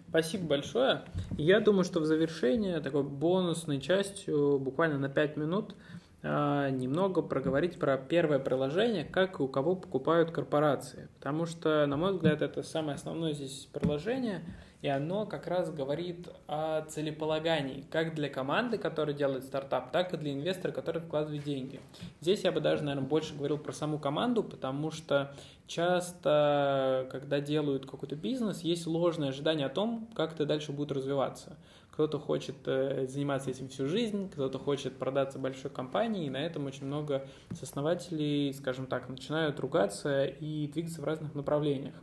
Спасибо 0.09 0.45
большое. 0.45 1.05
Я 1.37 1.59
думаю, 1.59 1.83
что 1.85 2.01
в 2.01 2.05
завершение 2.05 2.79
такой 2.81 3.03
бонусной 3.03 3.81
частью, 3.81 4.59
буквально 4.59 4.99
на 4.99 5.09
5 5.09 5.37
минут, 5.37 5.75
немного 6.23 7.21
проговорить 7.21 7.79
про 7.79 7.97
первое 7.97 8.39
приложение, 8.39 9.05
как 9.05 9.39
и 9.39 9.43
у 9.43 9.47
кого 9.47 9.75
покупают 9.75 10.31
корпорации. 10.31 11.07
Потому 11.17 11.45
что, 11.45 11.85
на 11.85 11.95
мой 11.97 12.13
взгляд, 12.13 12.41
это 12.41 12.63
самое 12.63 12.95
основное 12.95 13.33
здесь 13.33 13.67
приложение– 13.71 14.43
и 14.81 14.87
оно 14.87 15.25
как 15.25 15.47
раз 15.47 15.71
говорит 15.71 16.29
о 16.47 16.81
целеполагании, 16.83 17.83
как 17.89 18.13
для 18.13 18.29
команды, 18.29 18.77
которая 18.77 19.15
делает 19.15 19.43
стартап, 19.43 19.91
так 19.91 20.13
и 20.13 20.17
для 20.17 20.33
инвестора, 20.33 20.71
который 20.71 21.01
вкладывает 21.01 21.43
деньги. 21.43 21.81
Здесь 22.21 22.43
я 22.43 22.51
бы 22.51 22.61
даже, 22.61 22.83
наверное, 22.83 23.07
больше 23.07 23.33
говорил 23.35 23.57
про 23.57 23.73
саму 23.73 23.97
команду, 23.97 24.43
потому 24.43 24.91
что 24.91 25.33
часто, 25.65 27.07
когда 27.11 27.39
делают 27.39 27.89
какой-то 27.89 28.15
бизнес, 28.15 28.61
есть 28.61 28.85
ложное 28.85 29.29
ожидание 29.29 29.65
о 29.65 29.69
том, 29.69 30.07
как 30.15 30.33
это 30.33 30.45
дальше 30.45 30.71
будет 30.71 30.91
развиваться. 30.91 31.57
Кто-то 31.97 32.19
хочет 32.19 32.57
э, 32.67 33.07
заниматься 33.07 33.49
этим 33.49 33.69
всю 33.69 33.87
жизнь, 33.87 34.29
кто-то 34.29 34.59
хочет 34.59 34.97
продаться 34.97 35.39
большой 35.39 35.71
компании, 35.71 36.27
и 36.27 36.29
на 36.29 36.37
этом 36.37 36.67
очень 36.67 36.85
много 36.85 37.27
основателей, 37.59 38.53
скажем 38.53 38.85
так, 38.85 39.09
начинают 39.09 39.59
ругаться 39.59 40.25
и 40.25 40.67
двигаться 40.67 41.01
в 41.01 41.05
разных 41.05 41.33
направлениях. 41.33 41.95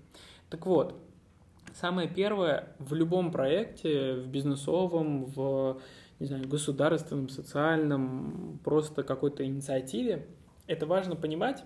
Так 0.51 0.67
вот, 0.67 1.01
Самое 1.75 2.09
первое, 2.09 2.75
в 2.79 2.93
любом 2.95 3.31
проекте, 3.31 4.15
в 4.15 4.29
бизнесовом, 4.29 5.27
в 5.27 5.81
не 6.19 6.27
знаю, 6.27 6.49
государственном, 6.49 7.29
социальном, 7.29 8.61
просто 8.65 9.05
какой-то 9.05 9.45
инициативе, 9.45 10.27
это 10.67 10.87
важно 10.87 11.15
понимать, 11.15 11.63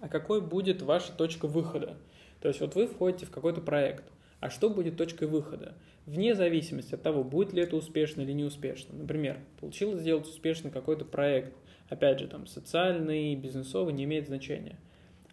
а 0.00 0.08
какой 0.08 0.40
будет 0.40 0.82
ваша 0.82 1.12
точка 1.12 1.48
выхода. 1.48 1.96
То 2.40 2.48
есть 2.48 2.60
вот 2.60 2.76
вы 2.76 2.86
входите 2.86 3.26
в 3.26 3.30
какой-то 3.30 3.60
проект, 3.60 4.04
а 4.40 4.50
что 4.50 4.70
будет 4.70 4.96
точкой 4.96 5.28
выхода? 5.28 5.74
Вне 6.06 6.34
зависимости 6.34 6.94
от 6.94 7.02
того, 7.02 7.22
будет 7.22 7.52
ли 7.52 7.62
это 7.62 7.76
успешно 7.76 8.22
или 8.22 8.32
не 8.32 8.44
успешно. 8.44 8.96
Например, 8.96 9.38
получилось 9.60 10.00
сделать 10.00 10.26
успешно 10.26 10.70
какой-то 10.70 11.04
проект, 11.04 11.52
опять 11.88 12.18
же, 12.18 12.26
там, 12.26 12.46
социальный, 12.46 13.36
бизнесовый, 13.36 13.94
не 13.94 14.04
имеет 14.04 14.26
значения. 14.26 14.78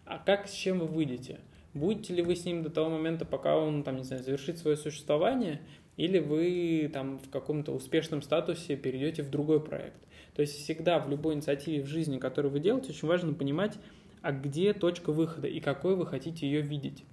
А 0.04 0.18
как, 0.18 0.46
с 0.46 0.52
чем 0.52 0.78
вы 0.78 0.86
выйдете? 0.86 1.40
Будете 1.74 2.14
ли 2.14 2.22
вы 2.22 2.36
с 2.36 2.44
ним 2.44 2.62
до 2.62 2.70
того 2.70 2.88
момента, 2.88 3.24
пока 3.24 3.56
он, 3.56 3.82
там, 3.82 3.96
не 3.96 4.04
знаю, 4.04 4.22
завершит 4.22 4.58
свое 4.58 4.76
существование, 4.76 5.60
или 5.96 6.18
вы 6.18 6.90
там 6.92 7.18
в 7.18 7.30
каком-то 7.30 7.72
успешном 7.72 8.22
статусе 8.22 8.76
перейдете 8.76 9.22
в 9.22 9.30
другой 9.30 9.62
проект. 9.62 10.00
То 10.34 10.42
есть 10.42 10.56
всегда 10.56 10.98
в 10.98 11.10
любой 11.10 11.34
инициативе 11.34 11.82
в 11.82 11.86
жизни, 11.86 12.18
которую 12.18 12.52
вы 12.52 12.60
делаете, 12.60 12.90
очень 12.90 13.08
важно 13.08 13.34
понимать, 13.34 13.76
а 14.22 14.32
где 14.32 14.72
точка 14.72 15.12
выхода 15.12 15.48
и 15.48 15.60
какой 15.60 15.96
вы 15.96 16.06
хотите 16.06 16.46
ее 16.46 16.60
видеть. 16.60 17.04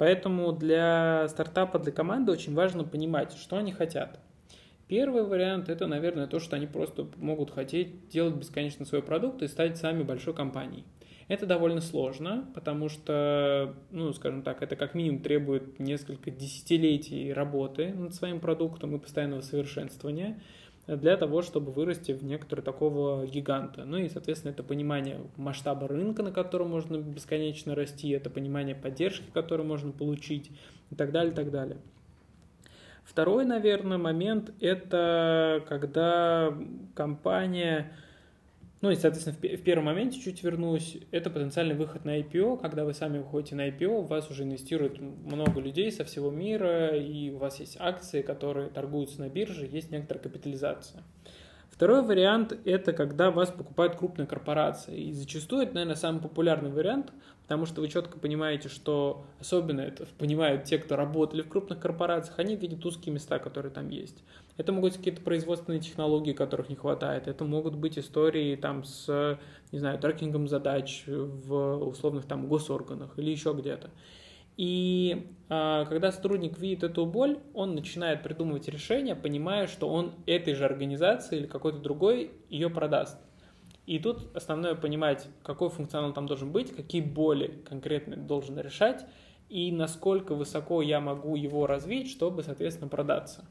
Поэтому 0.00 0.52
для 0.52 1.28
стартапа, 1.28 1.78
для 1.78 1.92
команды 1.92 2.32
очень 2.32 2.54
важно 2.54 2.84
понимать, 2.84 3.34
что 3.34 3.58
они 3.58 3.70
хотят. 3.70 4.18
Первый 4.88 5.24
вариант– 5.24 5.68
это, 5.68 5.86
наверное, 5.86 6.26
то, 6.26 6.40
что 6.40 6.56
они 6.56 6.66
просто 6.66 7.06
могут 7.16 7.50
хотеть 7.50 8.08
делать 8.08 8.34
бесконечно 8.34 8.86
свой 8.86 9.02
продукт 9.02 9.42
и 9.42 9.46
стать 9.46 9.76
сами 9.76 10.02
большой 10.02 10.32
компанией. 10.32 10.86
Это 11.28 11.44
довольно 11.44 11.82
сложно, 11.82 12.48
потому 12.54 12.88
что, 12.88 13.74
ну, 13.90 14.10
скажем 14.14 14.42
так, 14.42 14.62
это 14.62 14.74
как 14.74 14.94
минимум 14.94 15.20
требует 15.20 15.78
несколько 15.78 16.30
десятилетий 16.30 17.34
работы 17.34 17.92
над 17.92 18.14
своим 18.14 18.40
продуктом 18.40 18.96
и 18.96 18.98
постоянного 18.98 19.42
совершенствования 19.42 20.40
для 20.96 21.16
того, 21.16 21.42
чтобы 21.42 21.70
вырасти 21.72 22.12
в 22.12 22.24
некоторого 22.24 22.64
такого 22.64 23.26
гиганта. 23.26 23.84
Ну 23.84 23.98
и, 23.98 24.08
соответственно, 24.08 24.52
это 24.52 24.62
понимание 24.62 25.20
масштаба 25.36 25.86
рынка, 25.86 26.22
на 26.22 26.32
котором 26.32 26.70
можно 26.70 26.96
бесконечно 26.96 27.74
расти, 27.74 28.10
это 28.10 28.30
понимание 28.30 28.74
поддержки, 28.74 29.24
которую 29.32 29.66
можно 29.66 29.92
получить 29.92 30.50
и 30.90 30.94
так 30.94 31.12
далее, 31.12 31.32
и 31.32 31.36
так 31.36 31.50
далее. 31.50 31.78
Второй, 33.04 33.44
наверное, 33.44 33.98
момент– 33.98 34.52
это 34.60 35.64
когда 35.68 36.56
компания 36.94 37.92
ну 38.80 38.90
и, 38.90 38.96
соответственно, 38.96 39.36
в, 39.36 39.62
первом 39.62 39.84
моменте 39.84 40.18
чуть 40.18 40.42
вернусь, 40.42 40.96
это 41.10 41.28
потенциальный 41.28 41.74
выход 41.74 42.06
на 42.06 42.18
IPO, 42.18 42.60
когда 42.60 42.86
вы 42.86 42.94
сами 42.94 43.18
выходите 43.18 43.54
на 43.54 43.68
IPO, 43.68 43.88
у 43.88 44.02
вас 44.02 44.30
уже 44.30 44.44
инвестирует 44.44 44.98
много 45.00 45.60
людей 45.60 45.92
со 45.92 46.04
всего 46.04 46.30
мира, 46.30 46.96
и 46.96 47.30
у 47.30 47.36
вас 47.36 47.60
есть 47.60 47.76
акции, 47.78 48.22
которые 48.22 48.70
торгуются 48.70 49.20
на 49.20 49.28
бирже, 49.28 49.68
есть 49.70 49.90
некоторая 49.90 50.22
капитализация. 50.22 51.02
Второй 51.70 52.02
вариант– 52.02 52.58
это 52.64 52.92
когда 52.92 53.30
вас 53.30 53.50
покупают 53.50 53.96
крупные 53.96 54.26
корпорации. 54.26 55.00
И 55.00 55.12
зачастую 55.12 55.62
это, 55.62 55.74
наверное, 55.74 55.96
самый 55.96 56.20
популярный 56.20 56.70
вариант, 56.70 57.10
потому 57.42 57.64
что 57.64 57.80
вы 57.80 57.88
четко 57.88 58.18
понимаете, 58.18 58.68
что 58.68 59.24
особенно 59.40 59.80
это 59.80 60.06
понимают 60.18 60.64
те, 60.64 60.78
кто 60.78 60.96
работали 60.96 61.40
в 61.40 61.48
крупных 61.48 61.80
корпорациях, 61.80 62.38
они 62.38 62.54
видят 62.54 62.84
узкие 62.84 63.14
места, 63.14 63.38
которые 63.38 63.72
там 63.72 63.88
есть. 63.88 64.22
Это 64.58 64.72
могут 64.72 64.92
быть 64.92 64.98
какие-то 64.98 65.22
производственные 65.22 65.80
технологии, 65.80 66.34
которых 66.34 66.68
не 66.68 66.76
хватает. 66.76 67.28
Это 67.28 67.44
могут 67.44 67.76
быть 67.76 67.98
истории 67.98 68.56
там 68.56 68.84
с, 68.84 69.38
не 69.72 69.78
знаю, 69.78 69.98
трекингом 69.98 70.48
задач 70.48 71.04
в 71.06 71.76
условных 71.86 72.26
там 72.26 72.46
госорганах 72.46 73.18
или 73.18 73.30
еще 73.30 73.54
где-то. 73.54 73.88
И 74.60 75.26
э, 75.48 75.86
когда 75.88 76.12
сотрудник 76.12 76.58
видит 76.58 76.84
эту 76.84 77.06
боль, 77.06 77.38
он 77.54 77.74
начинает 77.74 78.22
придумывать 78.22 78.68
решения, 78.68 79.16
понимая, 79.16 79.66
что 79.66 79.88
он 79.88 80.12
этой 80.26 80.52
же 80.52 80.66
организации 80.66 81.38
или 81.38 81.46
какой-то 81.46 81.78
другой 81.78 82.32
ее 82.50 82.68
продаст. 82.68 83.16
И 83.86 83.98
тут 83.98 84.36
основное 84.36 84.74
понимать, 84.74 85.26
какой 85.42 85.70
функционал 85.70 86.12
там 86.12 86.26
должен 86.26 86.52
быть, 86.52 86.76
какие 86.76 87.00
боли 87.00 87.62
конкретно 87.66 88.16
должен 88.16 88.58
решать, 88.58 89.06
и 89.48 89.72
насколько 89.72 90.34
высоко 90.34 90.82
я 90.82 91.00
могу 91.00 91.36
его 91.36 91.66
развить, 91.66 92.10
чтобы, 92.10 92.42
соответственно, 92.42 92.88
продаться 92.88 93.46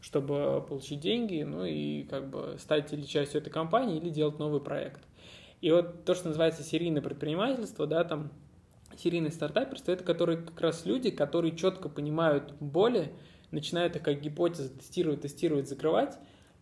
чтобы 0.00 0.64
получить 0.68 1.00
деньги, 1.00 1.42
ну 1.42 1.64
и 1.64 2.04
как 2.04 2.30
бы 2.30 2.56
стать 2.58 2.92
или 2.92 3.02
частью 3.02 3.40
этой 3.40 3.50
компании, 3.50 3.96
или 3.96 4.08
делать 4.08 4.38
новый 4.38 4.60
проект. 4.60 5.00
И 5.60 5.72
вот 5.72 6.04
то, 6.04 6.14
что 6.14 6.28
называется 6.28 6.62
серийное 6.62 7.02
предпринимательство, 7.02 7.88
да, 7.88 8.04
там 8.04 8.30
серийный 8.98 9.30
стартаперство, 9.30 9.92
это 9.92 10.04
которые 10.04 10.38
как 10.38 10.60
раз 10.60 10.84
люди, 10.84 11.10
которые 11.10 11.56
четко 11.56 11.88
понимают 11.88 12.52
боли, 12.60 13.12
начинают 13.50 13.96
их 13.96 14.02
как 14.02 14.20
гипотезы 14.20 14.68
тестировать, 14.70 15.22
тестировать, 15.22 15.68
закрывать, 15.68 16.18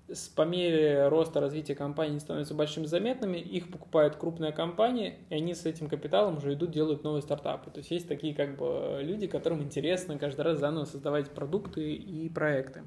с, 0.09 0.28
по 0.28 0.43
мере 0.43 1.09
роста 1.09 1.41
развития 1.41 1.74
компании 1.74 2.18
становятся 2.18 2.55
большими 2.55 2.87
заметными, 2.87 3.39
их 3.39 3.70
покупает 3.70 4.16
крупная 4.16 4.53
компания, 4.53 5.18
и 5.30 5.35
они 5.35 5.55
с 5.55 5.64
этим 5.64 5.89
капиталом 5.89 6.37
уже 6.39 6.55
идут, 6.55 6.70
делают 6.70 7.05
новые 7.05 7.22
стартапы. 7.22 7.70
То 7.70 7.78
есть 7.78 7.91
есть 7.91 8.09
такие 8.09 8.35
как 8.35 8.57
бы 8.57 8.99
люди, 9.01 9.26
которым 9.26 9.62
интересно 9.62 10.18
каждый 10.18 10.43
раз 10.43 10.59
заново 10.59 10.85
создавать 10.85 11.30
продукты 11.30 11.95
и 11.95 12.28
проекты. 12.28 12.82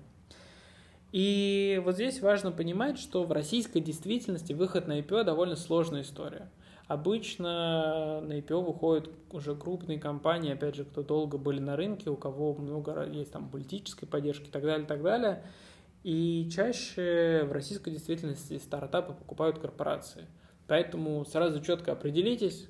И 1.11 1.81
вот 1.83 1.95
здесь 1.95 2.21
важно 2.21 2.51
понимать, 2.51 2.99
что 2.99 3.23
в 3.23 3.31
российской 3.31 3.79
действительности 3.79 4.53
выход 4.53 4.87
на 4.87 4.99
IPO 4.99 5.23
довольно 5.23 5.55
сложная 5.55 6.01
история. 6.01 6.49
Обычно 6.87 8.21
на 8.21 8.39
IPO 8.39 8.65
выходят 8.65 9.09
уже 9.31 9.55
крупные 9.55 9.99
компании, 9.99 10.53
опять 10.53 10.75
же, 10.75 10.85
кто 10.85 11.03
долго 11.03 11.37
были 11.37 11.59
на 11.59 11.75
рынке, 11.75 12.09
у 12.09 12.15
кого 12.15 12.53
много 12.53 13.05
есть 13.05 13.31
там 13.31 13.49
политической 13.49 14.05
поддержки 14.05 14.47
и 14.47 14.51
так 14.51 14.63
далее, 14.63 14.85
и 14.85 14.87
так 14.87 15.01
далее. 15.01 15.43
И 16.03 16.49
чаще 16.49 17.43
в 17.43 17.51
российской 17.51 17.91
действительности 17.91 18.57
стартапы 18.57 19.13
покупают 19.13 19.59
корпорации. 19.59 20.27
Поэтому 20.67 21.25
сразу 21.25 21.61
четко 21.61 21.91
определитесь, 21.91 22.69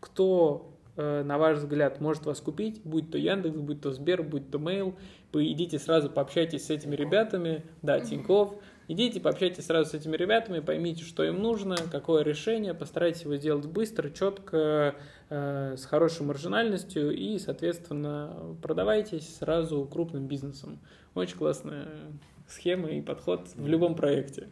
кто 0.00 0.74
Э, 0.96 1.24
на 1.24 1.38
ваш 1.38 1.58
взгляд, 1.58 2.00
может 2.00 2.24
вас 2.24 2.40
купить, 2.40 2.80
будь 2.84 3.10
то 3.10 3.18
Яндекс, 3.18 3.56
будь 3.56 3.80
то 3.80 3.90
Сбер, 3.90 4.22
будь 4.22 4.50
то 4.50 4.58
Mail, 4.58 4.94
вы 5.32 5.50
идите 5.50 5.78
сразу 5.80 6.08
пообщайтесь 6.08 6.66
с 6.66 6.70
этими 6.70 6.94
ребятами, 6.94 7.64
да, 7.82 7.98
Тиньков, 7.98 8.54
идите 8.88 9.20
пообщайтесь 9.20 9.66
сразу 9.66 9.90
с 9.90 9.94
этими 9.94 10.16
ребятами, 10.16 10.60
поймите, 10.60 11.04
что 11.04 11.24
им 11.24 11.40
нужно, 11.40 11.76
какое 11.90 12.22
решение, 12.22 12.74
постарайтесь 12.74 13.22
его 13.22 13.36
сделать 13.36 13.66
быстро, 13.66 14.10
четко, 14.10 14.94
э, 15.30 15.76
с 15.76 15.84
хорошей 15.84 16.26
маржинальностью 16.26 17.10
и, 17.10 17.38
соответственно, 17.38 18.56
продавайтесь 18.62 19.36
сразу 19.36 19.84
крупным 19.86 20.26
бизнесом. 20.26 20.78
Очень 21.14 21.38
классная 21.38 21.88
схема 22.48 22.90
и 22.90 23.00
подход 23.00 23.48
в 23.54 23.66
любом 23.66 23.94
проекте. 23.94 24.48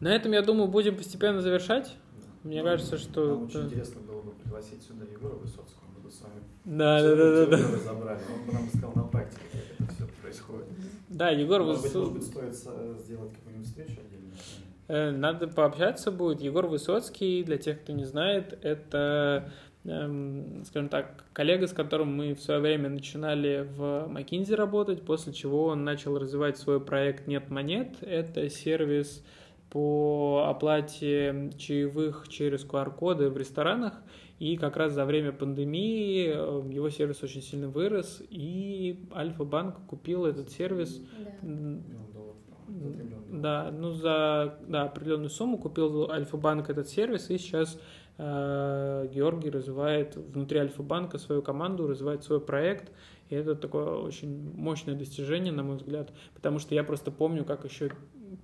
На 0.00 0.14
этом, 0.14 0.32
я 0.32 0.42
думаю, 0.42 0.68
будем 0.68 0.96
постепенно 0.96 1.40
завершать. 1.40 1.94
Мне 2.44 2.62
ну, 2.62 2.68
кажется, 2.68 2.98
что... 2.98 3.26
Нам 3.26 3.42
очень 3.44 3.66
интересно 3.66 4.00
было 4.00 4.22
бы 4.22 4.30
пригласить 4.30 4.80
сюда 4.82 5.04
Егора 5.04 5.34
Высоцкого. 5.34 5.86
Мы 5.96 6.02
тут 6.02 6.14
с 6.14 6.20
вами 6.20 6.40
да, 6.64 7.02
да, 7.02 7.16
да, 7.16 7.46
да, 7.46 7.56
разобрали. 7.56 8.20
Он 8.32 8.46
бы 8.46 8.52
нам 8.52 8.64
рассказал 8.66 8.92
на 8.94 9.02
практике, 9.04 9.40
как 9.52 9.86
это 9.86 9.94
все 9.94 10.06
происходит. 10.22 10.66
Да, 11.08 11.30
Егор 11.30 11.62
Высоцкий... 11.62 11.98
Может 11.98 12.14
быть, 12.14 12.24
стоит 12.24 12.54
сделать 13.00 13.32
какую-нибудь 13.32 13.66
встречу 13.66 13.92
отдельно? 13.92 14.32
Э, 14.88 15.10
надо 15.10 15.48
пообщаться 15.48 16.10
будет. 16.10 16.40
Егор 16.40 16.66
Высоцкий, 16.66 17.42
для 17.42 17.58
тех, 17.58 17.80
кто 17.80 17.92
не 17.92 18.04
знает, 18.04 18.58
это 18.62 19.52
эм, 19.84 20.64
скажем 20.66 20.88
так, 20.88 21.24
коллега, 21.32 21.66
с 21.66 21.72
которым 21.72 22.14
мы 22.14 22.34
в 22.34 22.40
свое 22.40 22.60
время 22.60 22.88
начинали 22.88 23.66
в 23.76 24.08
McKinsey 24.10 24.54
работать, 24.54 25.02
после 25.02 25.32
чего 25.32 25.66
он 25.66 25.84
начал 25.84 26.18
развивать 26.18 26.58
свой 26.58 26.80
проект 26.80 27.26
«Нет 27.26 27.50
монет». 27.50 27.96
Это 28.00 28.48
сервис 28.48 29.22
по 29.70 30.46
оплате 30.48 31.52
чаевых 31.58 32.26
через 32.28 32.64
QR-коды 32.64 33.28
в 33.28 33.36
ресторанах. 33.36 33.94
И 34.38 34.56
как 34.56 34.76
раз 34.76 34.92
за 34.92 35.04
время 35.04 35.32
пандемии 35.32 36.28
э, 36.28 36.62
его 36.72 36.90
сервис 36.90 37.22
очень 37.22 37.42
сильно 37.42 37.68
вырос, 37.68 38.22
и 38.30 39.04
Альфа-банк 39.12 39.86
купил 39.86 40.26
этот 40.26 40.50
сервис. 40.50 41.02
Да. 41.42 41.78
да, 43.30 43.70
ну 43.72 43.92
за 43.92 44.58
да, 44.68 44.82
определенную 44.84 45.30
сумму 45.30 45.58
купил 45.58 46.10
Альфа-банк 46.10 46.70
этот 46.70 46.88
сервис, 46.88 47.30
и 47.30 47.38
сейчас 47.38 47.80
э, 48.18 49.08
Георгий 49.12 49.50
развивает 49.50 50.16
внутри 50.16 50.60
Альфа-банка 50.60 51.18
свою 51.18 51.42
команду, 51.42 51.88
развивает 51.88 52.22
свой 52.22 52.40
проект. 52.40 52.92
И 53.30 53.34
это 53.34 53.56
такое 53.56 53.86
очень 53.96 54.52
мощное 54.54 54.94
достижение, 54.94 55.52
на 55.52 55.62
мой 55.62 55.76
взгляд, 55.76 56.12
потому 56.34 56.60
что 56.60 56.74
я 56.74 56.84
просто 56.84 57.10
помню, 57.10 57.44
как 57.44 57.64
еще 57.64 57.90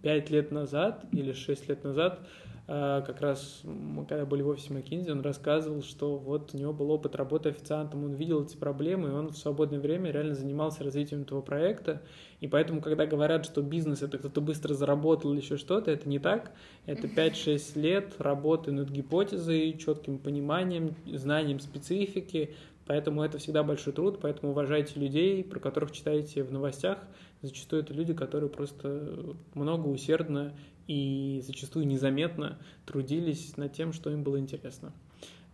пять 0.03 0.29
лет 0.29 0.51
назад 0.51 1.05
или 1.13 1.33
шесть 1.33 1.69
лет 1.69 1.85
назад, 1.85 2.21
э, 2.21 2.54
как 2.67 3.21
раз 3.21 3.61
мы 3.65 4.07
когда 4.07 4.25
были 4.25 4.41
в 4.41 4.49
офисе 4.49 4.73
McKinsey, 4.73 5.13
он 5.13 5.21
рассказывал, 5.21 5.83
что 5.83 6.17
вот 6.17 6.55
у 6.55 6.57
него 6.57 6.73
был 6.73 6.91
опыт 6.91 7.15
работы 7.15 7.51
официантом, 7.51 8.05
он 8.05 8.15
видел 8.15 8.43
эти 8.43 8.57
проблемы, 8.57 9.09
и 9.11 9.13
он 9.13 9.29
в 9.29 9.37
свободное 9.37 9.81
время 9.81 10.11
реально 10.11 10.35
занимался 10.35 10.83
развитием 10.83 11.23
этого 11.23 11.43
проекта. 11.43 12.01
И 12.41 12.49
поэтому, 12.49 12.81
когда 12.81 13.05
говорят, 13.05 13.45
что 13.45 13.61
бизнес 13.61 14.03
это 14.03 14.17
кто-то 14.17 14.41
быстро 14.41 14.73
заработал 14.73 15.33
или 15.33 15.41
еще 15.41 15.59
что-то, 15.59 15.91
это 15.91 16.09
не 16.09 16.19
так. 16.19 16.53
Это 16.87 17.07
5-6 17.07 17.79
лет 17.79 18.15
работы 18.19 18.73
над 18.73 18.89
гипотезой, 18.89 19.77
четким 19.79 20.19
пониманием, 20.19 20.95
знанием 21.07 21.61
специфики, 21.61 22.55
Поэтому 22.87 23.23
это 23.23 23.39
всегда 23.39 23.63
большой 23.63 23.95
труд, 23.95 24.19
поэтому 24.21 24.53
уважайте 24.53 25.01
людей, 25.01 25.43
про 25.43 25.59
которых 25.59 25.91
читаете 25.91 26.43
в 26.43 26.53
новостях, 26.53 26.99
Зачастую 27.45 27.83
это 27.83 27.93
люди, 27.93 28.15
которые 28.15 28.49
просто 28.49 29.37
много 29.53 29.89
усердно 29.89 30.55
и 30.87 31.43
зачастую 31.45 31.87
незаметно 31.87 32.59
трудились 32.87 33.57
над 33.57 33.73
тем, 33.73 33.93
что 33.93 34.11
им 34.11 34.23
было 34.23 34.39
интересно. 34.39 34.93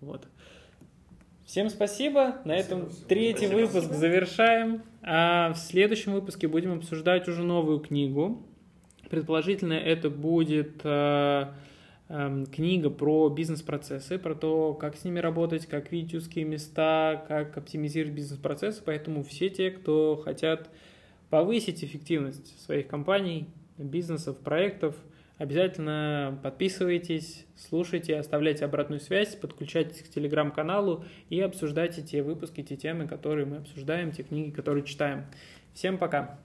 Вот. 0.01 0.27
Всем 1.45 1.69
спасибо. 1.69 2.37
На 2.45 2.55
этом 2.55 2.83
спасибо. 2.83 3.09
третий 3.09 3.47
спасибо. 3.47 3.67
выпуск 3.67 3.93
завершаем. 3.93 4.83
А 5.03 5.53
в 5.53 5.59
следующем 5.59 6.13
выпуске 6.13 6.47
будем 6.47 6.79
обсуждать 6.79 7.27
уже 7.29 7.43
новую 7.43 7.81
книгу. 7.81 8.47
Предположительно, 9.09 9.73
это 9.73 10.11
будет 10.11 10.81
э, 10.85 11.47
э, 12.09 12.45
книга 12.53 12.91
про 12.91 13.29
бизнес-процессы, 13.29 14.19
про 14.19 14.37
то, 14.37 14.75
как 14.75 14.97
с 14.97 15.03
ними 15.03 15.19
работать, 15.19 15.67
как 15.67 15.91
видеть 15.91 16.15
узкие 16.15 16.45
места, 16.45 17.25
как 17.27 17.57
оптимизировать 17.57 18.15
бизнес-процессы. 18.15 18.81
Поэтому 18.85 19.25
все 19.25 19.49
те, 19.49 19.73
кто 19.73 20.23
хотят 20.25 20.71
повысить 21.31 21.83
эффективность 21.83 22.63
своих 22.65 22.87
компаний, 22.87 23.49
бизнесов, 23.77 24.39
проектов. 24.39 24.95
Обязательно 25.41 26.39
подписывайтесь, 26.43 27.47
слушайте, 27.57 28.15
оставляйте 28.19 28.67
обратную 28.67 29.01
связь, 29.01 29.35
подключайтесь 29.37 30.03
к 30.03 30.11
телеграм-каналу 30.11 31.07
и 31.31 31.41
обсуждайте 31.41 32.03
те 32.03 32.23
выпуски, 32.23 32.63
те 32.63 32.77
темы, 32.77 33.09
которые 33.09 33.47
мы 33.47 33.57
обсуждаем, 33.57 34.13
те 34.13 34.23
книги, 34.23 34.51
которые 34.51 34.85
читаем. 34.85 35.25
Всем 35.73 35.97
пока! 35.97 36.39